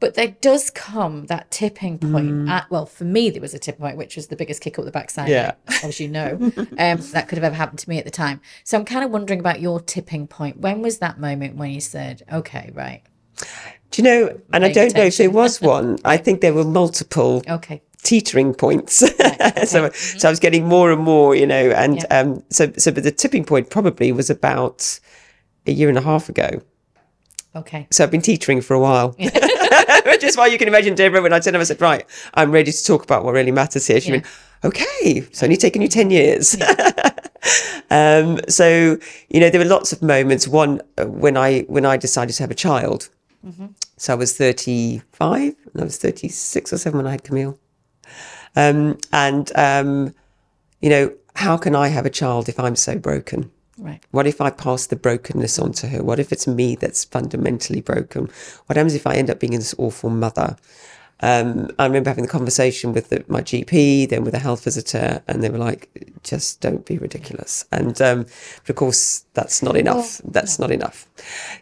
But 0.00 0.14
there 0.14 0.36
does 0.40 0.70
come 0.70 1.26
that 1.26 1.50
tipping 1.50 1.98
point. 1.98 2.48
At, 2.48 2.70
well, 2.70 2.86
for 2.86 3.04
me, 3.04 3.30
there 3.30 3.42
was 3.42 3.52
a 3.52 3.58
tipping 3.58 3.80
point, 3.80 3.96
which 3.96 4.14
was 4.14 4.28
the 4.28 4.36
biggest 4.36 4.60
kick 4.62 4.78
up 4.78 4.84
the 4.84 4.92
backside, 4.92 5.28
Yeah. 5.28 5.52
as 5.82 5.98
you 5.98 6.06
know, 6.08 6.34
um, 6.56 6.98
that 7.12 7.26
could 7.28 7.36
have 7.36 7.44
ever 7.44 7.54
happened 7.56 7.80
to 7.80 7.88
me 7.88 7.98
at 7.98 8.04
the 8.04 8.10
time. 8.10 8.40
So 8.62 8.78
I'm 8.78 8.84
kind 8.84 9.04
of 9.04 9.10
wondering 9.10 9.40
about 9.40 9.60
your 9.60 9.80
tipping 9.80 10.26
point. 10.28 10.58
When 10.60 10.82
was 10.82 10.98
that 10.98 11.18
moment 11.18 11.56
when 11.56 11.70
you 11.70 11.80
said, 11.80 12.22
"Okay, 12.32 12.70
right, 12.74 13.02
do 13.90 14.02
you 14.02 14.08
know 14.08 14.40
and 14.52 14.64
i 14.64 14.72
don't 14.72 14.94
know 14.96 15.04
if 15.04 15.16
there 15.16 15.30
was 15.30 15.60
one 15.60 15.96
i 16.04 16.16
think 16.16 16.40
there 16.40 16.52
were 16.52 16.64
multiple 16.64 17.40
okay, 17.48 17.80
teetering 18.02 18.52
points. 18.54 18.96
so, 19.64 19.90
so 19.90 20.28
I 20.28 20.30
was 20.30 20.40
getting 20.40 20.66
more 20.66 20.90
and 20.92 21.00
more, 21.02 21.34
you 21.34 21.46
know, 21.46 21.70
and 21.70 21.96
Yeah. 21.96 22.20
um, 22.20 22.42
so, 22.50 22.72
so, 22.78 22.90
but 22.92 23.02
the 23.02 23.10
tipping 23.12 23.44
point 23.44 23.70
probably 23.70 24.12
was 24.12 24.30
about 24.30 24.98
a 25.66 25.72
year 25.72 25.88
and 25.88 25.98
a 25.98 26.00
half 26.00 26.28
ago. 26.28 26.62
Okay. 27.54 27.86
So 27.90 28.04
I've 28.04 28.10
been 28.10 28.22
teetering 28.22 28.60
for 28.60 28.74
a 28.74 28.80
while. 28.80 29.14
Which 30.06 30.24
is 30.24 30.36
why 30.36 30.46
you 30.46 30.58
can 30.58 30.68
imagine 30.68 30.94
Deborah 30.94 31.22
when 31.22 31.32
I 31.32 31.40
said, 31.40 31.54
I 31.56 31.62
said, 31.64 31.80
right, 31.80 32.04
I'm 32.34 32.50
ready 32.50 32.72
to 32.72 32.84
talk 32.84 33.02
about 33.04 33.24
what 33.24 33.34
really 33.34 33.50
matters 33.52 33.86
here. 33.86 34.00
She 34.00 34.08
Yeah. 34.08 34.14
went, 34.16 34.26
okay, 34.64 34.86
it's 35.02 35.42
only 35.42 35.56
taken 35.56 35.82
you 35.82 35.88
10 35.88 36.10
years. 36.10 36.56
um, 37.90 38.38
so, 38.48 38.98
you 39.28 39.40
know, 39.40 39.50
there 39.50 39.60
were 39.60 39.66
lots 39.66 39.92
of 39.92 40.02
moments. 40.02 40.46
One, 40.48 40.80
uh, 40.98 41.06
when 41.06 41.36
I, 41.36 41.60
when 41.62 41.84
I 41.86 41.96
decided 41.96 42.34
to 42.34 42.42
have 42.42 42.50
a 42.50 42.54
child. 42.56 43.08
So 43.96 44.12
I 44.12 44.16
was 44.16 44.36
35 44.36 45.54
and 45.72 45.80
I 45.80 45.84
was 45.84 45.96
36 45.96 46.72
or 46.72 46.76
7 46.78 46.96
when 46.98 47.06
I 47.06 47.12
had 47.12 47.24
Camille. 47.24 47.58
Um, 48.54 48.98
and, 49.12 49.50
um, 49.56 50.14
you 50.80 50.90
know, 50.90 51.12
how 51.34 51.56
can 51.56 51.74
I 51.74 51.88
have 51.88 52.04
a 52.04 52.10
child 52.10 52.48
if 52.48 52.60
I'm 52.60 52.76
so 52.76 52.98
broken? 52.98 53.50
Right. 53.78 54.02
What 54.10 54.26
if 54.26 54.40
I 54.40 54.50
pass 54.50 54.86
the 54.86 54.96
brokenness 54.96 55.58
on 55.58 55.72
to 55.74 55.88
her? 55.88 56.02
What 56.02 56.18
if 56.18 56.32
it's 56.32 56.46
me 56.46 56.74
that's 56.74 57.04
fundamentally 57.04 57.80
broken? 57.80 58.28
What 58.66 58.76
happens 58.76 58.94
if 58.94 59.06
I 59.06 59.14
end 59.14 59.30
up 59.30 59.38
being 59.38 59.52
this 59.52 59.74
awful 59.78 60.10
mother? 60.10 60.56
Um, 61.20 61.68
I 61.78 61.86
remember 61.86 62.10
having 62.10 62.24
the 62.24 62.30
conversation 62.30 62.92
with 62.92 63.08
the, 63.08 63.24
my 63.28 63.40
GP, 63.40 64.08
then 64.08 64.24
with 64.24 64.34
a 64.34 64.38
health 64.38 64.64
visitor, 64.64 65.22
and 65.26 65.42
they 65.42 65.50
were 65.50 65.58
like, 65.58 65.88
"Just 66.22 66.60
don't 66.60 66.84
be 66.86 66.98
ridiculous." 66.98 67.64
And 67.72 68.00
um, 68.00 68.22
but 68.62 68.70
of 68.70 68.76
course, 68.76 69.24
that's 69.34 69.62
not 69.62 69.76
enough. 69.76 70.20
that's 70.24 70.58
not 70.58 70.70
enough. 70.70 71.08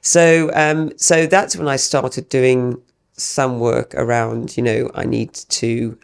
So, 0.03 0.51
um, 0.55 0.93
so 0.99 1.27
that's 1.27 1.57
when 1.57 1.69
I 1.69 1.77
started 1.77 2.29
doing 2.29 2.83
some 3.15 3.59
work 3.59 3.95
around. 3.95 4.57
You 4.59 4.63
know, 4.63 4.91
I 4.95 5.05
need 5.05 5.33
to 5.33 5.99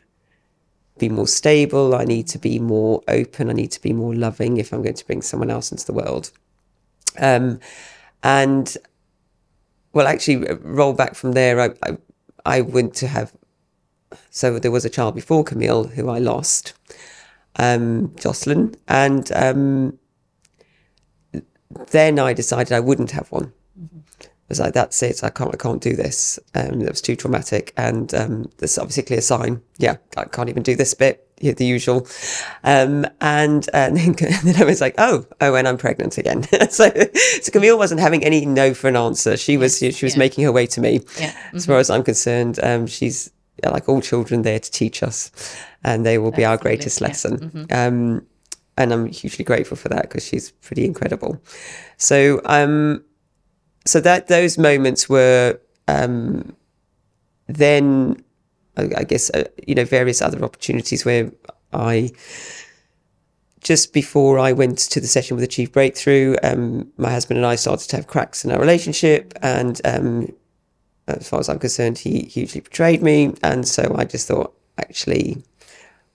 be 1.03 1.09
more 1.09 1.27
stable. 1.27 1.95
I 1.95 2.05
need 2.05 2.29
to 2.29 2.39
be 2.39 2.59
more 2.61 3.03
open. 3.09 3.51
I 3.51 3.55
need 3.55 3.73
to 3.73 3.83
be 3.83 3.93
more 3.93 4.15
loving 4.15 4.57
if 4.57 4.73
I'm 4.73 4.83
going 4.83 4.95
to 4.95 5.07
bring 5.07 5.21
someone 5.21 5.51
else 5.51 5.73
into 5.73 5.85
the 5.85 5.93
world. 5.93 6.31
Um, 7.19 7.59
and 8.23 8.77
well, 9.93 10.07
actually, 10.07 10.49
uh, 10.49 10.57
roll 10.63 10.93
back 10.93 11.15
from 11.15 11.33
there. 11.33 11.61
I, 11.61 11.71
I 11.83 11.97
I 12.45 12.61
went 12.61 12.95
to 12.97 13.09
have. 13.09 13.33
So 14.31 14.59
there 14.59 14.71
was 14.71 14.85
a 14.85 14.91
child 14.91 15.15
before 15.15 15.43
Camille 15.43 15.85
who 15.85 16.09
I 16.09 16.19
lost, 16.19 16.75
um, 17.57 18.15
Jocelyn, 18.17 18.75
and 18.87 19.31
um, 19.33 19.99
then 21.91 22.19
I 22.19 22.33
decided 22.33 22.73
I 22.73 22.81
wouldn't 22.81 23.11
have 23.13 23.33
one. 23.33 23.53
Was 24.53 24.61
like, 24.61 24.75
that's 24.75 25.03
it. 25.03 25.25
I 25.25 25.31
can't. 25.31 25.55
I 25.55 25.57
can't 25.57 25.81
do 25.81 25.97
this. 25.97 26.39
Um, 26.55 26.81
that 26.81 26.91
was 26.91 27.01
too 27.01 27.17
traumatic, 27.17 27.73
and 27.79 28.13
um, 28.13 28.51
there's 28.59 28.77
obviously 28.77 29.03
a 29.03 29.07
clear 29.07 29.21
sign. 29.23 29.63
Yeah, 29.79 29.97
I 30.15 30.25
can't 30.25 30.51
even 30.51 30.63
do 30.63 30.77
this 30.77 30.93
bit. 30.93 31.27
Yeah, 31.41 31.53
the 31.53 31.65
usual. 31.65 32.07
Um, 32.63 33.07
and, 33.23 33.67
and 33.73 33.97
then, 33.97 34.15
then 34.45 34.61
I 34.61 34.65
was 34.65 34.83
like, 34.83 34.95
oh, 34.99 35.25
oh, 35.41 35.55
and 35.55 35.67
I'm 35.67 35.79
pregnant 35.79 36.19
again. 36.19 36.43
so, 36.71 36.91
so 37.15 37.51
Camille 37.51 37.79
wasn't 37.79 38.03
having 38.03 38.23
any 38.23 38.45
no 38.45 38.75
for 38.75 38.89
an 38.89 38.97
answer. 38.97 39.39
She 39.39 39.57
was. 39.57 39.79
She 39.79 39.87
was 39.87 40.03
yeah. 40.03 40.19
making 40.19 40.45
her 40.45 40.53
way 40.53 40.67
to 40.67 40.83
me. 40.83 41.01
Yeah. 41.19 41.35
As 41.55 41.65
far 41.65 41.79
as 41.79 41.89
I'm 41.89 42.03
concerned, 42.03 42.61
um, 42.63 42.87
she's 42.87 43.31
like 43.65 43.89
all 43.89 44.03
children 44.03 44.43
there 44.43 44.61
to 44.61 44.71
teach 44.71 45.03
us, 45.03 45.31
and 45.83 46.05
they 46.05 46.19
will 46.19 46.33
be 46.33 46.45
our 46.45 46.59
greatest 46.59 47.01
yeah. 47.01 47.07
lesson. 47.07 47.67
Um, 47.71 48.27
and 48.77 48.93
I'm 48.93 49.07
hugely 49.07 49.47
grateful 49.47 49.79
for 49.79 49.89
that 49.89 50.03
because 50.03 50.27
she's 50.27 50.51
pretty 50.51 50.85
incredible. 50.85 51.43
So, 51.97 52.43
um, 52.45 53.03
so 53.85 54.01
that 54.01 54.29
those 54.29 54.59
moments 54.59 55.09
were 55.09 55.59
um, 55.89 56.55
then, 57.47 58.23
I, 58.77 58.91
I 58.99 59.05
guess, 59.05 59.31
uh, 59.31 59.45
you 59.67 59.75
know, 59.75 59.85
various 59.85 60.23
other 60.23 60.43
opportunities 60.45 61.05
where 61.05 61.33
I 61.73 62.13
just 63.61 63.93
before 63.93 64.39
I 64.39 64.53
went 64.53 64.79
to 64.79 65.01
the 65.01 65.07
session 65.07 65.37
with 65.37 65.45
Achieve 65.45 65.73
Breakthrough, 65.73 66.37
um, 66.43 66.91
my 66.97 67.11
husband 67.11 67.39
and 67.39 67.47
I 67.47 67.55
started 67.55 67.89
to 67.91 67.97
have 67.97 68.07
cracks 68.07 68.45
in 68.45 68.51
our 68.51 68.59
relationship, 68.59 69.33
and 69.41 69.81
um, 69.85 70.33
as 71.07 71.29
far 71.29 71.41
as 71.41 71.49
I'm 71.49 71.59
concerned, 71.59 71.99
he 71.99 72.23
hugely 72.23 72.61
betrayed 72.61 73.03
me, 73.03 73.35
and 73.43 73.67
so 73.67 73.95
I 73.97 74.05
just 74.05 74.27
thought, 74.27 74.53
actually, 74.79 75.43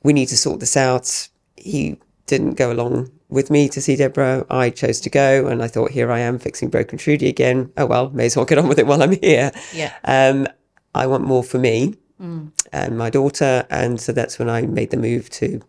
we 0.04 0.14
need 0.14 0.28
to 0.28 0.38
sort 0.38 0.60
this 0.60 0.76
out. 0.76 1.30
He 1.56 1.98
didn't 2.26 2.56
go 2.56 2.72
along 2.72 3.12
with 3.30 3.50
me 3.50 3.68
to 3.70 3.82
see 3.82 3.96
Deborah. 3.96 4.46
I 4.50 4.70
chose 4.70 5.00
to 5.02 5.10
go, 5.10 5.48
and 5.48 5.62
I 5.62 5.68
thought, 5.68 5.92
here 5.92 6.12
I 6.12 6.20
am 6.20 6.40
fixing 6.40 6.70
broken 6.70 6.98
Trudi 6.98 7.28
again. 7.28 7.72
Oh 7.78 7.86
well, 7.86 8.10
may 8.12 8.26
as 8.26 8.36
well 8.36 8.46
get 8.46 8.58
on 8.58 8.68
with 8.68 8.80
it 8.80 8.88
while 8.88 9.02
I'm 9.04 9.20
here. 9.22 9.52
Yeah. 9.74 9.94
Um, 10.04 10.48
I 10.96 11.06
want 11.08 11.24
more 11.26 11.44
for 11.44 11.60
me 11.60 11.96
and 12.20 12.98
my 12.98 13.10
daughter, 13.10 13.68
and 13.70 14.02
so 14.02 14.12
that's 14.12 14.40
when 14.40 14.50
I 14.50 14.62
made 14.62 14.90
the 14.90 14.98
move 14.98 15.30
to. 15.32 15.62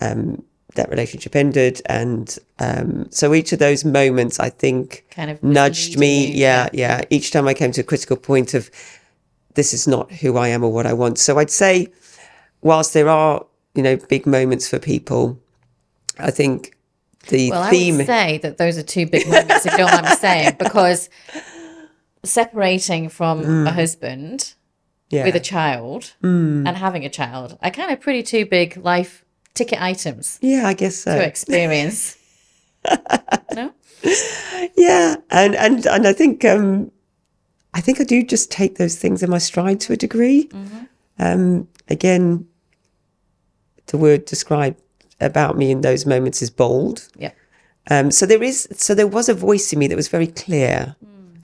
Um, 0.00 0.42
that 0.74 0.90
relationship 0.90 1.34
ended, 1.34 1.80
and 1.86 2.36
um, 2.58 3.10
so 3.10 3.34
each 3.34 3.52
of 3.52 3.58
those 3.58 3.84
moments, 3.84 4.38
I 4.38 4.50
think, 4.50 5.04
Kind 5.10 5.30
of 5.30 5.42
nudged 5.42 5.98
me. 5.98 6.26
you, 6.26 6.34
Yeah, 6.34 6.68
yeah. 6.72 7.02
Each 7.10 7.30
time 7.30 7.48
I 7.48 7.54
came 7.54 7.72
to 7.72 7.80
a 7.80 7.84
critical 7.84 8.16
point 8.16 8.54
of 8.54 8.70
this 9.54 9.72
is 9.72 9.88
not 9.88 10.12
who 10.12 10.36
I 10.36 10.48
am 10.48 10.62
or 10.62 10.72
what 10.72 10.86
I 10.86 10.92
want. 10.92 11.18
So 11.18 11.38
I'd 11.38 11.50
say, 11.50 11.88
whilst 12.60 12.92
there 12.94 13.08
are 13.08 13.44
you 13.74 13.82
know 13.82 13.96
big 13.96 14.26
moments 14.26 14.68
for 14.68 14.78
people, 14.78 15.40
I 16.18 16.30
think 16.30 16.76
the 17.28 17.50
Well, 17.50 17.62
I 17.62 17.70
theme. 17.70 17.96
would 17.98 18.06
say 18.06 18.38
that 18.38 18.58
those 18.58 18.76
are 18.78 18.82
two 18.82 19.06
big 19.06 19.26
moments, 19.28 19.64
if 19.66 19.72
you 19.72 19.78
don't 19.78 19.90
mind 19.92 20.06
me 20.06 20.14
saying, 20.16 20.56
because 20.58 21.08
separating 22.24 23.08
from 23.08 23.66
a 23.66 23.70
husband 23.72 24.40
Mm. 24.40 24.54
yeah, 25.10 25.22
Mm. 25.22 25.26
with 25.26 25.36
a 25.36 25.40
child 25.40 26.14
and 26.22 26.68
having 26.68 27.04
a 27.04 27.08
child 27.08 27.56
are 27.62 27.70
kind 27.70 27.90
of 27.92 28.00
pretty 28.00 28.22
two 28.22 28.44
big 28.46 28.76
life 28.76 29.24
ticket 29.54 29.80
items 29.80 30.38
yeah, 30.42 30.66
I 30.66 30.74
guess 30.74 30.96
so. 30.96 31.14
to 31.16 31.24
experience. 31.26 32.16
no? 33.54 33.72
Yeah, 34.76 35.16
and 35.30 35.54
and 35.56 35.86
and 35.86 36.06
I 36.06 36.12
think 36.12 36.44
um, 36.44 36.92
I 37.74 37.80
think 37.80 38.00
I 38.00 38.04
do 38.04 38.22
just 38.22 38.50
take 38.50 38.76
those 38.78 38.96
things 38.96 39.22
in 39.22 39.30
my 39.30 39.38
stride 39.38 39.80
to 39.80 39.92
a 39.92 39.96
degree. 39.96 40.48
Um, 41.18 41.66
again, 41.88 42.46
the 43.86 43.98
word 43.98 44.24
described 44.24 44.80
about 45.20 45.56
me 45.56 45.70
in 45.70 45.80
those 45.80 46.06
moments 46.06 46.42
is 46.42 46.50
bold. 46.50 47.08
Yeah. 47.16 47.32
Um, 47.90 48.10
so 48.10 48.26
there 48.26 48.42
is, 48.42 48.68
so 48.72 48.94
there 48.94 49.06
was 49.06 49.28
a 49.28 49.34
voice 49.34 49.72
in 49.72 49.78
me 49.78 49.86
that 49.88 49.96
was 49.96 50.08
very 50.08 50.26
clear 50.26 50.94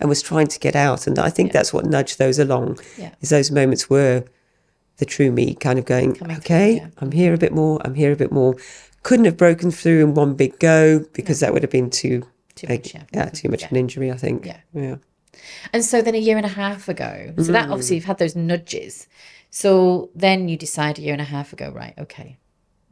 and 0.01 0.09
was 0.09 0.21
trying 0.23 0.49
to 0.49 0.59
get 0.59 0.77
out, 0.77 1.07
and 1.07 1.19
I 1.19 1.31
think 1.31 1.53
that's 1.53 1.73
what 1.73 1.87
nudged 1.87 2.19
those 2.19 2.39
along. 2.39 2.79
Yeah. 2.99 3.15
Is 3.21 3.31
those 3.31 3.51
moments 3.51 3.89
were 3.89 4.25
the 4.99 5.05
true 5.07 5.31
me 5.33 5.55
kind 5.55 5.79
of 5.79 5.87
going, 5.87 6.15
Coming 6.15 6.37
through, 6.37 6.43
okay, 6.45 6.77
yeah. 6.77 6.89
I'm 6.99 7.13
here 7.13 7.33
a 7.33 7.39
bit 7.39 7.53
more, 7.53 7.81
I'm 7.85 7.95
here 7.95 8.13
a 8.13 8.17
bit 8.17 8.31
more. 8.31 8.55
Couldn't 9.03 9.25
have 9.25 9.37
broken 9.37 9.71
through 9.71 10.03
in 10.03 10.15
one 10.15 10.35
big 10.35 10.59
go 10.59 11.05
because 11.13 11.41
that 11.41 11.53
would 11.53 11.63
have 11.63 11.71
been 11.71 11.91
too, 11.91 12.27
Too 12.55 12.67
much, 12.69 12.95
yeah. 12.95 13.03
yeah, 13.13 13.25
too 13.31 13.49
much 13.49 13.65
of 13.65 13.71
an 13.71 13.77
injury, 13.79 14.11
I 14.13 14.17
think. 14.17 14.47
Yeah. 14.47 14.61
yeah. 14.75 14.97
And 15.73 15.85
so 15.85 16.03
then 16.03 16.15
a 16.15 16.19
year 16.19 16.37
and 16.37 16.47
a 16.47 16.51
half 16.51 16.89
ago, 16.89 17.33
so 17.39 17.53
that 17.53 17.69
Mm. 17.69 17.73
obviously 17.73 17.97
you've 17.97 18.05
had 18.05 18.19
those 18.19 18.37
nudges. 18.37 19.09
So 19.51 20.11
then 20.15 20.49
you 20.49 20.57
decide 20.57 20.99
a 20.99 21.03
year 21.03 21.13
and 21.13 21.23
a 21.23 21.25
half 21.27 21.53
ago, 21.53 21.71
right? 21.71 21.95
Okay. 21.99 22.37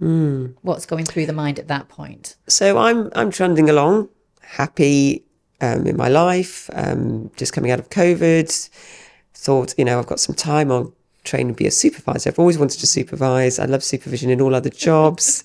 Mm. 0.03 0.57
What's 0.63 0.85
going 0.85 1.05
through 1.05 1.27
the 1.27 1.33
mind 1.33 1.61
at 1.61 1.69
that 1.69 1.89
point? 1.89 2.35
So 2.49 2.77
I'm 2.77 3.11
I'm 3.15 3.31
trundling 3.31 3.71
along, 3.71 4.09
happy 4.41 5.25
um, 5.61 5.87
in 5.87 5.97
my 5.97 6.09
life, 6.09 6.69
um, 6.73 7.31
just 7.37 7.53
coming 7.53 7.71
out 7.71 7.79
of 7.79 7.89
COVID. 7.89 8.69
Thought, 9.35 9.75
you 9.79 9.85
know, 9.85 10.01
I've 10.01 10.07
got 10.07 10.19
some 10.19 10.35
time. 10.35 10.73
I'll 10.73 10.93
train 11.23 11.47
and 11.49 11.57
be 11.57 11.67
a 11.67 11.71
supervisor. 11.71 12.31
I've 12.31 12.39
always 12.41 12.59
wanted 12.59 12.81
to 12.81 12.87
supervise. 12.87 13.61
I 13.61 13.67
love 13.67 13.85
supervision 13.85 14.29
in 14.29 14.41
all 14.41 14.57
other 14.57 14.71
jobs. 14.71 15.45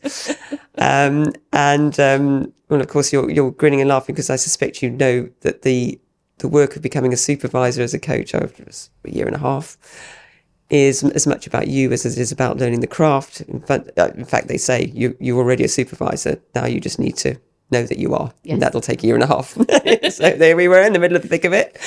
um, 0.79 1.33
and 1.53 1.99
um, 1.99 2.51
well, 2.69 2.81
of 2.81 2.87
course, 2.87 3.13
you're 3.13 3.29
you're 3.29 3.51
grinning 3.51 3.81
and 3.81 3.89
laughing 3.89 4.15
because 4.15 4.31
I 4.31 4.37
suspect 4.37 4.81
you 4.81 4.89
know 4.89 5.29
that 5.41 5.61
the 5.61 6.01
the 6.39 6.47
work 6.47 6.75
of 6.75 6.81
becoming 6.81 7.13
a 7.13 7.17
supervisor 7.17 7.83
as 7.83 7.93
a 7.93 7.99
coach 7.99 8.33
over 8.33 8.51
a 9.05 9.11
year 9.11 9.27
and 9.27 9.35
a 9.35 9.39
half 9.39 9.77
is 10.69 11.03
as 11.03 11.25
much 11.25 11.47
about 11.47 11.67
you 11.67 11.91
as 11.91 12.05
it 12.05 12.17
is 12.17 12.31
about 12.31 12.57
learning 12.57 12.81
the 12.81 12.87
craft. 12.87 13.41
In 13.41 13.61
fact, 13.61 13.89
uh, 13.97 14.11
in 14.15 14.25
fact, 14.25 14.47
they 14.47 14.57
say 14.57 14.85
you 14.93 15.15
you're 15.19 15.37
already 15.37 15.63
a 15.63 15.69
supervisor. 15.69 16.39
Now 16.55 16.65
you 16.65 16.79
just 16.79 16.99
need 16.99 17.15
to 17.17 17.37
know 17.71 17.83
that 17.83 17.97
you 17.97 18.13
are, 18.15 18.31
Yes. 18.43 18.53
and 18.53 18.61
that'll 18.61 18.81
take 18.81 19.03
a 19.03 19.07
year 19.07 19.15
and 19.15 19.23
a 19.23 19.27
half. 19.27 19.49
so 20.11 20.29
there 20.31 20.55
we 20.55 20.67
were 20.67 20.81
in 20.81 20.93
the 20.93 20.99
middle 20.99 21.17
of 21.17 21.21
the 21.23 21.27
thick 21.27 21.43
of 21.45 21.51
it, 21.53 21.77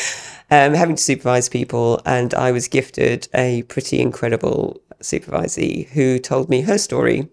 um, 0.50 0.74
having 0.74 0.96
to 0.96 1.02
supervise 1.02 1.48
people, 1.48 2.00
and 2.04 2.34
I 2.34 2.52
was 2.52 2.68
gifted 2.68 3.28
a 3.34 3.62
pretty 3.62 3.98
incredible 4.00 4.80
supervisee 5.00 5.88
who 5.88 6.18
told 6.18 6.50
me 6.50 6.60
her 6.62 6.76
story 6.76 7.28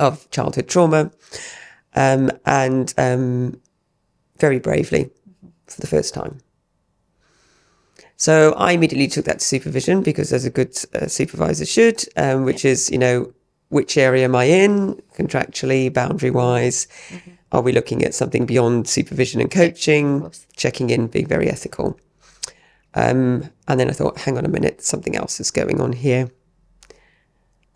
of 0.00 0.28
childhood 0.30 0.68
trauma, 0.68 1.12
um, 1.94 2.30
and 2.44 2.92
um, 2.98 3.60
very 4.38 4.58
bravely 4.58 5.10
for 5.68 5.80
the 5.80 5.86
first 5.86 6.14
time. 6.14 6.38
So 8.16 8.52
I 8.56 8.72
immediately 8.72 9.08
took 9.08 9.26
that 9.26 9.40
to 9.40 9.44
supervision 9.44 10.02
because, 10.02 10.32
as 10.32 10.44
a 10.44 10.50
good 10.50 10.76
uh, 10.94 11.06
supervisor 11.06 11.66
should, 11.66 12.04
um, 12.16 12.44
which 12.44 12.64
is, 12.64 12.90
you 12.90 12.98
know, 12.98 13.32
which 13.68 13.98
area 13.98 14.24
am 14.24 14.34
I 14.34 14.44
in 14.44 15.00
contractually, 15.16 15.92
boundary 15.92 16.30
wise? 16.30 16.88
Are 17.52 17.60
we 17.60 17.72
looking 17.72 18.02
at 18.04 18.14
something 18.14 18.46
beyond 18.46 18.88
supervision 18.88 19.40
and 19.40 19.50
coaching? 19.50 20.20
course. 20.22 20.46
Checking 20.56 20.90
in, 20.90 21.08
being 21.08 21.26
very 21.26 21.48
ethical. 21.48 21.98
Um, 22.94 23.50
and 23.68 23.78
then 23.78 23.90
I 23.90 23.92
thought, 23.92 24.18
hang 24.18 24.38
on 24.38 24.46
a 24.46 24.48
minute, 24.48 24.82
something 24.82 25.14
else 25.14 25.38
is 25.38 25.50
going 25.50 25.80
on 25.80 25.92
here. 25.92 26.30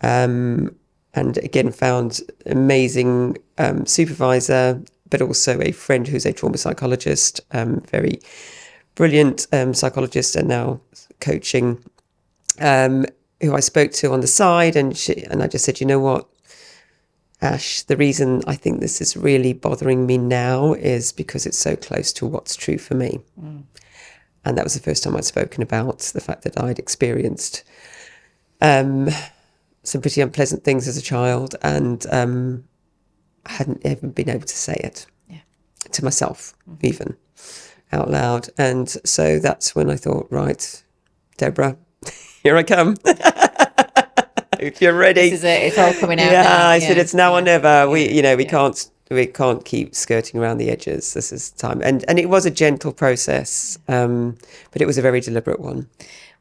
Um, 0.01 0.75
and 1.13 1.37
again, 1.37 1.71
found 1.71 2.21
amazing 2.47 3.37
um, 3.57 3.85
supervisor, 3.85 4.81
but 5.09 5.21
also 5.21 5.61
a 5.61 5.71
friend 5.71 6.07
who's 6.07 6.25
a 6.25 6.33
trauma 6.33 6.57
psychologist, 6.57 7.41
um, 7.51 7.81
very 7.81 8.19
brilliant 8.95 9.47
um, 9.51 9.73
psychologist, 9.73 10.35
and 10.35 10.47
now 10.47 10.81
coaching, 11.19 11.83
um, 12.59 13.05
who 13.41 13.53
I 13.55 13.59
spoke 13.59 13.91
to 13.93 14.11
on 14.11 14.21
the 14.21 14.27
side, 14.27 14.75
and 14.75 14.95
she 14.95 15.23
and 15.23 15.41
I 15.43 15.47
just 15.47 15.65
said, 15.65 15.79
you 15.79 15.87
know 15.87 15.99
what, 15.99 16.27
Ash, 17.41 17.81
the 17.83 17.97
reason 17.97 18.43
I 18.45 18.55
think 18.55 18.79
this 18.81 19.01
is 19.01 19.17
really 19.17 19.53
bothering 19.53 20.05
me 20.05 20.17
now 20.17 20.73
is 20.73 21.11
because 21.11 21.45
it's 21.45 21.57
so 21.57 21.75
close 21.75 22.13
to 22.13 22.25
what's 22.27 22.55
true 22.55 22.77
for 22.77 22.93
me. 22.95 23.19
And 24.45 24.57
that 24.57 24.63
was 24.63 24.73
the 24.75 24.79
first 24.79 25.03
time 25.03 25.15
I'd 25.15 25.25
spoken 25.25 25.61
about 25.63 25.99
the 26.13 26.21
fact 26.21 26.43
that 26.43 26.59
I'd 26.61 26.79
experienced 26.79 27.63
um, 28.59 29.09
some 29.83 30.01
pretty 30.01 30.21
unpleasant 30.21 30.63
things 30.63 30.87
as 30.87 30.97
a 30.97 31.01
child 31.01 31.55
and 31.63 32.05
um, 32.11 32.63
I 33.45 33.53
hadn't 33.53 33.81
ever 33.85 34.07
been 34.07 34.29
able 34.29 34.45
to 34.47 34.55
say 34.57 34.73
it 34.83 35.05
Yeah. 35.29 35.39
to 35.91 36.03
myself, 36.03 36.53
even 36.81 37.17
out 37.91 38.09
loud. 38.09 38.49
And 38.57 38.89
so 39.05 39.39
that's 39.39 39.75
when 39.75 39.89
I 39.89 39.95
thought, 39.95 40.27
right, 40.29 40.83
Deborah, 41.37 41.77
here 42.43 42.57
I 42.57 42.63
come. 42.63 42.95
if 44.59 44.81
you're 44.81 44.97
ready. 44.97 45.29
This 45.29 45.39
is 45.39 45.43
it. 45.43 45.63
It's 45.63 45.77
all 45.77 45.93
coming 45.93 46.19
out. 46.19 46.31
Yeah, 46.31 46.43
now. 46.43 46.67
I 46.67 46.79
said 46.79 46.97
it's 46.97 47.13
now 47.13 47.33
or 47.33 47.41
never. 47.41 47.89
We, 47.89 48.09
you 48.11 48.21
know, 48.21 48.35
we 48.35 48.45
yeah. 48.45 48.51
can't 48.51 48.89
we 49.09 49.25
can't 49.25 49.65
keep 49.65 49.93
skirting 49.93 50.39
around 50.39 50.57
the 50.57 50.69
edges. 50.69 51.13
This 51.13 51.33
is 51.33 51.51
time, 51.51 51.81
and 51.83 52.05
and 52.07 52.17
it 52.17 52.29
was 52.29 52.45
a 52.45 52.51
gentle 52.51 52.93
process, 52.93 53.77
um, 53.87 54.37
but 54.71 54.81
it 54.81 54.85
was 54.85 54.97
a 54.97 55.01
very 55.01 55.19
deliberate 55.19 55.59
one. 55.59 55.89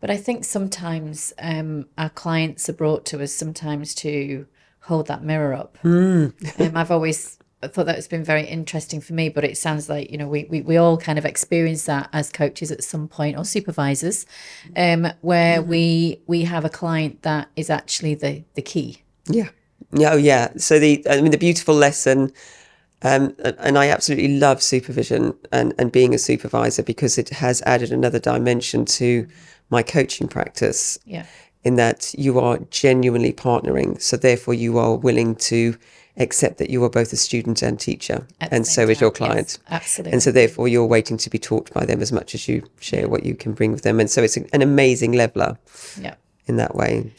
But 0.01 0.11
I 0.11 0.17
think 0.17 0.45
sometimes 0.45 1.33
um, 1.39 1.87
our 1.99 2.09
clients 2.09 2.69
are 2.69 2.75
brought 2.75 3.05
to 3.07 3.23
us 3.23 3.33
sometimes 3.33 3.95
to 3.97 4.47
hold 4.83 5.09
that 5.09 5.23
mirror 5.23 5.53
up. 5.53 5.79
um, 6.59 6.77
I've 6.77 6.91
always 6.91 7.39
thought 7.69 7.87
that 7.87 7.97
has 7.97 8.09
been 8.09 8.25
very 8.25 8.47
interesting 8.47 9.01
for 9.01 9.13
me, 9.13 9.29
but 9.29 9.45
it 9.45 9.59
sounds 9.59 9.89
like, 9.89 10.11
you 10.11 10.17
know, 10.19 10.29
we, 10.29 10.45
we, 10.45 10.63
we 10.63 10.77
all 10.79 10.97
kind 10.97 11.19
of 11.19 11.25
experience 11.27 11.85
that 11.85 12.09
as 12.13 12.31
coaches 12.33 12.71
at 12.71 12.83
some 12.83 13.07
point 13.09 13.37
or 13.37 13.45
supervisors, 13.45 14.27
um, 14.77 15.09
where 15.21 15.61
we 15.63 16.21
we 16.27 16.45
have 16.45 16.65
a 16.65 16.71
client 16.71 17.23
that 17.23 17.49
is 17.57 17.69
actually 17.71 18.15
the, 18.15 18.45
the 18.55 18.63
key. 18.63 19.03
Yeah, 19.27 19.51
oh, 19.99 20.17
yeah. 20.17 20.49
So 20.57 20.79
the 20.79 21.05
I 21.11 21.21
mean 21.21 21.33
the 21.33 21.39
beautiful 21.39 21.75
lesson. 21.75 22.33
Um, 23.03 23.35
and- 23.43 23.57
and 23.59 23.79
I 23.79 23.89
absolutely 23.89 24.39
love 24.39 24.63
supervision 24.63 25.33
and, 25.53 25.73
and 25.79 25.91
being 25.91 26.15
a 26.15 26.19
supervisor 26.19 26.83
because 26.83 27.17
it 27.17 27.31
has 27.31 27.63
added 27.65 27.93
another 27.93 28.19
dimension 28.19 28.85
to 28.87 29.27
my 29.71 29.83
coaching 29.83 30.29
practice. 30.29 30.99
Yeah. 31.07 31.25
in 31.63 31.77
that 31.77 32.15
you 32.17 32.39
are 32.41 32.59
genuinely 32.71 33.33
partnering. 33.33 34.01
So 34.01 34.17
therefore, 34.17 34.55
you 34.55 34.79
are 34.79 34.97
willing 34.97 35.35
to 35.37 35.77
accept 36.21 36.59
that 36.59 36.71
you 36.71 36.83
are 36.85 36.91
both 36.91 37.13
a 37.13 37.17
student 37.17 37.63
and 37.63 37.79
teacher, 37.81 38.27
At 38.41 38.53
and 38.53 38.67
so 38.67 38.89
is 38.89 39.01
your 39.01 39.11
time, 39.11 39.37
yes, 39.37 39.57
client. 39.57 39.59
absolutely. 39.71 40.13
And 40.13 40.23
so 40.23 40.31
therefore, 40.33 40.69
you're 40.69 40.87
waiting 40.87 41.17
to 41.17 41.31
be 41.31 41.39
taught 41.39 41.73
by 41.73 41.85
them 41.85 42.01
as 42.01 42.13
much 42.13 42.35
as 42.35 42.47
you 42.49 42.63
share 42.81 43.09
what 43.09 43.25
you 43.25 43.35
can 43.35 43.53
bring 43.53 43.73
with 43.73 43.83
them. 43.83 43.99
And 44.01 44.11
so 44.11 44.23
it's 44.23 44.37
an 44.37 44.63
amazing 44.63 45.13
leveler 45.13 45.59
Yeah. 46.01 46.15
in 46.47 46.57
that 46.57 46.75
way. 46.75 47.13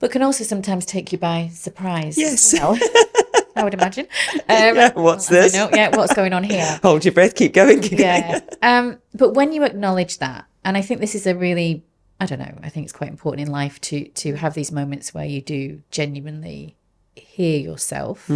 But 0.00 0.10
can 0.10 0.22
also 0.22 0.42
sometimes 0.44 0.84
take 0.84 1.12
you 1.12 1.18
by 1.18 1.48
surprise. 1.52 2.18
Yes. 2.18 2.52
Well, 2.54 2.76
I 3.56 3.62
would 3.64 3.74
imagine. 3.74 4.06
Um, 4.34 4.76
Yeah, 4.76 4.92
what's 4.94 5.28
this? 5.28 5.52
know, 5.54 5.68
yeah, 5.72 5.94
what's 5.96 6.14
going 6.14 6.32
on 6.32 6.42
here? 6.42 6.80
Hold 6.82 7.04
your 7.04 7.12
breath, 7.12 7.34
keep 7.36 7.52
going. 7.52 7.80
Keep 7.82 7.98
going. 7.98 8.00
yeah. 8.00 8.40
Um, 8.62 8.98
but 9.14 9.34
when 9.34 9.52
you 9.52 9.62
acknowledge 9.62 10.18
that, 10.18 10.46
and 10.64 10.76
I 10.76 10.82
think 10.82 11.00
this 11.00 11.14
is 11.14 11.26
a 11.26 11.34
really, 11.36 11.84
I 12.18 12.26
don't 12.26 12.38
know, 12.40 12.54
I 12.62 12.68
think 12.68 12.84
it's 12.84 12.92
quite 12.92 13.10
important 13.10 13.46
in 13.46 13.52
life 13.52 13.80
to 13.82 14.04
to 14.08 14.34
have 14.36 14.54
these 14.54 14.72
moments 14.72 15.12
where 15.14 15.24
you 15.26 15.40
do 15.42 15.82
genuinely 15.90 16.74
hear 17.14 17.58
yourself 17.58 18.28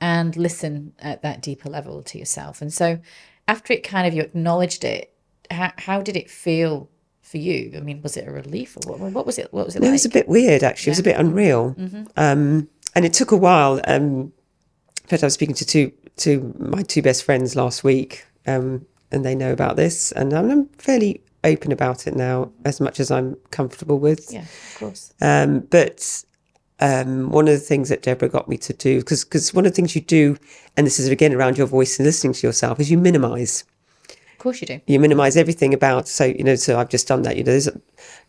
and 0.00 0.36
listen 0.36 0.92
at 0.98 1.22
that 1.22 1.40
deeper 1.42 1.68
level 1.70 2.02
to 2.02 2.18
yourself. 2.18 2.60
And 2.62 2.72
so, 2.72 2.98
after 3.48 3.72
it 3.72 3.82
kind 3.82 4.06
of 4.06 4.14
you 4.14 4.22
acknowledged 4.22 4.84
it, 4.84 5.12
how 5.50 5.72
how 5.78 6.02
did 6.02 6.16
it 6.16 6.30
feel 6.30 6.88
for 7.22 7.38
you? 7.38 7.72
I 7.76 7.80
mean, 7.80 8.02
was 8.02 8.16
it 8.16 8.26
a 8.28 8.30
relief 8.30 8.76
or 8.76 8.96
what? 8.96 9.12
What 9.12 9.26
was 9.26 9.38
it? 9.38 9.52
What 9.52 9.66
was 9.66 9.76
it 9.76 9.80
It 9.82 9.86
like? 9.86 9.92
was 9.92 10.04
a 10.04 10.08
bit 10.10 10.28
weird, 10.28 10.62
actually. 10.62 10.90
It 10.90 10.92
was 10.92 10.98
a 11.00 11.02
bit 11.04 11.16
unreal, 11.18 11.74
um, 12.16 12.68
and 12.94 13.04
it 13.04 13.12
took 13.12 13.30
a 13.32 13.36
while. 13.36 13.80
Um, 13.86 14.32
in 15.02 15.08
fact, 15.08 15.22
I 15.22 15.26
was 15.26 15.34
speaking 15.34 15.54
to 15.56 15.64
two 15.66 15.92
to 16.18 16.54
my 16.58 16.82
two 16.82 17.02
best 17.02 17.22
friends 17.24 17.54
last 17.56 17.84
week, 17.84 18.24
um, 18.46 18.86
and 19.12 19.24
they 19.24 19.34
know 19.34 19.52
about 19.52 19.76
this, 19.76 20.12
and 20.12 20.32
I'm, 20.32 20.50
I'm 20.50 20.66
fairly 20.78 21.20
open 21.44 21.70
about 21.70 22.06
it 22.08 22.16
now, 22.16 22.50
as 22.64 22.80
much 22.80 22.98
as 22.98 23.10
I'm 23.10 23.36
comfortable 23.52 23.98
with. 24.00 24.32
yeah, 24.32 24.40
of 24.42 24.76
course. 24.78 25.12
Um, 25.20 25.60
but 25.60 26.24
um, 26.80 27.30
one 27.30 27.48
of 27.48 27.54
the 27.54 27.60
things 27.60 27.88
that 27.88 28.02
Deborah 28.02 28.28
got 28.28 28.48
me 28.48 28.58
to 28.58 28.72
do, 28.72 28.98
because 28.98 29.24
because 29.24 29.54
one 29.54 29.66
of 29.66 29.72
the 29.72 29.76
things 29.76 29.94
you 29.94 30.02
do, 30.02 30.36
and 30.76 30.86
this 30.86 30.98
is 30.98 31.08
again 31.08 31.32
around 31.32 31.56
your 31.58 31.66
voice 31.66 31.98
and 31.98 32.06
listening 32.06 32.32
to 32.34 32.46
yourself, 32.46 32.80
is 32.80 32.90
you 32.90 32.98
minimize. 32.98 33.64
Of 34.36 34.38
course 34.40 34.60
you 34.60 34.66
do. 34.66 34.80
you 34.86 35.00
minimize 35.00 35.34
everything 35.36 35.72
about 35.72 36.06
so 36.06 36.26
you 36.26 36.44
know 36.44 36.56
so 36.56 36.78
i've 36.78 36.90
just 36.90 37.08
done 37.08 37.22
that 37.22 37.36
you 37.36 37.42
know 37.42 37.52
there's 37.52 37.70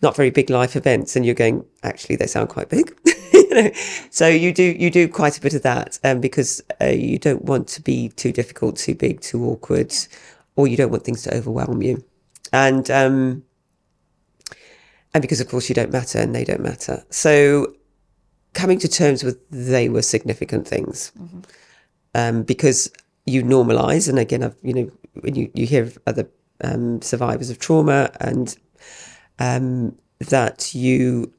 not 0.01 0.15
very 0.15 0.31
big 0.31 0.49
life 0.49 0.77
events 0.77 1.17
and 1.17 1.25
you're 1.25 1.35
going 1.35 1.65
actually 1.83 2.15
they 2.15 2.27
sound 2.27 2.49
quite 2.49 2.69
big. 2.69 2.97
You 3.33 3.63
know 3.63 3.71
so 4.09 4.27
you 4.27 4.53
do 4.53 4.63
you 4.63 4.89
do 4.89 5.07
quite 5.07 5.37
a 5.37 5.41
bit 5.41 5.53
of 5.53 5.61
that 5.63 5.99
um, 6.03 6.19
because 6.19 6.61
uh, 6.81 6.85
you 6.85 7.17
don't 7.17 7.45
want 7.45 7.67
to 7.69 7.81
be 7.81 8.09
too 8.09 8.31
difficult 8.31 8.77
too 8.77 8.95
big 8.95 9.21
too 9.21 9.43
awkward 9.45 9.93
or 10.55 10.67
you 10.67 10.75
don't 10.75 10.91
want 10.91 11.03
things 11.05 11.21
to 11.23 11.35
overwhelm 11.35 11.81
you. 11.81 12.03
And 12.51 12.89
um 12.91 13.43
and 15.13 15.21
because 15.21 15.39
of 15.39 15.47
course 15.47 15.69
you 15.69 15.75
don't 15.75 15.91
matter 15.91 16.19
and 16.19 16.35
they 16.35 16.43
don't 16.43 16.61
matter. 16.61 17.05
So 17.09 17.75
coming 18.57 18.79
to 18.79 18.87
terms 18.87 19.23
with 19.23 19.37
they 19.49 19.87
were 19.87 20.01
significant 20.01 20.67
things. 20.67 21.11
Um, 22.15 22.43
because 22.43 22.91
you 23.25 23.43
normalize 23.43 24.09
and 24.09 24.17
again 24.17 24.41
I've 24.41 24.55
you 24.63 24.73
know 24.73 24.91
when 25.21 25.35
you, 25.35 25.51
you 25.53 25.65
hear 25.67 25.83
of 25.83 25.99
other 26.07 26.27
um, 26.63 27.01
survivors 27.01 27.49
of 27.49 27.59
trauma 27.59 28.09
and 28.19 28.57
um, 29.37 29.95
that 30.19 30.73
you 30.73 31.31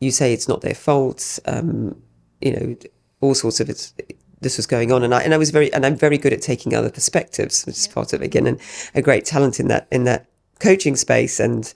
you 0.00 0.10
say 0.10 0.32
it's 0.32 0.48
not 0.48 0.62
their 0.62 0.74
fault 0.74 1.38
um, 1.44 2.00
you 2.40 2.52
know 2.52 2.76
all 3.20 3.34
sorts 3.34 3.60
of 3.60 3.68
it's 3.68 3.92
this 4.40 4.56
was 4.56 4.66
going 4.66 4.92
on. 4.92 5.02
And 5.02 5.14
I 5.14 5.22
and 5.22 5.34
I 5.34 5.36
was 5.36 5.50
very 5.50 5.72
and 5.72 5.84
I'm 5.84 5.96
very 5.96 6.18
good 6.18 6.32
at 6.32 6.42
taking 6.42 6.74
other 6.74 6.90
perspectives 6.90 7.64
which 7.66 7.76
is 7.76 7.88
part 7.88 8.12
of 8.12 8.22
again 8.22 8.46
and 8.46 8.60
a 8.94 9.02
great 9.02 9.24
talent 9.24 9.60
in 9.60 9.68
that 9.68 9.86
in 9.90 10.04
that 10.04 10.26
coaching 10.60 10.96
space. 10.96 11.40
And 11.40 11.72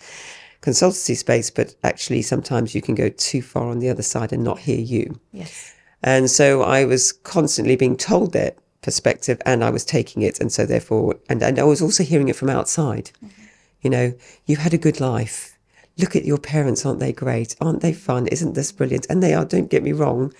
consultancy 0.62 1.16
space 1.16 1.50
but 1.50 1.74
actually 1.84 2.22
sometimes 2.22 2.74
you 2.74 2.80
can 2.80 2.94
go 2.94 3.08
too 3.10 3.42
far 3.42 3.68
on 3.68 3.80
the 3.80 3.90
other 3.90 4.02
side 4.02 4.32
and 4.32 4.42
not 4.42 4.60
hear 4.60 4.78
you 4.78 5.20
Yes. 5.32 5.74
and 6.02 6.30
so 6.30 6.62
I 6.62 6.84
was 6.84 7.12
constantly 7.12 7.76
being 7.76 7.96
told 7.96 8.32
their 8.32 8.52
perspective 8.82 9.40
and 9.46 9.64
I 9.64 9.70
was 9.70 9.84
taking 9.84 10.22
it. 10.22 10.40
And 10.40 10.52
so 10.52 10.66
therefore, 10.66 11.16
and, 11.28 11.42
and 11.42 11.58
I 11.58 11.62
was 11.62 11.80
also 11.80 12.04
hearing 12.04 12.28
it 12.28 12.36
from 12.36 12.50
outside. 12.50 13.12
Mm-hmm. 13.24 13.42
You 13.80 13.90
know, 13.90 14.14
you 14.44 14.56
had 14.56 14.74
a 14.74 14.78
good 14.78 15.00
life. 15.00 15.56
Look 15.96 16.14
at 16.14 16.24
your 16.24 16.38
parents. 16.38 16.84
Aren't 16.84 17.00
they 17.00 17.12
great? 17.12 17.56
Aren't 17.60 17.80
they 17.80 17.92
fun? 17.92 18.26
Isn't 18.26 18.54
this 18.54 18.72
brilliant? 18.72 19.06
And 19.08 19.22
they 19.22 19.34
are, 19.34 19.44
don't 19.44 19.70
get 19.70 19.82
me 19.82 19.92
wrong, 19.92 20.32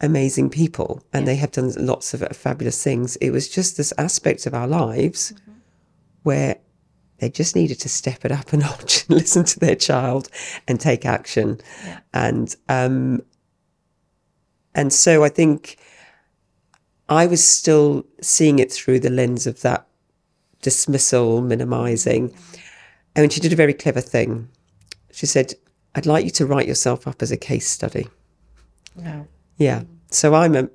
amazing 0.00 0.50
people. 0.50 1.02
And 1.12 1.26
they 1.26 1.36
have 1.36 1.52
done 1.52 1.72
lots 1.76 2.14
of 2.14 2.26
fabulous 2.36 2.82
things. 2.82 3.16
It 3.16 3.30
was 3.30 3.48
just 3.48 3.76
this 3.76 3.92
aspect 3.98 4.46
of 4.46 4.54
our 4.54 4.66
lives 4.66 5.32
mm-hmm. 5.32 5.52
where 6.22 6.58
they 7.20 7.28
just 7.28 7.54
needed 7.54 7.78
to 7.80 7.88
step 7.88 8.24
it 8.24 8.32
up 8.32 8.52
a 8.52 8.56
notch 8.58 9.06
and 9.08 9.18
listen 9.18 9.44
to 9.44 9.60
their 9.60 9.76
child 9.76 10.28
and 10.66 10.80
take 10.80 11.06
action. 11.06 11.60
Yeah. 11.84 12.00
And 12.12 12.56
um, 12.68 13.22
and 14.74 14.92
so 14.92 15.22
I 15.22 15.28
think 15.28 15.76
I 17.08 17.26
was 17.26 17.46
still 17.46 18.06
seeing 18.20 18.58
it 18.58 18.72
through 18.72 19.00
the 19.00 19.10
lens 19.10 19.46
of 19.46 19.60
that 19.62 19.86
dismissal, 20.62 21.40
minimizing. 21.40 22.34
And 23.16 23.32
she 23.32 23.40
did 23.40 23.52
a 23.52 23.56
very 23.56 23.74
clever 23.74 24.00
thing. 24.00 24.48
She 25.12 25.26
said, 25.26 25.54
I'd 25.94 26.06
like 26.06 26.24
you 26.24 26.30
to 26.32 26.46
write 26.46 26.68
yourself 26.68 27.08
up 27.08 27.20
as 27.20 27.32
a 27.32 27.36
case 27.36 27.68
study. 27.68 28.08
No. 28.94 29.26
Yeah. 29.56 29.82
So 30.10 30.34
I'm 30.34 30.54
a 30.54 30.70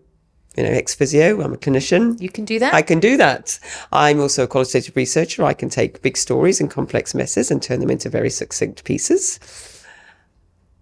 you 0.57 0.63
know, 0.63 0.69
ex 0.69 0.95
physio, 0.95 1.41
I'm 1.41 1.53
a 1.53 1.57
clinician. 1.57 2.19
You 2.21 2.29
can 2.29 2.45
do 2.45 2.59
that. 2.59 2.73
I 2.73 2.81
can 2.81 2.99
do 2.99 3.17
that. 3.17 3.59
I'm 3.91 4.19
also 4.19 4.43
a 4.43 4.47
qualitative 4.47 4.95
researcher. 4.95 5.43
I 5.43 5.53
can 5.53 5.69
take 5.69 6.01
big 6.01 6.17
stories 6.17 6.61
and 6.61 6.71
complex 6.71 7.13
messes 7.13 7.51
and 7.51 7.61
turn 7.61 7.79
them 7.79 7.89
into 7.89 8.09
very 8.09 8.29
succinct 8.29 8.83
pieces. 8.83 9.39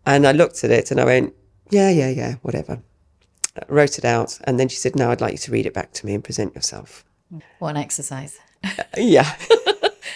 And 0.05 0.27
I 0.27 0.31
looked 0.31 0.63
at 0.63 0.71
it 0.71 0.91
and 0.91 0.99
I 0.99 1.05
went, 1.05 1.33
yeah, 1.69 1.89
yeah, 1.89 2.09
yeah, 2.09 2.35
whatever. 2.41 2.81
I 3.57 3.61
wrote 3.67 3.97
it 3.97 4.05
out. 4.05 4.39
And 4.43 4.59
then 4.59 4.69
she 4.69 4.77
said, 4.77 4.95
now 4.95 5.11
I'd 5.11 5.21
like 5.21 5.33
you 5.33 5.37
to 5.39 5.51
read 5.51 5.65
it 5.65 5.73
back 5.73 5.93
to 5.93 6.05
me 6.05 6.13
and 6.13 6.23
present 6.23 6.53
yourself. 6.55 7.05
what 7.59 7.71
an 7.71 7.77
exercise. 7.77 8.37
Uh, 8.63 8.83
yeah. 8.97 9.35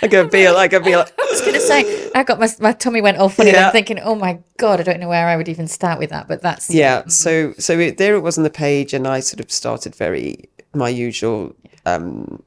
I 0.01 0.07
could 0.07 0.31
feel, 0.31 0.55
I 0.55 0.67
could 0.67 0.83
feel, 0.83 0.99
I 1.19 1.27
was 1.29 1.41
going 1.41 1.53
to 1.53 1.59
say, 1.59 2.09
I 2.13 2.23
got 2.23 2.39
my, 2.39 2.49
my 2.59 2.73
tummy 2.73 3.01
went 3.01 3.17
all 3.17 3.29
funny. 3.29 3.49
and 3.49 3.57
Yeah. 3.57 3.67
I'm 3.67 3.71
thinking, 3.71 3.99
oh 3.99 4.15
my 4.15 4.39
God, 4.57 4.79
I 4.79 4.83
don't 4.83 4.99
know 4.99 5.09
where 5.09 5.27
I 5.27 5.35
would 5.35 5.49
even 5.49 5.67
start 5.67 5.99
with 5.99 6.09
that. 6.09 6.27
But 6.27 6.41
that's, 6.41 6.69
yeah. 6.69 7.03
Mm. 7.03 7.11
So, 7.11 7.53
so 7.53 7.77
it, 7.79 7.97
there 7.97 8.15
it 8.15 8.21
was 8.21 8.37
on 8.37 8.43
the 8.43 8.49
page 8.49 8.93
and 8.93 9.07
I 9.07 9.19
sort 9.19 9.39
of 9.39 9.51
started 9.51 9.95
very, 9.95 10.49
my 10.73 10.89
usual 10.89 11.55
um, 11.85 12.43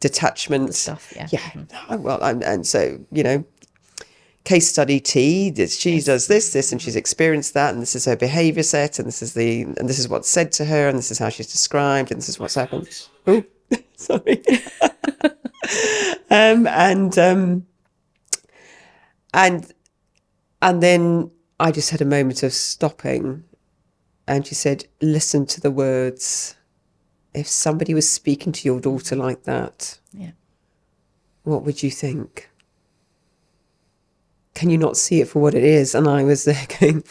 detachment. 0.00 0.74
stuff. 0.74 1.12
Yeah. 1.16 1.28
yeah 1.30 1.40
mm-hmm. 1.40 1.94
oh, 1.94 1.96
well 1.96 2.22
I'm, 2.22 2.42
and 2.42 2.66
so 2.66 2.98
you 3.10 3.22
know 3.22 3.44
case 4.44 4.68
study 4.68 5.00
T. 5.00 5.50
That 5.50 5.70
she 5.70 6.00
does 6.00 6.26
this, 6.26 6.52
this, 6.52 6.72
and 6.72 6.82
she's 6.82 6.92
mm-hmm. 6.92 6.98
experienced 6.98 7.54
that, 7.54 7.72
and 7.72 7.82
this 7.82 7.94
is 7.94 8.04
her 8.04 8.16
behaviour 8.16 8.62
set, 8.62 8.98
and 8.98 9.06
this 9.06 9.22
is 9.22 9.34
the, 9.34 9.62
and 9.62 9.88
this 9.88 9.98
is 9.98 10.08
what's 10.08 10.28
said 10.28 10.52
to 10.52 10.64
her, 10.64 10.88
and 10.88 10.98
this 10.98 11.10
is 11.10 11.18
how 11.18 11.28
she's 11.28 11.50
described, 11.50 12.10
and 12.10 12.18
this 12.18 12.28
is 12.28 12.38
what's 12.38 12.54
happened. 12.54 12.88
Oh, 13.26 13.44
sorry. 13.96 14.42
um, 16.30 16.66
and 16.66 17.16
um, 17.18 17.66
and 19.32 19.72
and 20.60 20.82
then 20.82 21.30
I 21.60 21.70
just 21.72 21.90
had 21.90 22.00
a 22.00 22.04
moment 22.06 22.42
of 22.42 22.52
stopping, 22.52 23.44
and 24.26 24.46
she 24.46 24.54
said, 24.54 24.86
"Listen 25.00 25.46
to 25.46 25.60
the 25.60 25.70
words. 25.70 26.56
If 27.34 27.46
somebody 27.48 27.94
was 27.94 28.10
speaking 28.10 28.52
to 28.52 28.68
your 28.68 28.78
daughter 28.80 29.16
like 29.16 29.44
that, 29.44 29.98
Yeah. 30.12 30.32
what 31.44 31.62
would 31.64 31.82
you 31.82 31.90
think? 31.90 32.50
Can 34.54 34.68
you 34.68 34.76
not 34.76 34.98
see 34.98 35.22
it 35.22 35.28
for 35.28 35.40
what 35.40 35.54
it 35.54 35.64
is? 35.64 35.94
And 35.94 36.06
I 36.06 36.24
was 36.24 36.44
there 36.48 36.66
going, 36.78 37.02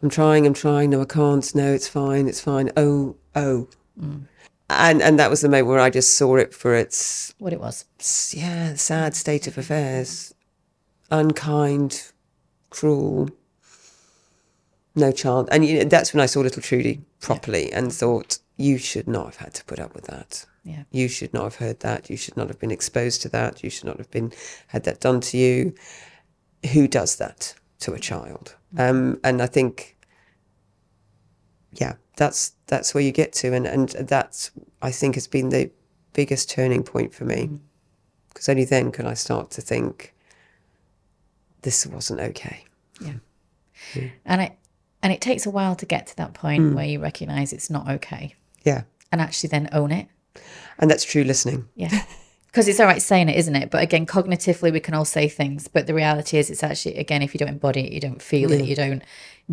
I'm 0.00 0.10
trying, 0.10 0.46
I'm 0.46 0.54
trying. 0.54 0.90
No, 0.90 1.00
I 1.02 1.06
can't. 1.06 1.52
No, 1.56 1.72
it's 1.72 1.88
fine, 1.88 2.28
it's 2.28 2.40
fine. 2.40 2.70
Oh, 2.76 3.16
oh. 3.34 3.68
And 4.70 5.00
and 5.00 5.18
that 5.18 5.30
was 5.30 5.40
the 5.40 5.48
moment 5.48 5.68
where 5.68 5.80
I 5.80 5.90
just 5.90 6.16
saw 6.16 6.36
it 6.36 6.52
for 6.52 6.74
its 6.74 7.34
What 7.38 7.52
it 7.52 7.60
was. 7.60 7.84
yeah 8.34 8.74
sad 8.74 9.14
state 9.14 9.46
of 9.46 9.56
affairs, 9.56 10.34
unkind, 11.10 12.12
cruel. 12.70 13.30
No 14.94 15.12
chance. 15.12 15.48
And 15.50 15.64
you 15.64 15.78
know, 15.78 15.84
that's 15.84 16.12
when 16.12 16.20
I 16.20 16.26
saw 16.26 16.40
little 16.40 16.62
Trudi 16.62 17.00
properly 17.20 17.72
and 17.72 17.92
thought, 17.92 18.38
you 18.56 18.78
should 18.78 19.06
not 19.06 19.26
have 19.26 19.36
had 19.36 19.54
to 19.54 19.64
put 19.64 19.78
up 19.78 19.94
with 19.94 20.04
that. 20.06 20.44
Yeah. 20.64 20.82
You 20.90 21.08
should 21.08 21.32
not 21.32 21.44
have 21.44 21.56
heard 21.56 21.80
that. 21.80 22.10
You 22.10 22.16
should 22.16 22.36
not 22.36 22.48
have 22.48 22.58
been 22.58 22.72
exposed 22.72 23.22
to 23.22 23.28
that. 23.30 23.62
You 23.62 23.70
should 23.70 23.84
not 23.86 23.96
have 23.98 24.10
been 24.10 24.32
had 24.66 24.84
that 24.84 25.00
done 25.00 25.20
to 25.20 25.38
you. 25.38 25.74
Who 26.72 26.88
does 26.88 27.16
that 27.16 27.54
to 27.80 27.94
a 27.94 27.98
child? 27.98 28.56
Um, 28.76 29.20
and 29.22 29.40
I 29.40 29.46
think, 29.46 29.96
yeah, 31.72 31.94
that's 32.18 32.52
that's 32.66 32.92
where 32.92 33.02
you 33.02 33.12
get 33.12 33.32
to, 33.34 33.54
and 33.54 33.66
and 33.66 33.88
that's 33.88 34.50
I 34.82 34.90
think 34.90 35.14
has 35.14 35.26
been 35.26 35.48
the 35.48 35.70
biggest 36.12 36.50
turning 36.50 36.82
point 36.82 37.14
for 37.14 37.24
me, 37.24 37.46
mm. 37.46 37.58
because 38.28 38.48
only 38.48 38.64
then 38.64 38.92
can 38.92 39.06
I 39.06 39.14
start 39.14 39.50
to 39.52 39.62
think 39.62 40.14
this 41.62 41.86
wasn't 41.86 42.20
okay. 42.20 42.64
Yeah. 43.00 43.14
And 44.26 44.42
it 44.42 44.52
and 45.02 45.12
it 45.12 45.20
takes 45.20 45.46
a 45.46 45.50
while 45.50 45.76
to 45.76 45.86
get 45.86 46.08
to 46.08 46.16
that 46.16 46.34
point 46.34 46.62
mm. 46.62 46.74
where 46.74 46.84
you 46.84 47.00
recognize 47.00 47.52
it's 47.52 47.70
not 47.70 47.88
okay 47.88 48.34
Yeah, 48.64 48.82
and 49.10 49.20
actually 49.20 49.48
then 49.48 49.68
own 49.72 49.92
it. 49.92 50.08
and 50.78 50.90
that's 50.90 51.04
true 51.04 51.24
listening. 51.24 51.68
Yeah. 51.74 52.04
Because 52.46 52.66
it's 52.66 52.80
all 52.80 52.86
right 52.86 53.00
saying 53.00 53.28
it, 53.28 53.36
isn't 53.36 53.54
it? 53.54 53.70
But 53.70 53.82
again, 53.82 54.06
cognitively, 54.06 54.72
we 54.72 54.80
can 54.80 54.94
all 54.94 55.04
say 55.04 55.28
things. 55.28 55.68
But 55.68 55.86
the 55.86 55.92
reality 55.92 56.38
is, 56.38 56.48
it's 56.48 56.64
actually, 56.64 56.96
again, 56.96 57.20
if 57.20 57.34
you 57.34 57.38
don't 57.38 57.50
embody 57.50 57.82
it, 57.86 57.92
you 57.92 58.00
don't 58.00 58.22
feel 58.22 58.50
it, 58.50 58.64
you 58.64 58.74
don't 58.74 59.02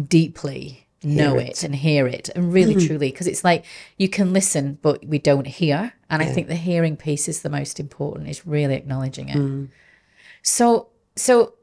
deeply 0.08 0.85
know 1.06 1.38
it. 1.38 1.64
and 1.64 1.76
hear 1.76 2.08
it. 2.08 2.30
And 2.30 2.52
really, 2.52 2.76
mm-hmm. 2.76 2.88
truly, 2.88 3.12
because 3.12 3.28
it's 3.28 3.44
like 3.44 3.66
you 3.98 4.10
can 4.10 4.34
listen, 4.34 4.80
but 4.82 5.06
we 5.06 5.20
don't 5.20 5.48
hear. 5.48 5.94
And 6.10 6.22
I 6.22 6.26
think 6.26 6.48
the 6.48 6.56
hearing 6.56 6.98
piece 6.98 7.28
is 7.28 7.42
the 7.42 7.50
most 7.50 7.80
important, 7.80 8.30
is 8.30 8.46
really 8.46 8.76
acknowledging 8.76 9.30
it. 9.30 9.38
Mm. 9.38 9.70
So, 10.44 10.90
so 11.16 11.56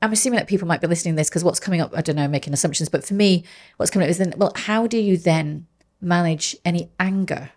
I'm 0.00 0.12
assuming 0.12 0.38
that 0.38 0.46
people 0.46 0.68
might 0.68 0.80
be 0.80 0.86
listening 0.86 1.14
to 1.14 1.16
this 1.16 1.28
because 1.28 1.44
what's 1.44 1.60
coming 1.60 1.80
up, 1.80 1.92
I 1.96 2.02
don't 2.02 2.16
know, 2.16 2.28
making 2.28 2.52
assumptions. 2.52 2.88
But 2.88 3.04
for 3.04 3.14
me, 3.14 3.44
what's 3.76 3.90
coming 3.90 4.06
up 4.06 4.10
is 4.10 4.18
then, 4.18 4.34
well, 4.36 4.52
how 4.54 4.86
do 4.86 4.98
you 4.98 5.16
then 5.16 5.66
manage 6.00 6.56
any 6.64 6.90
anger? 7.00 7.50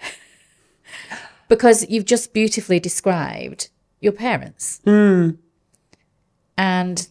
because 1.48 1.88
you've 1.88 2.04
just 2.04 2.32
beautifully 2.32 2.78
described 2.78 3.70
your 4.00 4.12
parents 4.12 4.80
mm. 4.86 5.36
and 6.56 7.08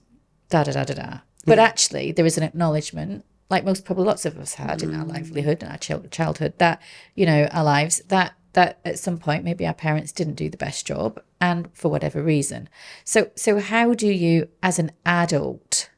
da 0.49 0.63
da 0.63 0.71
da 0.71 0.83
da 0.83 0.93
da. 0.93 1.19
But 1.49 1.59
actually, 1.59 2.11
there 2.11 2.25
is 2.25 2.37
an 2.37 2.43
acknowledgement, 2.43 3.25
like 3.49 3.65
most 3.65 3.85
probably 3.85 4.05
lots 4.05 4.25
of 4.25 4.37
us 4.37 4.55
had 4.55 4.81
in 4.81 4.95
our 4.95 5.05
mm. 5.05 5.09
livelihood 5.09 5.61
and 5.61 5.71
our 5.71 5.77
chil- 5.77 6.05
childhood, 6.11 6.53
that 6.57 6.81
you 7.15 7.25
know 7.25 7.47
our 7.51 7.63
lives 7.63 8.01
that 8.07 8.33
that 8.53 8.79
at 8.83 8.99
some 8.99 9.17
point 9.17 9.43
maybe 9.43 9.65
our 9.65 9.73
parents 9.73 10.11
didn't 10.11 10.33
do 10.35 10.49
the 10.49 10.57
best 10.57 10.85
job, 10.85 11.21
and 11.39 11.69
for 11.73 11.89
whatever 11.89 12.21
reason. 12.23 12.69
So 13.03 13.31
so 13.35 13.59
how 13.59 13.93
do 13.93 14.07
you, 14.07 14.49
as 14.63 14.79
an 14.79 14.91
adult, 15.05 15.89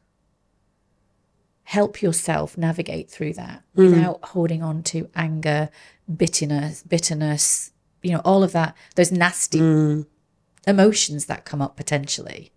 help 1.63 2.01
yourself 2.01 2.57
navigate 2.57 3.09
through 3.09 3.33
that 3.33 3.63
hmm. 3.75 3.85
without 3.85 4.19
holding 4.25 4.61
on 4.61 4.83
to 4.83 5.09
anger, 5.15 5.69
bitterness, 6.17 6.83
bitterness, 6.83 7.71
you 8.01 8.11
know, 8.11 8.21
all 8.25 8.43
of 8.43 8.51
that, 8.51 8.75
those 8.95 9.11
nasty 9.11 9.59
hmm. 9.59 10.01
emotions 10.67 11.27
that 11.27 11.45
come 11.45 11.61
up 11.61 11.77
potentially. 11.77 12.51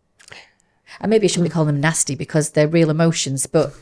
And 1.00 1.10
maybe 1.10 1.26
I 1.26 1.28
shouldn't 1.28 1.48
be 1.48 1.52
calling 1.52 1.68
them 1.68 1.80
nasty 1.80 2.14
because 2.14 2.50
they're 2.50 2.68
real 2.68 2.90
emotions, 2.90 3.46
but 3.46 3.74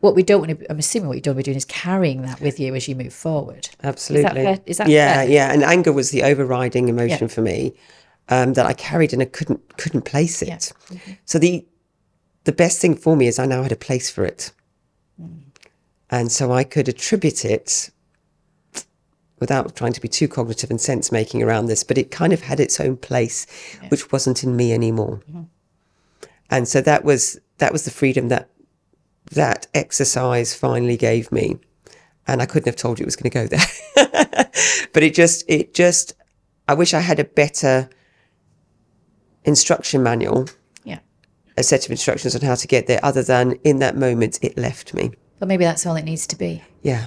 what 0.00 0.14
we 0.14 0.22
don't 0.22 0.40
want 0.46 0.58
to, 0.60 0.70
I'm 0.70 0.78
assuming 0.78 1.08
what 1.08 1.14
you 1.16 1.22
don't 1.22 1.34
want 1.34 1.44
to 1.44 1.48
be 1.48 1.52
doing 1.52 1.56
is 1.56 1.64
carrying 1.64 2.22
that 2.22 2.40
with 2.40 2.60
you 2.60 2.74
as 2.74 2.88
you 2.88 2.94
move 2.94 3.12
forward. 3.14 3.68
Absolutely. 3.82 4.30
fair? 4.44 4.58
Is 4.66 4.78
that 4.78 4.88
yeah, 4.88 5.14
fair? 5.22 5.28
yeah. 5.30 5.52
And 5.52 5.62
anger 5.62 5.92
was 5.92 6.10
the 6.10 6.22
overriding 6.24 6.88
emotion 6.88 7.28
Yeah. 7.28 7.34
for 7.34 7.40
me 7.42 7.74
um, 8.28 8.52
that 8.54 8.66
I 8.66 8.74
carried 8.74 9.12
and 9.12 9.22
I 9.22 9.24
couldn't 9.24 9.76
couldn't 9.78 10.02
place 10.02 10.42
it. 10.42 10.72
So 11.24 11.38
the 11.38 11.66
the 12.44 12.52
best 12.52 12.80
thing 12.80 12.94
for 12.96 13.16
me 13.16 13.26
is 13.26 13.38
I 13.38 13.46
now 13.46 13.62
had 13.62 13.72
a 13.72 13.76
place 13.76 14.10
for 14.10 14.24
it, 14.24 14.52
Mm. 15.20 15.40
and 16.10 16.30
so 16.30 16.52
I 16.52 16.64
could 16.64 16.88
attribute 16.88 17.44
it 17.44 17.90
without 19.40 19.74
trying 19.76 19.92
to 19.92 20.00
be 20.00 20.08
too 20.08 20.28
cognitive 20.28 20.70
and 20.70 20.80
sense 20.80 21.10
making 21.12 21.42
around 21.42 21.66
this. 21.66 21.82
But 21.84 21.98
it 21.98 22.10
kind 22.10 22.32
of 22.32 22.42
had 22.42 22.60
its 22.60 22.78
own 22.80 22.96
place, 22.96 23.46
which 23.88 24.12
wasn't 24.12 24.42
in 24.44 24.56
me 24.56 24.72
anymore. 24.72 25.20
Mm-hmm. 25.30 25.42
And 26.50 26.66
so 26.68 26.80
that 26.82 27.04
was 27.04 27.38
that 27.58 27.72
was 27.72 27.84
the 27.84 27.90
freedom 27.90 28.28
that 28.28 28.50
that 29.32 29.66
exercise 29.74 30.54
finally 30.54 30.96
gave 30.96 31.30
me 31.30 31.58
and 32.26 32.40
I 32.42 32.46
couldn't 32.46 32.66
have 32.66 32.76
told 32.76 32.98
you 32.98 33.04
it 33.04 33.06
was 33.06 33.16
going 33.16 33.30
to 33.30 33.34
go 33.34 33.46
there. 33.46 34.50
but 34.92 35.02
it 35.02 35.14
just, 35.14 35.44
it 35.48 35.72
just, 35.72 36.14
I 36.68 36.74
wish 36.74 36.92
I 36.92 37.00
had 37.00 37.18
a 37.18 37.24
better 37.24 37.88
instruction 39.44 40.02
manual, 40.02 40.46
Yeah. 40.84 40.98
a 41.56 41.62
set 41.62 41.84
of 41.86 41.90
instructions 41.90 42.34
on 42.34 42.42
how 42.42 42.54
to 42.54 42.66
get 42.66 42.86
there, 42.86 43.00
other 43.02 43.22
than 43.22 43.52
in 43.64 43.78
that 43.78 43.96
moment 43.96 44.38
it 44.42 44.58
left 44.58 44.92
me. 44.94 45.12
But 45.38 45.48
maybe 45.48 45.64
that's 45.64 45.86
all 45.86 45.96
it 45.96 46.04
needs 46.04 46.26
to 46.28 46.36
be. 46.36 46.62
Yeah, 46.82 47.06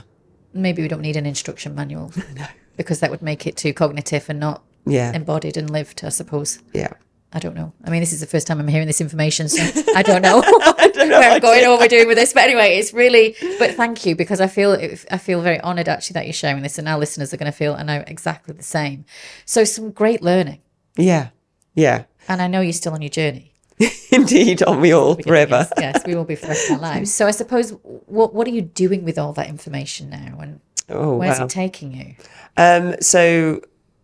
Maybe 0.53 0.81
we 0.81 0.87
don't 0.89 1.01
need 1.01 1.15
an 1.15 1.25
instruction 1.25 1.75
manual 1.75 2.11
because 2.77 2.99
that 2.99 3.09
would 3.11 3.21
make 3.21 3.47
it 3.47 3.55
too 3.55 3.73
cognitive 3.73 4.29
and 4.29 4.39
not 4.39 4.63
yeah, 4.85 5.13
embodied 5.13 5.55
and 5.55 5.69
lived, 5.69 6.03
I 6.03 6.09
suppose. 6.09 6.59
yeah. 6.73 6.93
I 7.33 7.39
don't 7.39 7.55
know. 7.55 7.71
I 7.85 7.89
mean, 7.89 8.01
this 8.01 8.11
is 8.11 8.19
the 8.19 8.25
first 8.27 8.45
time 8.45 8.59
I'm 8.59 8.67
hearing 8.67 8.87
this 8.87 8.99
information, 8.99 9.47
so 9.47 9.61
I 9.95 10.03
don't 10.03 10.21
know, 10.21 10.41
where 10.41 11.31
I'm 11.31 11.39
going 11.39 11.65
or 11.65 11.69
what 11.71 11.79
we're 11.79 11.87
doing 11.87 12.07
with 12.07 12.17
this. 12.17 12.33
But 12.33 12.43
anyway, 12.43 12.77
it's 12.77 12.93
really. 12.93 13.35
But 13.57 13.75
thank 13.75 14.05
you 14.05 14.15
because 14.15 14.41
I 14.41 14.47
feel 14.47 14.73
I 15.09 15.17
feel 15.17 15.41
very 15.41 15.61
honoured 15.61 15.87
actually 15.87 16.15
that 16.15 16.25
you're 16.25 16.33
sharing 16.33 16.61
this, 16.61 16.77
and 16.77 16.87
our 16.89 16.99
listeners 16.99 17.33
are 17.33 17.37
going 17.37 17.51
to 17.51 17.57
feel 17.57 17.73
I 17.73 17.83
know 17.83 18.03
exactly 18.05 18.53
the 18.53 18.63
same. 18.63 19.05
So 19.45 19.63
some 19.63 19.91
great 19.91 20.21
learning, 20.21 20.59
Yeah, 20.97 21.29
yeah. 21.73 22.03
and 22.27 22.41
I 22.41 22.47
know 22.47 22.59
you're 22.61 22.73
still 22.73 22.93
on 22.93 23.01
your 23.01 23.09
journey. 23.09 23.53
Indeed, 24.11 24.61
aren't 24.63 24.81
we 24.81 24.91
all 24.91 25.15
forever? 25.15 25.67
Yes, 25.77 25.95
yes, 25.95 26.05
we 26.05 26.15
will 26.15 26.25
be 26.25 26.35
for 26.35 26.47
the 26.47 26.49
rest 26.49 26.69
of 26.69 26.75
our 26.75 26.81
lives. 26.81 27.13
So 27.13 27.27
I 27.27 27.31
suppose 27.31 27.71
what 28.07 28.33
what 28.35 28.45
are 28.45 28.51
you 28.51 28.61
doing 28.61 29.05
with 29.05 29.17
all 29.17 29.31
that 29.33 29.47
information 29.47 30.09
now, 30.09 30.37
and 30.41 30.59
Oh, 30.89 31.15
where's 31.15 31.39
wow. 31.39 31.45
it 31.45 31.49
taking 31.49 31.93
you? 31.93 32.15
Um, 32.57 32.95
so, 33.01 33.61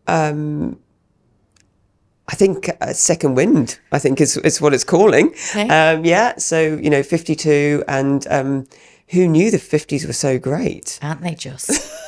um, 0.08 0.80
I 2.30 2.36
think 2.36 2.70
uh, 2.82 2.94
second 2.94 3.36
wind. 3.36 3.80
I 3.92 4.00
think 4.00 4.20
is 4.22 4.38
is 4.38 4.60
what 4.62 4.74
it's 4.74 4.84
calling. 4.84 5.28
Okay. 5.52 5.68
Um, 5.70 6.04
yeah. 6.06 6.36
So 6.38 6.60
you 6.62 6.90
know, 6.90 7.04
fifty 7.04 7.36
two, 7.36 7.84
and 7.88 8.26
um, 8.30 8.68
who 9.10 9.28
knew 9.28 9.50
the 9.52 9.60
fifties 9.60 10.06
were 10.06 10.14
so 10.14 10.38
great? 10.38 11.00
Aren't 11.02 11.22
they 11.22 11.36
just? 11.36 11.70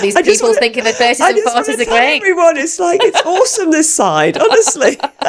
These 0.00 0.16
I 0.16 0.22
people 0.22 0.48
wanna- 0.48 0.60
thinking 0.60 0.84
the 0.84 0.92
30s 0.92 1.20
I 1.20 1.28
and 1.28 1.36
just 1.36 1.54
want 1.54 1.66
40s 1.66 1.76
to 1.76 1.82
are 1.82 1.84
tell 1.84 1.96
great. 1.98 2.16
everyone, 2.22 2.56
it's 2.56 2.80
like 2.80 3.00
it's 3.02 3.20
awesome 3.26 3.70
this 3.70 3.92
side. 3.92 4.38
Honestly, 4.38 4.96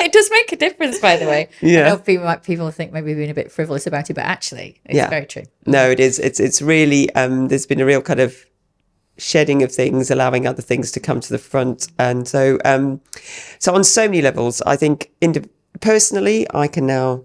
it 0.00 0.12
does 0.12 0.28
make 0.30 0.52
a 0.52 0.56
difference, 0.56 0.98
by 0.98 1.16
the 1.16 1.24
way. 1.24 1.48
Yeah. 1.62 1.86
I 1.86 1.88
know 1.90 1.96
people 1.98 2.36
people 2.44 2.70
think 2.72 2.92
maybe 2.92 3.14
being 3.14 3.30
a 3.30 3.34
bit 3.34 3.50
frivolous 3.50 3.86
about 3.86 4.10
it, 4.10 4.14
but 4.14 4.24
actually, 4.24 4.80
it's 4.84 4.96
Yeah. 4.96 5.08
very 5.08 5.24
true. 5.24 5.44
no, 5.64 5.88
it 5.88 5.98
is. 5.98 6.18
It's 6.18 6.40
it's 6.40 6.60
really. 6.60 7.10
Um, 7.14 7.48
there's 7.48 7.64
been 7.64 7.80
a 7.80 7.86
real 7.86 8.02
kind 8.02 8.20
of 8.20 8.44
shedding 9.18 9.62
of 9.62 9.72
things, 9.72 10.10
allowing 10.10 10.46
other 10.46 10.62
things 10.62 10.90
to 10.92 11.00
come 11.00 11.20
to 11.20 11.28
the 11.32 11.38
front, 11.38 11.88
and 11.98 12.26
so 12.26 12.58
um, 12.64 13.00
so 13.58 13.74
on 13.74 13.84
so 13.84 14.06
many 14.06 14.22
levels, 14.22 14.62
I 14.62 14.76
think 14.76 15.10
indi- 15.20 15.48
personally, 15.80 16.46
I 16.54 16.68
can 16.68 16.86
now 16.86 17.24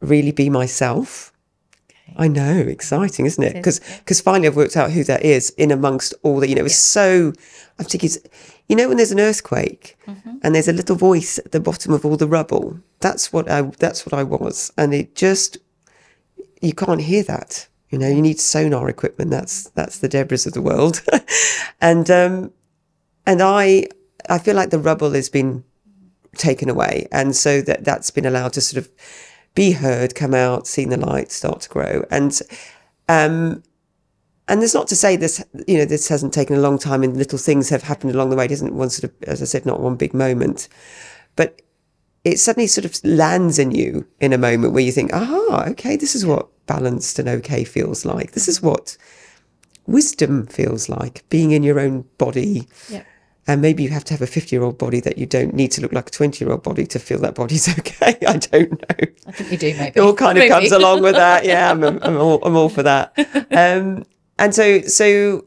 really 0.00 0.32
be 0.32 0.48
myself. 0.50 1.32
I 2.16 2.26
know, 2.26 2.56
exciting, 2.60 3.26
isn't 3.26 3.42
it? 3.44 3.52
Because 3.54 3.78
is, 3.80 3.88
yeah. 3.90 3.98
because 3.98 4.20
finally 4.20 4.48
I've 4.48 4.56
worked 4.56 4.76
out 4.76 4.90
who 4.92 5.04
that 5.04 5.24
is 5.24 5.50
in 5.50 5.70
amongst 5.70 6.14
all 6.22 6.40
that. 6.40 6.48
You 6.48 6.54
know, 6.54 6.64
it's 6.64 6.74
so. 6.76 7.32
I 7.78 7.82
think 7.84 8.02
it's- 8.04 8.18
you 8.68 8.76
know, 8.76 8.88
when 8.88 8.96
there's 8.98 9.12
an 9.12 9.20
earthquake 9.20 9.96
Mm-hmm. 10.06 10.38
and 10.42 10.54
there's 10.54 10.68
a 10.68 10.72
little 10.72 10.96
voice 10.96 11.38
at 11.38 11.52
the 11.52 11.60
bottom 11.60 11.92
of 11.92 12.04
all 12.04 12.16
the 12.16 12.26
rubble. 12.26 12.80
That's 13.00 13.32
what 13.32 13.50
I. 13.50 13.62
That's 13.62 14.04
what 14.06 14.14
I 14.14 14.22
was, 14.22 14.72
and 14.78 14.92
it 14.94 15.14
just 15.14 15.58
you 16.62 16.72
can't 16.72 17.02
hear 17.02 17.22
that. 17.24 17.68
You 17.90 17.98
know, 17.98 18.08
you 18.08 18.20
need 18.20 18.38
sonar 18.38 18.88
equipment. 18.88 19.30
That's 19.30 19.70
that's 19.70 19.98
the 19.98 20.08
Deborahs 20.08 20.46
of 20.46 20.52
the 20.52 20.62
world, 20.62 21.02
and 21.80 22.10
um, 22.10 22.52
and 23.26 23.40
I 23.42 23.88
I 24.28 24.38
feel 24.38 24.54
like 24.54 24.70
the 24.70 24.78
rubble 24.78 25.12
has 25.12 25.28
been 25.28 25.64
taken 26.36 26.68
away. 26.68 27.08
And 27.12 27.34
so 27.36 27.60
that 27.62 27.84
that's 27.84 28.10
been 28.10 28.26
allowed 28.26 28.54
to 28.54 28.60
sort 28.60 28.84
of 28.84 28.90
be 29.54 29.72
heard, 29.72 30.14
come 30.14 30.34
out, 30.34 30.66
seen 30.66 30.90
the 30.90 30.96
light, 30.96 31.32
start 31.32 31.62
to 31.62 31.68
grow. 31.68 32.04
And 32.10 32.40
um 33.08 33.62
and 34.46 34.60
there's 34.60 34.74
not 34.74 34.88
to 34.88 34.96
say 34.96 35.16
this, 35.16 35.44
you 35.66 35.76
know, 35.76 35.84
this 35.84 36.08
hasn't 36.08 36.32
taken 36.32 36.56
a 36.56 36.60
long 36.60 36.78
time 36.78 37.02
and 37.02 37.16
little 37.16 37.38
things 37.38 37.68
have 37.68 37.82
happened 37.82 38.14
along 38.14 38.30
the 38.30 38.36
way. 38.36 38.46
It 38.46 38.52
isn't 38.52 38.72
one 38.72 38.88
sort 38.88 39.12
of, 39.12 39.22
as 39.28 39.42
I 39.42 39.44
said, 39.44 39.66
not 39.66 39.80
one 39.80 39.96
big 39.96 40.14
moment. 40.14 40.68
But 41.36 41.60
it 42.28 42.38
suddenly 42.38 42.66
sort 42.66 42.84
of 42.84 43.02
lands 43.04 43.58
in 43.58 43.70
you 43.70 44.06
in 44.20 44.32
a 44.32 44.38
moment 44.38 44.72
where 44.72 44.82
you 44.82 44.92
think, 44.92 45.12
aha, 45.12 45.64
okay, 45.68 45.96
this 45.96 46.14
is 46.14 46.26
what 46.26 46.48
balanced 46.66 47.18
and 47.18 47.28
okay 47.28 47.64
feels 47.64 48.04
like. 48.04 48.32
This 48.32 48.48
is 48.48 48.62
what 48.62 48.96
wisdom 49.86 50.46
feels 50.46 50.88
like, 50.88 51.24
being 51.30 51.52
in 51.52 51.62
your 51.62 51.80
own 51.80 52.04
body. 52.18 52.68
Yeah. 52.88 53.04
And 53.46 53.62
maybe 53.62 53.82
you 53.82 53.88
have 53.88 54.04
to 54.04 54.14
have 54.14 54.20
a 54.20 54.26
50 54.26 54.54
year 54.54 54.62
old 54.62 54.76
body 54.76 55.00
that 55.00 55.16
you 55.16 55.24
don't 55.24 55.54
need 55.54 55.72
to 55.72 55.80
look 55.80 55.92
like 55.92 56.08
a 56.08 56.10
20 56.10 56.44
year 56.44 56.52
old 56.52 56.62
body 56.62 56.86
to 56.86 56.98
feel 56.98 57.18
that 57.20 57.34
body's 57.34 57.66
okay. 57.78 58.18
I 58.26 58.36
don't 58.36 58.72
know. 58.72 59.08
I 59.26 59.32
think 59.32 59.50
you 59.50 59.58
do, 59.58 59.74
maybe. 59.78 59.92
It 59.96 60.00
all 60.00 60.14
kind 60.14 60.36
of 60.36 60.42
Maybe. 60.42 60.50
comes 60.50 60.72
along 60.72 61.02
with 61.02 61.14
that. 61.14 61.46
Yeah, 61.46 61.70
I'm, 61.70 61.82
I'm, 62.02 62.16
all, 62.18 62.44
I'm 62.44 62.56
all 62.56 62.68
for 62.68 62.82
that. 62.82 63.14
Um, 63.50 64.04
and 64.38 64.54
so, 64.54 64.82
so 64.82 65.46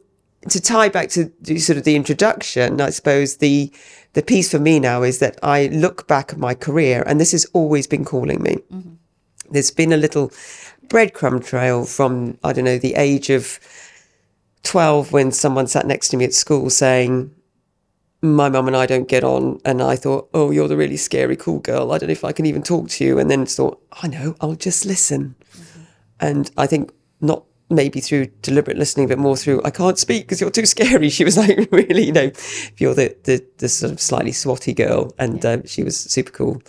to 0.50 0.60
tie 0.60 0.90
back 0.90 1.10
to 1.10 1.32
the, 1.42 1.60
sort 1.60 1.78
of 1.78 1.84
the 1.84 1.96
introduction, 1.96 2.82
I 2.82 2.90
suppose 2.90 3.38
the 3.38 3.72
the 4.14 4.22
piece 4.22 4.52
for 4.52 4.60
me 4.60 4.80
now 4.80 5.04
is 5.04 5.20
that 5.20 5.40
I 5.42 5.68
look 5.68 6.08
back 6.08 6.34
at 6.34 6.40
my 6.40 6.54
career, 6.54 7.04
and 7.06 7.20
this 7.20 7.32
has 7.32 7.46
always 7.54 7.88
been 7.88 8.04
calling 8.04 8.42
me. 8.42 8.58
Mm-hmm. 8.72 8.94
There's 9.52 9.72
been 9.72 9.94
a 9.94 9.98
little 9.98 10.32
breadcrumb 10.88 11.46
trail 11.46 11.86
from 11.86 12.38
I 12.44 12.54
don't 12.54 12.66
know 12.66 12.78
the 12.78 12.96
age 12.96 13.30
of 13.30 13.60
twelve 14.64 15.12
when 15.12 15.32
someone 15.32 15.68
sat 15.68 15.88
next 15.88 16.10
to 16.10 16.18
me 16.18 16.26
at 16.26 16.34
school 16.34 16.70
saying. 16.70 17.36
My 18.24 18.50
mum 18.50 18.68
and 18.68 18.78
I 18.78 18.86
don't 18.86 19.08
get 19.08 19.24
on, 19.24 19.60
and 19.66 19.82
I 19.82 19.96
thought, 19.96 20.30
"Oh, 20.32 20.52
you're 20.52 20.68
the 20.68 20.78
really 20.78 20.98
scary, 20.98 21.36
cool 21.36 21.58
girl. 21.58 21.92
I 21.92 21.98
don't 21.98 22.08
know 22.08 22.12
if 22.12 22.24
I 22.24 22.32
can 22.32 22.46
even 22.46 22.62
talk 22.62 22.88
to 22.90 23.04
you." 23.04 23.18
And 23.18 23.32
then 23.32 23.48
thought, 23.48 23.82
"I 24.04 24.08
know, 24.10 24.36
I'll 24.40 24.54
just 24.54 24.86
listen." 24.86 25.34
Mm-hmm. 25.56 25.82
And 26.20 26.52
I 26.56 26.68
think 26.68 26.92
not 27.20 27.46
maybe 27.72 28.00
through 28.00 28.28
deliberate 28.42 28.78
listening, 28.78 29.08
but 29.08 29.18
more 29.18 29.38
through 29.38 29.62
I 29.64 29.70
can't 29.72 29.98
speak 29.98 30.24
because 30.24 30.42
you're 30.42 30.52
too 30.52 30.66
scary. 30.66 31.10
She 31.22 31.24
was 31.24 31.38
like, 31.38 31.68
really, 31.72 32.06
you 32.06 32.12
know, 32.12 32.24
if 32.24 32.80
you're 32.80 32.94
the 32.94 33.16
the, 33.24 33.46
the 33.58 33.70
sort 33.70 33.92
of 33.92 34.02
slightly 34.02 34.32
swatty 34.32 34.74
girl, 34.74 35.14
and 35.18 35.46
um, 35.46 35.66
she 35.66 35.84
was 35.84 35.98
super 36.00 36.32
cool. 36.32 36.62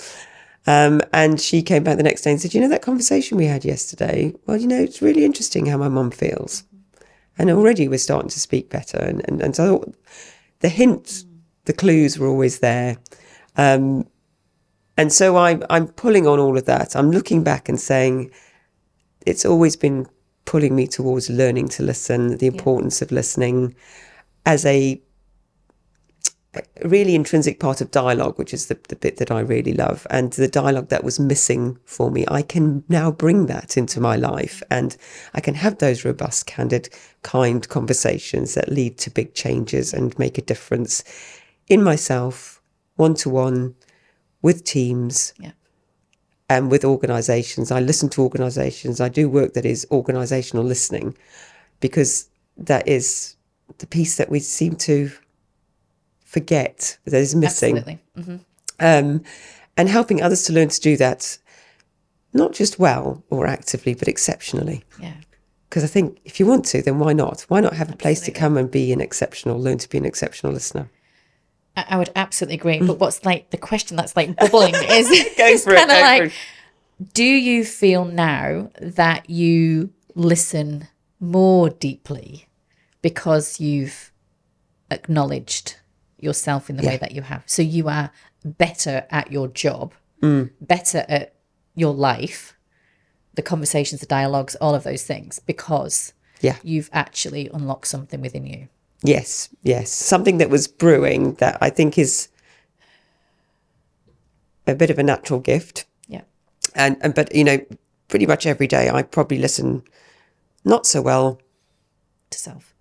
Um, 0.66 1.00
and 1.12 1.40
she 1.40 1.62
came 1.62 1.82
back 1.82 1.96
the 1.96 2.04
next 2.04 2.22
day 2.22 2.30
and 2.30 2.40
said, 2.40 2.54
"You 2.54 2.60
know 2.60 2.68
that 2.68 2.82
conversation 2.82 3.36
we 3.36 3.46
had 3.46 3.64
yesterday? 3.64 4.34
Well, 4.46 4.56
you 4.56 4.66
know, 4.66 4.80
it's 4.80 5.02
really 5.02 5.24
interesting 5.24 5.66
how 5.66 5.76
my 5.76 5.88
mum 5.88 6.10
feels, 6.10 6.64
and 7.38 7.50
already 7.50 7.88
we're 7.88 7.98
starting 7.98 8.30
to 8.30 8.40
speak 8.40 8.70
better." 8.70 8.98
And 8.98 9.22
and, 9.28 9.42
and 9.42 9.56
so 9.56 9.82
I 9.82 9.92
the 10.60 10.68
hints, 10.68 11.26
the 11.64 11.72
clues 11.72 12.18
were 12.18 12.28
always 12.28 12.60
there. 12.60 12.96
Um, 13.56 14.06
and 14.96 15.12
so 15.12 15.36
I'm 15.36 15.64
I'm 15.68 15.88
pulling 15.88 16.26
on 16.26 16.38
all 16.38 16.56
of 16.56 16.64
that. 16.66 16.94
I'm 16.96 17.10
looking 17.10 17.42
back 17.42 17.68
and 17.68 17.78
saying, 17.80 18.30
it's 19.26 19.44
always 19.44 19.76
been 19.76 20.06
pulling 20.44 20.74
me 20.74 20.86
towards 20.86 21.30
learning 21.30 21.68
to 21.70 21.82
listen, 21.82 22.38
the 22.38 22.46
importance 22.46 23.02
of 23.02 23.12
listening 23.12 23.74
as 24.44 24.64
a 24.64 25.00
a 26.54 26.62
really 26.86 27.14
intrinsic 27.14 27.60
part 27.60 27.80
of 27.80 27.90
dialogue, 27.90 28.38
which 28.38 28.52
is 28.52 28.66
the, 28.66 28.78
the 28.88 28.96
bit 28.96 29.16
that 29.16 29.30
I 29.30 29.40
really 29.40 29.72
love, 29.72 30.06
and 30.10 30.32
the 30.34 30.48
dialogue 30.48 30.88
that 30.88 31.04
was 31.04 31.18
missing 31.18 31.78
for 31.86 32.10
me. 32.10 32.26
I 32.28 32.42
can 32.42 32.84
now 32.88 33.10
bring 33.10 33.46
that 33.46 33.76
into 33.78 34.00
my 34.00 34.16
life 34.16 34.62
and 34.70 34.96
I 35.32 35.40
can 35.40 35.54
have 35.54 35.78
those 35.78 36.04
robust, 36.04 36.46
candid, 36.46 36.90
kind 37.22 37.66
conversations 37.66 38.54
that 38.54 38.70
lead 38.70 38.98
to 38.98 39.10
big 39.10 39.34
changes 39.34 39.94
and 39.94 40.18
make 40.18 40.36
a 40.36 40.42
difference 40.42 41.02
in 41.68 41.82
myself, 41.82 42.60
one 42.96 43.14
to 43.14 43.30
one, 43.30 43.74
with 44.42 44.64
teams, 44.64 45.32
Yeah. 45.38 45.52
And 46.52 46.70
with 46.70 46.84
organizations. 46.84 47.70
I 47.70 47.80
listen 47.80 48.08
to 48.10 48.22
organizations. 48.22 49.00
I 49.00 49.08
do 49.08 49.28
work 49.28 49.54
that 49.54 49.64
is 49.64 49.86
organizational 49.90 50.64
listening 50.64 51.16
because 51.80 52.28
that 52.56 52.86
is 52.86 53.36
the 53.78 53.86
piece 53.86 54.16
that 54.16 54.28
we 54.28 54.38
seem 54.38 54.76
to 54.76 55.10
forget 56.24 56.98
that 57.06 57.20
is 57.20 57.34
missing. 57.34 57.78
Absolutely. 57.78 58.44
Um, 58.80 59.22
and 59.78 59.88
helping 59.88 60.22
others 60.22 60.42
to 60.44 60.52
learn 60.52 60.68
to 60.68 60.80
do 60.80 60.96
that, 60.98 61.38
not 62.34 62.52
just 62.52 62.78
well 62.78 63.24
or 63.30 63.46
actively, 63.46 63.94
but 63.94 64.08
exceptionally. 64.08 64.84
Yeah. 65.00 65.14
Because 65.68 65.84
I 65.84 65.86
think 65.86 66.18
if 66.26 66.38
you 66.38 66.44
want 66.44 66.66
to, 66.66 66.82
then 66.82 66.98
why 66.98 67.14
not? 67.14 67.46
Why 67.48 67.60
not 67.60 67.72
have 67.72 67.90
a 67.90 67.96
place 67.96 68.20
to 68.22 68.30
come 68.30 68.58
and 68.58 68.70
be 68.70 68.92
an 68.92 69.00
exceptional, 69.00 69.58
learn 69.58 69.78
to 69.78 69.88
be 69.88 69.96
an 69.96 70.04
exceptional 70.04 70.52
listener? 70.52 70.90
I, 71.76 71.84
I 71.90 71.96
would 71.98 72.10
absolutely 72.16 72.56
agree. 72.56 72.80
But 72.80 72.98
what's 72.98 73.24
like 73.24 73.50
the 73.50 73.56
question 73.58 73.96
that's 73.96 74.16
like 74.16 74.36
bubbling 74.36 74.74
is, 74.78 75.08
is 75.10 75.64
kind 75.64 75.90
of 75.90 76.00
like, 76.00 76.32
do 77.12 77.24
you 77.24 77.64
feel 77.64 78.04
now 78.04 78.70
that 78.80 79.28
you 79.30 79.92
listen 80.14 80.88
more 81.20 81.68
deeply 81.70 82.46
because 83.00 83.60
you've 83.60 84.12
acknowledged 84.90 85.76
yourself 86.18 86.68
in 86.70 86.76
the 86.76 86.86
way 86.86 86.96
that 86.96 87.12
you 87.12 87.22
have? 87.22 87.42
So 87.46 87.62
you 87.62 87.88
are 87.88 88.10
better 88.44 89.06
at 89.10 89.30
your 89.32 89.48
job, 89.48 89.94
Mm. 90.22 90.50
better 90.60 91.04
at 91.08 91.34
your 91.74 91.92
life, 91.92 92.56
the 93.34 93.42
conversations, 93.42 94.00
the 94.00 94.06
dialogues, 94.06 94.54
all 94.56 94.74
of 94.74 94.84
those 94.84 95.02
things 95.02 95.40
because 95.40 96.12
Yeah. 96.40 96.56
you've 96.62 96.90
actually 96.92 97.48
unlocked 97.52 97.88
something 97.88 98.20
within 98.20 98.46
you. 98.46 98.68
Yes, 99.02 99.48
yes. 99.62 99.90
Something 99.90 100.38
that 100.38 100.50
was 100.50 100.68
brewing 100.68 101.34
that 101.34 101.58
I 101.60 101.70
think 101.70 101.98
is 101.98 102.28
a 104.66 104.74
bit 104.74 104.90
of 104.90 104.98
a 104.98 105.02
natural 105.02 105.40
gift. 105.40 105.86
Yeah. 106.06 106.22
And, 106.74 106.96
and 107.00 107.14
but 107.14 107.34
you 107.34 107.44
know, 107.44 107.58
pretty 108.08 108.26
much 108.26 108.46
every 108.46 108.66
day 108.66 108.90
I 108.90 109.02
probably 109.02 109.38
listen 109.38 109.82
not 110.64 110.86
so 110.86 111.02
well 111.02 111.40
To 112.30 112.38
self. 112.38 112.74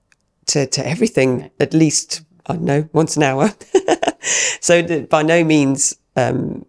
to, 0.47 0.67
to 0.67 0.87
everything, 0.87 1.49
at 1.59 1.73
least, 1.73 2.21
I 2.45 2.53
don't 2.53 2.65
know, 2.65 2.89
once 2.93 3.17
an 3.17 3.23
hour. 3.23 3.51
so 4.61 5.03
by 5.07 5.23
no 5.23 5.43
means 5.43 5.95
um, 6.15 6.65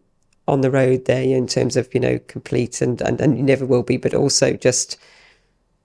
on 0.49 0.63
the 0.63 0.71
road 0.71 1.05
there 1.05 1.23
in 1.23 1.47
terms 1.47 1.77
of, 1.77 1.93
you 1.93 2.01
know, 2.01 2.19
complete 2.27 2.81
and, 2.81 3.03
and, 3.03 3.21
and 3.21 3.37
you 3.37 3.43
never 3.43 3.67
will 3.67 3.83
be, 3.83 3.99
but 3.99 4.15
also 4.15 4.55
just, 4.55 4.97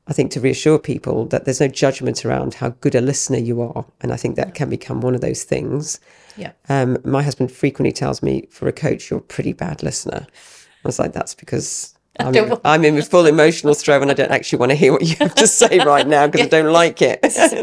I 0.07 0.13
think 0.13 0.31
to 0.31 0.39
reassure 0.39 0.79
people 0.79 1.25
that 1.27 1.45
there's 1.45 1.59
no 1.59 1.67
judgment 1.67 2.25
around 2.25 2.55
how 2.55 2.69
good 2.69 2.95
a 2.95 3.01
listener 3.01 3.37
you 3.37 3.61
are. 3.61 3.85
And 4.01 4.13
I 4.13 4.17
think 4.17 4.35
that 4.37 4.55
can 4.55 4.69
become 4.69 5.01
one 5.01 5.15
of 5.15 5.21
those 5.21 5.43
things. 5.43 5.99
Yeah. 6.37 6.53
Um, 6.69 6.97
my 7.03 7.23
husband 7.23 7.51
frequently 7.51 7.91
tells 7.91 8.23
me, 8.23 8.47
for 8.49 8.67
a 8.67 8.73
coach, 8.73 9.09
you're 9.09 9.19
a 9.19 9.23
pretty 9.23 9.53
bad 9.53 9.83
listener. 9.83 10.25
I 10.29 10.87
was 10.87 10.99
like, 10.99 11.11
that's 11.11 11.35
because 11.35 11.97
I'm 12.19 12.35
in, 12.35 12.57
I'm 12.63 12.85
in 12.85 13.01
full 13.01 13.25
emotional 13.25 13.73
throw 13.73 14.01
and 14.01 14.09
I 14.09 14.13
don't 14.13 14.31
actually 14.31 14.59
want 14.59 14.71
to 14.71 14.75
hear 14.75 14.91
what 14.91 15.03
you 15.03 15.15
have 15.17 15.35
to 15.35 15.47
say 15.61 15.79
right 15.79 16.07
now 16.07 16.27
because 16.27 16.47
I 16.47 16.49
don't 16.49 16.71
like 16.71 17.01
it. 17.01 17.21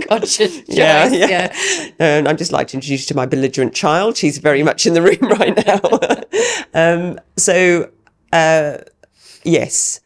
Conscious 0.09 0.57
choice. 0.67 0.69
Yeah, 0.69 1.09
yeah. 1.09 1.29
yeah. 1.29 1.95
And 1.99 2.29
I'd 2.29 2.39
just 2.39 2.53
like 2.53 2.69
to 2.69 2.77
introduce 2.77 3.03
you 3.03 3.07
to 3.07 3.17
my 3.17 3.27
belligerent 3.27 3.75
child. 3.75 4.17
She's 4.17 4.39
very 4.39 4.63
much 4.63 4.87
in 4.87 4.95
the 4.95 5.03
room 5.03 5.19
right 5.23 5.57
now. 5.67 5.81
um, 6.75 7.19
so, 7.37 7.91
uh, 8.33 8.79
yes, 9.45 10.01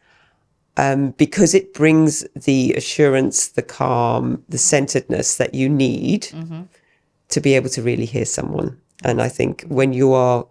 um, 0.78 1.10
because 1.18 1.54
it 1.54 1.74
brings 1.74 2.24
the 2.34 2.72
assurance, 2.74 3.48
the 3.48 3.62
calm, 3.62 4.42
the 4.48 4.58
centeredness 4.58 5.36
that 5.36 5.52
you 5.52 5.68
need 5.68 6.28
to 7.28 7.40
be 7.40 7.54
able 7.54 7.68
to 7.70 7.82
really 7.82 8.06
hear 8.06 8.24
someone. 8.24 8.80
And 9.04 9.20
I 9.20 9.28
think 9.28 9.64
when 9.68 9.92
you 9.92 10.12
are 10.12 10.46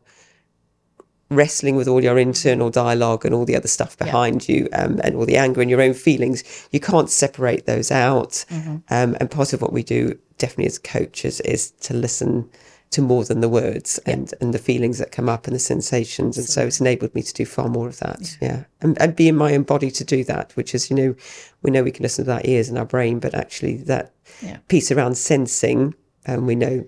wrestling 1.30 1.75
with 1.75 1.88
all 1.88 2.03
your 2.03 2.17
internal 2.19 2.69
dialogue 2.69 3.25
and 3.25 3.34
all 3.34 3.45
the 3.45 3.55
other 3.55 3.67
stuff 3.67 3.97
behind 3.97 4.47
you 4.47 4.69
um, 4.73 4.99
and 5.03 5.15
all 5.15 5.25
the 5.25 5.38
anger 5.38 5.61
and 5.61 5.69
your 5.69 5.82
own 5.82 5.93
feelings, 5.93 6.43
you 6.71 6.80
can't 6.80 7.09
separate 7.09 7.65
those 7.65 7.89
out. 7.89 8.45
Um, 8.89 9.17
and 9.19 9.32
part 9.32 9.53
of 9.53 9.61
what 9.61 9.73
we 9.73 9.84
do, 9.84 10.17
definitely 10.38 10.67
as 10.67 10.78
coaches, 10.78 11.41
is 11.41 11.71
to 11.71 11.93
listen 11.93 12.49
to 12.91 13.01
more 13.01 13.25
than 13.25 13.41
the 13.41 13.49
words 13.49 13.97
and, 14.05 14.33
and 14.39 14.53
the 14.53 14.59
feelings 14.59 14.97
that 14.97 15.11
come 15.11 15.27
up 15.27 15.45
and 15.45 15.55
the 15.55 15.59
sensations. 15.59 16.38
And 16.38 16.47
so 16.47 16.65
it's 16.67 16.79
enabled 16.79 17.13
me 17.13 17.21
to 17.21 17.33
do 17.33 17.45
far 17.45 17.67
more 17.67 17.88
of 17.88 17.99
that. 17.99 18.38
Yeah. 18.41 18.63
And, 18.81 18.99
and 19.01 19.15
be 19.15 19.27
in 19.27 19.35
my 19.35 19.53
own 19.55 19.63
body 19.63 19.91
to 19.91 20.03
do 20.05 20.23
that, 20.23 20.53
which 20.55 20.73
is, 20.73 20.89
you 20.89 20.95
know, 20.95 21.15
we 21.63 21.71
know 21.71 21.83
we 21.83 21.91
can 21.91 22.03
listen 22.03 22.25
to 22.25 22.33
our 22.33 22.41
ears 22.45 22.69
and 22.69 22.77
our 22.77 22.85
brain, 22.85 23.19
but 23.19 23.33
actually 23.33 23.77
that 23.83 24.13
Yeah. 24.41 24.57
piece 24.69 24.89
around 24.91 25.15
sensing, 25.17 25.95
and 26.25 26.47
we 26.47 26.55
know 26.55 26.85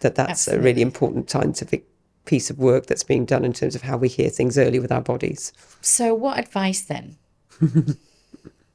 that 0.00 0.14
that's 0.14 0.46
a 0.48 0.58
really 0.60 0.82
important 0.82 1.28
scientific 1.30 1.84
piece 2.26 2.48
of 2.50 2.58
work 2.58 2.86
that's 2.86 3.02
being 3.02 3.24
done 3.24 3.44
in 3.44 3.52
terms 3.52 3.74
of 3.74 3.82
how 3.82 3.96
we 3.96 4.08
hear 4.08 4.30
things 4.30 4.56
early 4.56 4.78
with 4.78 4.92
our 4.92 5.02
bodies. 5.02 5.52
So, 5.80 6.14
what 6.14 6.38
advice 6.38 6.82
then? 6.82 7.16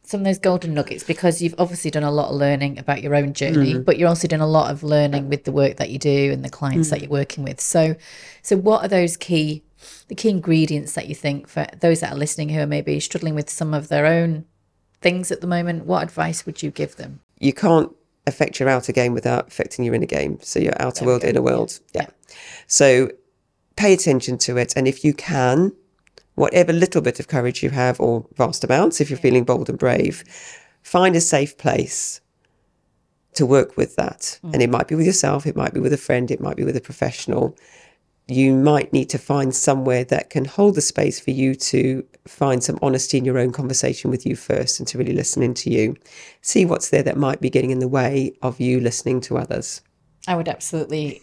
Some 0.05 0.21
of 0.21 0.25
those 0.25 0.37
golden 0.37 0.73
nuggets, 0.75 1.03
because 1.03 1.41
you've 1.41 1.55
obviously 1.57 1.89
done 1.89 2.03
a 2.03 2.11
lot 2.11 2.29
of 2.29 2.35
learning 2.35 2.77
about 2.77 3.01
your 3.01 3.15
own 3.15 3.33
journey, 3.33 3.73
Mm. 3.73 3.85
but 3.85 3.97
you're 3.97 4.07
also 4.07 4.27
doing 4.27 4.41
a 4.41 4.47
lot 4.47 4.71
of 4.71 4.83
learning 4.83 5.29
with 5.29 5.45
the 5.45 5.51
work 5.51 5.77
that 5.77 5.89
you 5.89 5.97
do 5.97 6.31
and 6.31 6.45
the 6.45 6.49
clients 6.49 6.87
Mm. 6.87 6.91
that 6.91 7.01
you're 7.01 7.09
working 7.09 7.43
with. 7.43 7.59
So, 7.59 7.95
so 8.43 8.55
what 8.55 8.83
are 8.85 8.87
those 8.87 9.17
key, 9.17 9.63
the 10.07 10.15
key 10.15 10.29
ingredients 10.29 10.93
that 10.93 11.07
you 11.07 11.15
think 11.15 11.47
for 11.47 11.65
those 11.79 12.01
that 12.01 12.13
are 12.13 12.17
listening 12.17 12.49
who 12.49 12.59
are 12.59 12.67
maybe 12.67 12.99
struggling 12.99 13.33
with 13.33 13.49
some 13.49 13.73
of 13.73 13.87
their 13.87 14.05
own 14.05 14.45
things 15.01 15.31
at 15.31 15.41
the 15.41 15.47
moment? 15.47 15.85
What 15.85 16.03
advice 16.03 16.45
would 16.45 16.61
you 16.61 16.69
give 16.69 16.97
them? 16.97 17.21
You 17.39 17.53
can't 17.53 17.91
affect 18.27 18.59
your 18.59 18.69
outer 18.69 18.91
game 18.91 19.13
without 19.13 19.47
affecting 19.47 19.85
your 19.85 19.95
inner 19.95 20.05
game. 20.05 20.37
So 20.41 20.59
your 20.59 20.73
outer 20.79 21.05
world, 21.05 21.23
go. 21.23 21.27
inner 21.29 21.41
world. 21.41 21.79
Yeah. 21.93 22.01
Yeah. 22.03 22.07
So 22.67 23.09
pay 23.75 23.93
attention 23.93 24.37
to 24.39 24.57
it. 24.57 24.73
And 24.75 24.87
if 24.87 25.03
you 25.03 25.13
can, 25.13 25.73
whatever 26.35 26.71
little 26.71 27.01
bit 27.01 27.19
of 27.19 27.27
courage 27.27 27.63
you 27.63 27.71
have, 27.71 27.99
or 27.99 28.25
vast 28.35 28.63
amounts, 28.63 29.01
if 29.01 29.09
you're 29.09 29.19
feeling 29.19 29.43
bold 29.43 29.69
and 29.69 29.79
brave, 29.79 30.23
find 30.81 31.15
a 31.15 31.21
safe 31.21 31.57
place 31.57 32.21
to 33.33 33.45
work 33.45 33.77
with 33.77 33.95
that. 33.95 34.39
And 34.43 34.61
it 34.61 34.69
mm. 34.69 34.73
might 34.73 34.87
be 34.87 34.95
with 34.95 35.05
yourself, 35.05 35.45
it 35.45 35.55
might 35.55 35.73
be 35.73 35.79
with 35.79 35.93
a 35.93 35.97
friend, 35.97 36.31
it 36.31 36.41
might 36.41 36.55
be 36.55 36.63
with 36.63 36.77
a 36.77 36.81
professional. 36.81 37.55
You 38.27 38.55
might 38.55 38.91
need 38.91 39.09
to 39.09 39.19
find 39.19 39.53
somewhere 39.53 40.03
that 40.05 40.31
can 40.31 40.45
hold 40.45 40.75
the 40.75 40.81
space 40.81 41.19
for 41.19 41.31
you 41.31 41.53
to 41.55 42.03
find 42.27 42.63
some 42.63 42.79
honesty 42.81 43.19
in 43.19 43.25
your 43.25 43.37
own 43.37 43.51
conversation 43.51 44.09
with 44.09 44.25
you 44.25 44.35
first 44.35 44.79
and 44.79 44.87
to 44.87 44.97
really 44.97 45.13
listen 45.13 45.43
into 45.43 45.69
you. 45.69 45.95
See 46.41 46.65
what's 46.65 46.89
there 46.89 47.03
that 47.03 47.17
might 47.17 47.39
be 47.39 47.51
getting 47.51 47.69
in 47.69 47.79
the 47.79 47.87
way 47.87 48.33
of 48.41 48.59
you 48.59 48.79
listening 48.79 49.21
to 49.21 49.37
others. 49.37 49.81
I 50.27 50.35
would 50.35 50.47
absolutely. 50.47 51.21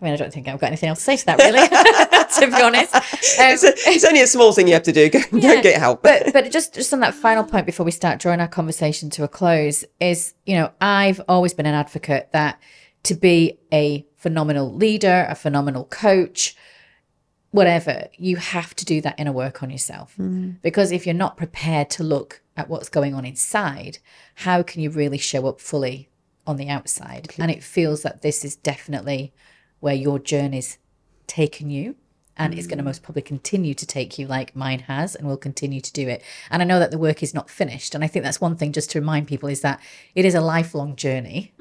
I 0.00 0.04
mean, 0.04 0.12
I 0.12 0.16
don't 0.16 0.32
think 0.32 0.48
I've 0.48 0.60
got 0.60 0.66
anything 0.66 0.88
else 0.90 0.98
to 0.98 1.04
say 1.04 1.16
to 1.16 1.26
that, 1.26 1.38
really. 1.38 2.50
to 2.50 2.56
be 2.56 2.62
honest, 2.62 2.94
um, 2.94 3.02
It's, 3.12 3.64
a, 3.64 3.72
it's 3.90 4.04
only 4.04 4.20
a 4.20 4.26
small 4.26 4.52
thing 4.52 4.66
you 4.66 4.74
have 4.74 4.82
to 4.82 4.92
do. 4.92 5.08
Go, 5.14 5.20
Yeah, 5.32 5.60
get 5.62 5.78
help. 5.80 6.02
but 6.02 6.32
but 6.32 6.50
just 6.50 6.74
just 6.74 6.92
on 6.92 7.00
that 7.00 7.14
final 7.14 7.44
point 7.44 7.64
before 7.66 7.86
we 7.86 7.92
start 7.92 8.18
drawing 8.20 8.40
our 8.40 8.48
conversation 8.48 9.08
to 9.10 9.24
a 9.24 9.28
close 9.28 9.84
is 10.00 10.34
you 10.44 10.56
know 10.56 10.72
I've 10.80 11.20
always 11.28 11.54
been 11.54 11.66
an 11.66 11.74
advocate 11.74 12.30
that 12.32 12.60
to 13.04 13.14
be 13.14 13.58
a 13.72 14.06
phenomenal 14.16 14.74
leader, 14.74 15.26
a 15.28 15.34
phenomenal 15.34 15.84
coach, 15.84 16.56
whatever, 17.50 18.08
you 18.16 18.36
have 18.36 18.74
to 18.76 18.84
do 18.84 19.00
that 19.02 19.14
inner 19.18 19.32
work 19.32 19.62
on 19.62 19.70
yourself. 19.70 20.16
Because 20.62 20.90
if 20.90 21.06
you're 21.06 21.14
not 21.14 21.36
prepared 21.36 21.88
to 21.90 22.02
look 22.02 22.40
at 22.56 22.68
what's 22.68 22.88
going 22.88 23.14
on 23.14 23.24
inside, 23.24 23.98
how 24.36 24.62
can 24.62 24.80
you 24.80 24.88
really 24.90 25.18
show 25.18 25.46
up 25.46 25.60
fully 25.60 26.08
on 26.46 26.56
the 26.56 26.68
outside? 26.68 27.34
And 27.38 27.50
it 27.50 27.62
feels 27.62 28.02
that 28.02 28.22
this 28.22 28.44
is 28.44 28.56
definitely 28.56 29.32
where 29.84 29.94
your 29.94 30.18
journey's 30.18 30.78
taken 31.26 31.70
you 31.70 31.94
and 32.36 32.52
it's 32.52 32.66
going 32.66 32.78
to 32.78 32.84
most 32.84 33.02
probably 33.02 33.22
continue 33.22 33.74
to 33.74 33.86
take 33.86 34.18
you 34.18 34.26
like 34.26 34.56
mine 34.56 34.80
has 34.80 35.14
and 35.14 35.26
will 35.28 35.36
continue 35.36 35.80
to 35.80 35.92
do 35.92 36.08
it 36.08 36.22
and 36.50 36.62
i 36.62 36.64
know 36.64 36.78
that 36.78 36.90
the 36.90 36.98
work 36.98 37.22
is 37.22 37.32
not 37.32 37.48
finished 37.48 37.94
and 37.94 38.02
i 38.02 38.06
think 38.06 38.24
that's 38.24 38.40
one 38.40 38.56
thing 38.56 38.72
just 38.72 38.90
to 38.90 38.98
remind 38.98 39.28
people 39.28 39.48
is 39.48 39.60
that 39.60 39.80
it 40.14 40.24
is 40.24 40.34
a 40.34 40.40
lifelong 40.40 40.96
journey 40.96 41.52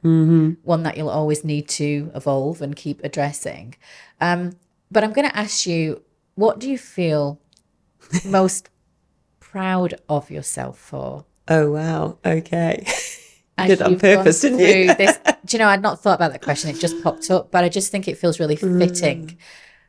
one 0.63 0.83
that 0.83 0.97
you'll 0.97 1.09
always 1.09 1.43
need 1.43 1.67
to 1.67 2.11
evolve 2.15 2.61
and 2.61 2.75
keep 2.75 3.03
addressing 3.03 3.75
um, 4.19 4.53
but 4.89 5.03
i'm 5.03 5.13
going 5.13 5.29
to 5.29 5.37
ask 5.37 5.67
you 5.67 6.01
what 6.35 6.59
do 6.59 6.69
you 6.69 6.77
feel 6.77 7.39
most 8.25 8.69
proud 9.53 9.93
of 10.09 10.31
yourself 10.31 10.79
for 10.79 11.25
oh, 11.47 11.71
wow. 11.71 12.17
Okay. 12.25 12.85
did 13.57 13.69
it 13.69 13.81
on 13.81 13.99
purpose, 13.99 14.41
didn't 14.41 14.59
you? 14.59 14.95
this. 14.95 15.19
Do 15.53 15.57
you 15.57 15.63
know, 15.65 15.69
I'd 15.69 15.83
not 15.83 16.01
thought 16.01 16.15
about 16.15 16.31
that 16.31 16.41
question. 16.41 16.71
It 16.71 16.79
just 16.79 17.03
popped 17.03 17.29
up, 17.29 17.51
but 17.51 17.63
I 17.63 17.69
just 17.69 17.91
think 17.91 18.07
it 18.07 18.17
feels 18.17 18.39
really 18.39 18.57
Mm. 18.57 18.79
fitting 18.79 19.37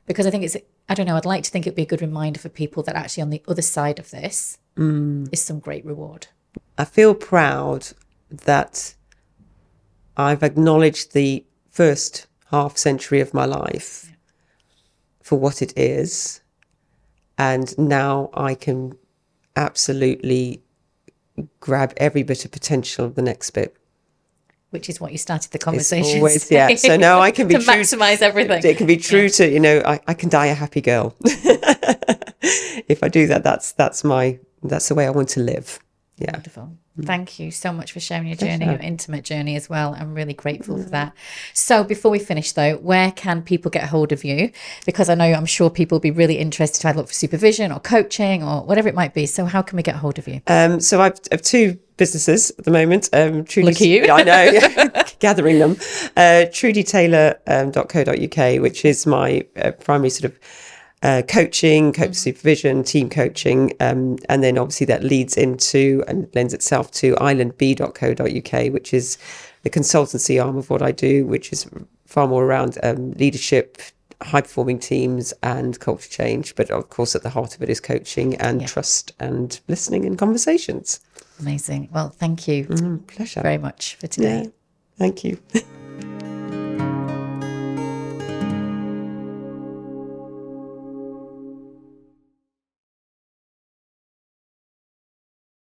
because 0.06 0.26
I 0.26 0.30
think 0.30 0.44
it's, 0.44 0.58
I 0.90 0.94
don't 0.94 1.06
know, 1.06 1.16
I'd 1.16 1.24
like 1.24 1.42
to 1.44 1.50
think 1.50 1.66
it'd 1.66 1.74
be 1.74 1.84
a 1.84 1.86
good 1.86 2.02
reminder 2.02 2.38
for 2.38 2.50
people 2.50 2.82
that 2.82 2.94
actually 2.94 3.22
on 3.22 3.30
the 3.30 3.42
other 3.48 3.62
side 3.62 3.98
of 3.98 4.10
this 4.10 4.58
Mm. 4.76 5.30
is 5.32 5.40
some 5.40 5.60
great 5.60 5.82
reward. 5.86 6.26
I 6.76 6.84
feel 6.84 7.14
proud 7.14 7.86
that 8.30 8.94
I've 10.18 10.42
acknowledged 10.42 11.14
the 11.14 11.46
first 11.70 12.26
half 12.50 12.76
century 12.76 13.22
of 13.22 13.32
my 13.32 13.46
life 13.46 14.12
for 15.22 15.38
what 15.38 15.62
it 15.62 15.72
is. 15.78 16.42
And 17.38 17.74
now 17.78 18.28
I 18.34 18.54
can 18.54 18.98
absolutely 19.56 20.62
grab 21.58 21.94
every 21.96 22.22
bit 22.22 22.44
of 22.44 22.50
potential 22.50 23.06
of 23.06 23.14
the 23.14 23.22
next 23.22 23.52
bit. 23.52 23.74
Which 24.74 24.88
is 24.88 25.00
what 25.00 25.12
you 25.12 25.18
started 25.18 25.52
the 25.52 25.58
conversation. 25.58 26.18
always- 26.18 26.50
yeah. 26.58 26.74
So 26.74 26.96
now 26.96 27.20
I 27.20 27.30
can 27.30 27.46
be 27.46 27.54
to 27.54 27.60
true- 27.60 27.74
maximize 27.74 28.20
everything. 28.22 28.60
It 28.64 28.76
can 28.76 28.88
be 28.88 28.96
true 28.96 29.28
to, 29.28 29.48
you 29.48 29.60
know, 29.60 29.80
I, 29.86 30.00
I 30.08 30.14
can 30.14 30.28
die 30.28 30.46
a 30.46 30.54
happy 30.54 30.80
girl. 30.80 31.14
if 32.88 33.02
I 33.04 33.08
do 33.08 33.28
that, 33.28 33.42
that's 33.44 33.70
that's 33.72 34.02
my 34.02 34.38
that's 34.64 34.88
the 34.88 34.96
way 34.96 35.06
I 35.06 35.10
want 35.10 35.28
to 35.30 35.40
live. 35.40 35.78
Yeah. 36.18 36.32
Wonderful. 36.32 36.76
Thank 37.02 37.40
you 37.40 37.50
so 37.50 37.72
much 37.72 37.90
for 37.90 37.98
sharing 37.98 38.28
your 38.28 38.36
journey, 38.36 38.66
your 38.66 38.76
intimate 38.76 39.24
journey 39.24 39.56
as 39.56 39.68
well. 39.68 39.96
I'm 39.98 40.14
really 40.14 40.32
grateful 40.32 40.80
for 40.80 40.90
that. 40.90 41.12
So, 41.52 41.82
before 41.82 42.12
we 42.12 42.20
finish 42.20 42.52
though, 42.52 42.76
where 42.76 43.10
can 43.10 43.42
people 43.42 43.68
get 43.68 43.88
hold 43.88 44.12
of 44.12 44.22
you? 44.22 44.52
Because 44.86 45.08
I 45.08 45.16
know 45.16 45.24
I'm 45.24 45.44
sure 45.44 45.70
people 45.70 45.96
will 45.96 46.00
be 46.00 46.12
really 46.12 46.38
interested 46.38 46.82
to 46.82 46.88
either 46.88 46.98
look 46.98 47.08
for 47.08 47.14
supervision 47.14 47.72
or 47.72 47.80
coaching 47.80 48.44
or 48.44 48.62
whatever 48.62 48.88
it 48.88 48.94
might 48.94 49.12
be. 49.12 49.26
So, 49.26 49.44
how 49.44 49.60
can 49.60 49.74
we 49.76 49.82
get 49.82 49.96
hold 49.96 50.20
of 50.20 50.28
you? 50.28 50.40
Um, 50.46 50.78
so 50.78 51.00
I've, 51.00 51.18
I've 51.32 51.42
two 51.42 51.80
businesses 51.96 52.52
at 52.58 52.64
the 52.64 52.70
moment. 52.70 53.08
Um, 53.12 53.44
Trudi, 53.44 53.66
Look 53.66 53.80
at 53.80 53.88
you. 53.88 54.08
I 54.10 54.22
know, 54.22 54.52
gathering 55.18 55.58
them. 55.58 55.72
Uh, 56.16 56.46
TrudiTaylor.co.uk, 56.46 58.62
which 58.62 58.84
is 58.84 59.04
my 59.04 59.44
uh, 59.56 59.72
primary 59.72 60.10
sort 60.10 60.30
of 60.30 60.38
uh, 61.04 61.22
coaching, 61.28 61.92
coach 61.92 62.14
supervision, 62.16 62.82
team 62.82 63.08
coaching, 63.10 63.72
um, 63.80 64.16
and 64.28 64.42
then 64.42 64.58
obviously 64.58 64.86
that 64.86 65.04
leads 65.04 65.36
into 65.36 66.02
and 66.08 66.28
lends 66.34 66.52
itself 66.54 66.90
to 66.92 67.14
islandb.co.uk, 67.16 68.72
which 68.72 68.92
is 68.94 69.18
the 69.62 69.70
consultancy 69.70 70.42
arm 70.44 70.56
of 70.56 70.70
what 70.70 70.82
I 70.82 70.90
do, 70.92 71.26
which 71.26 71.52
is 71.52 71.66
far 72.06 72.26
more 72.26 72.44
around 72.44 72.78
um, 72.82 73.12
leadership, 73.12 73.80
high 74.22 74.40
performing 74.40 74.78
teams, 74.78 75.32
and 75.42 75.78
culture 75.78 76.08
change. 76.08 76.54
But 76.54 76.70
of 76.70 76.88
course, 76.88 77.14
at 77.14 77.22
the 77.22 77.30
heart 77.30 77.54
of 77.54 77.62
it 77.62 77.68
is 77.68 77.80
coaching 77.80 78.34
and 78.36 78.62
Yeah. 78.62 78.66
trust 78.66 79.12
and 79.20 79.60
listening 79.68 80.06
and 80.06 80.18
conversations. 80.18 81.00
Amazing. 81.38 81.88
Well, 81.92 82.10
thank 82.10 82.48
you 82.48 82.64
Mm, 82.64 83.06
pleasure. 83.06 83.42
very 83.42 83.58
much 83.58 83.96
for 83.96 84.06
today. 84.06 84.42
Yeah. 84.44 84.50
Thank 84.98 85.24
you. 85.24 85.38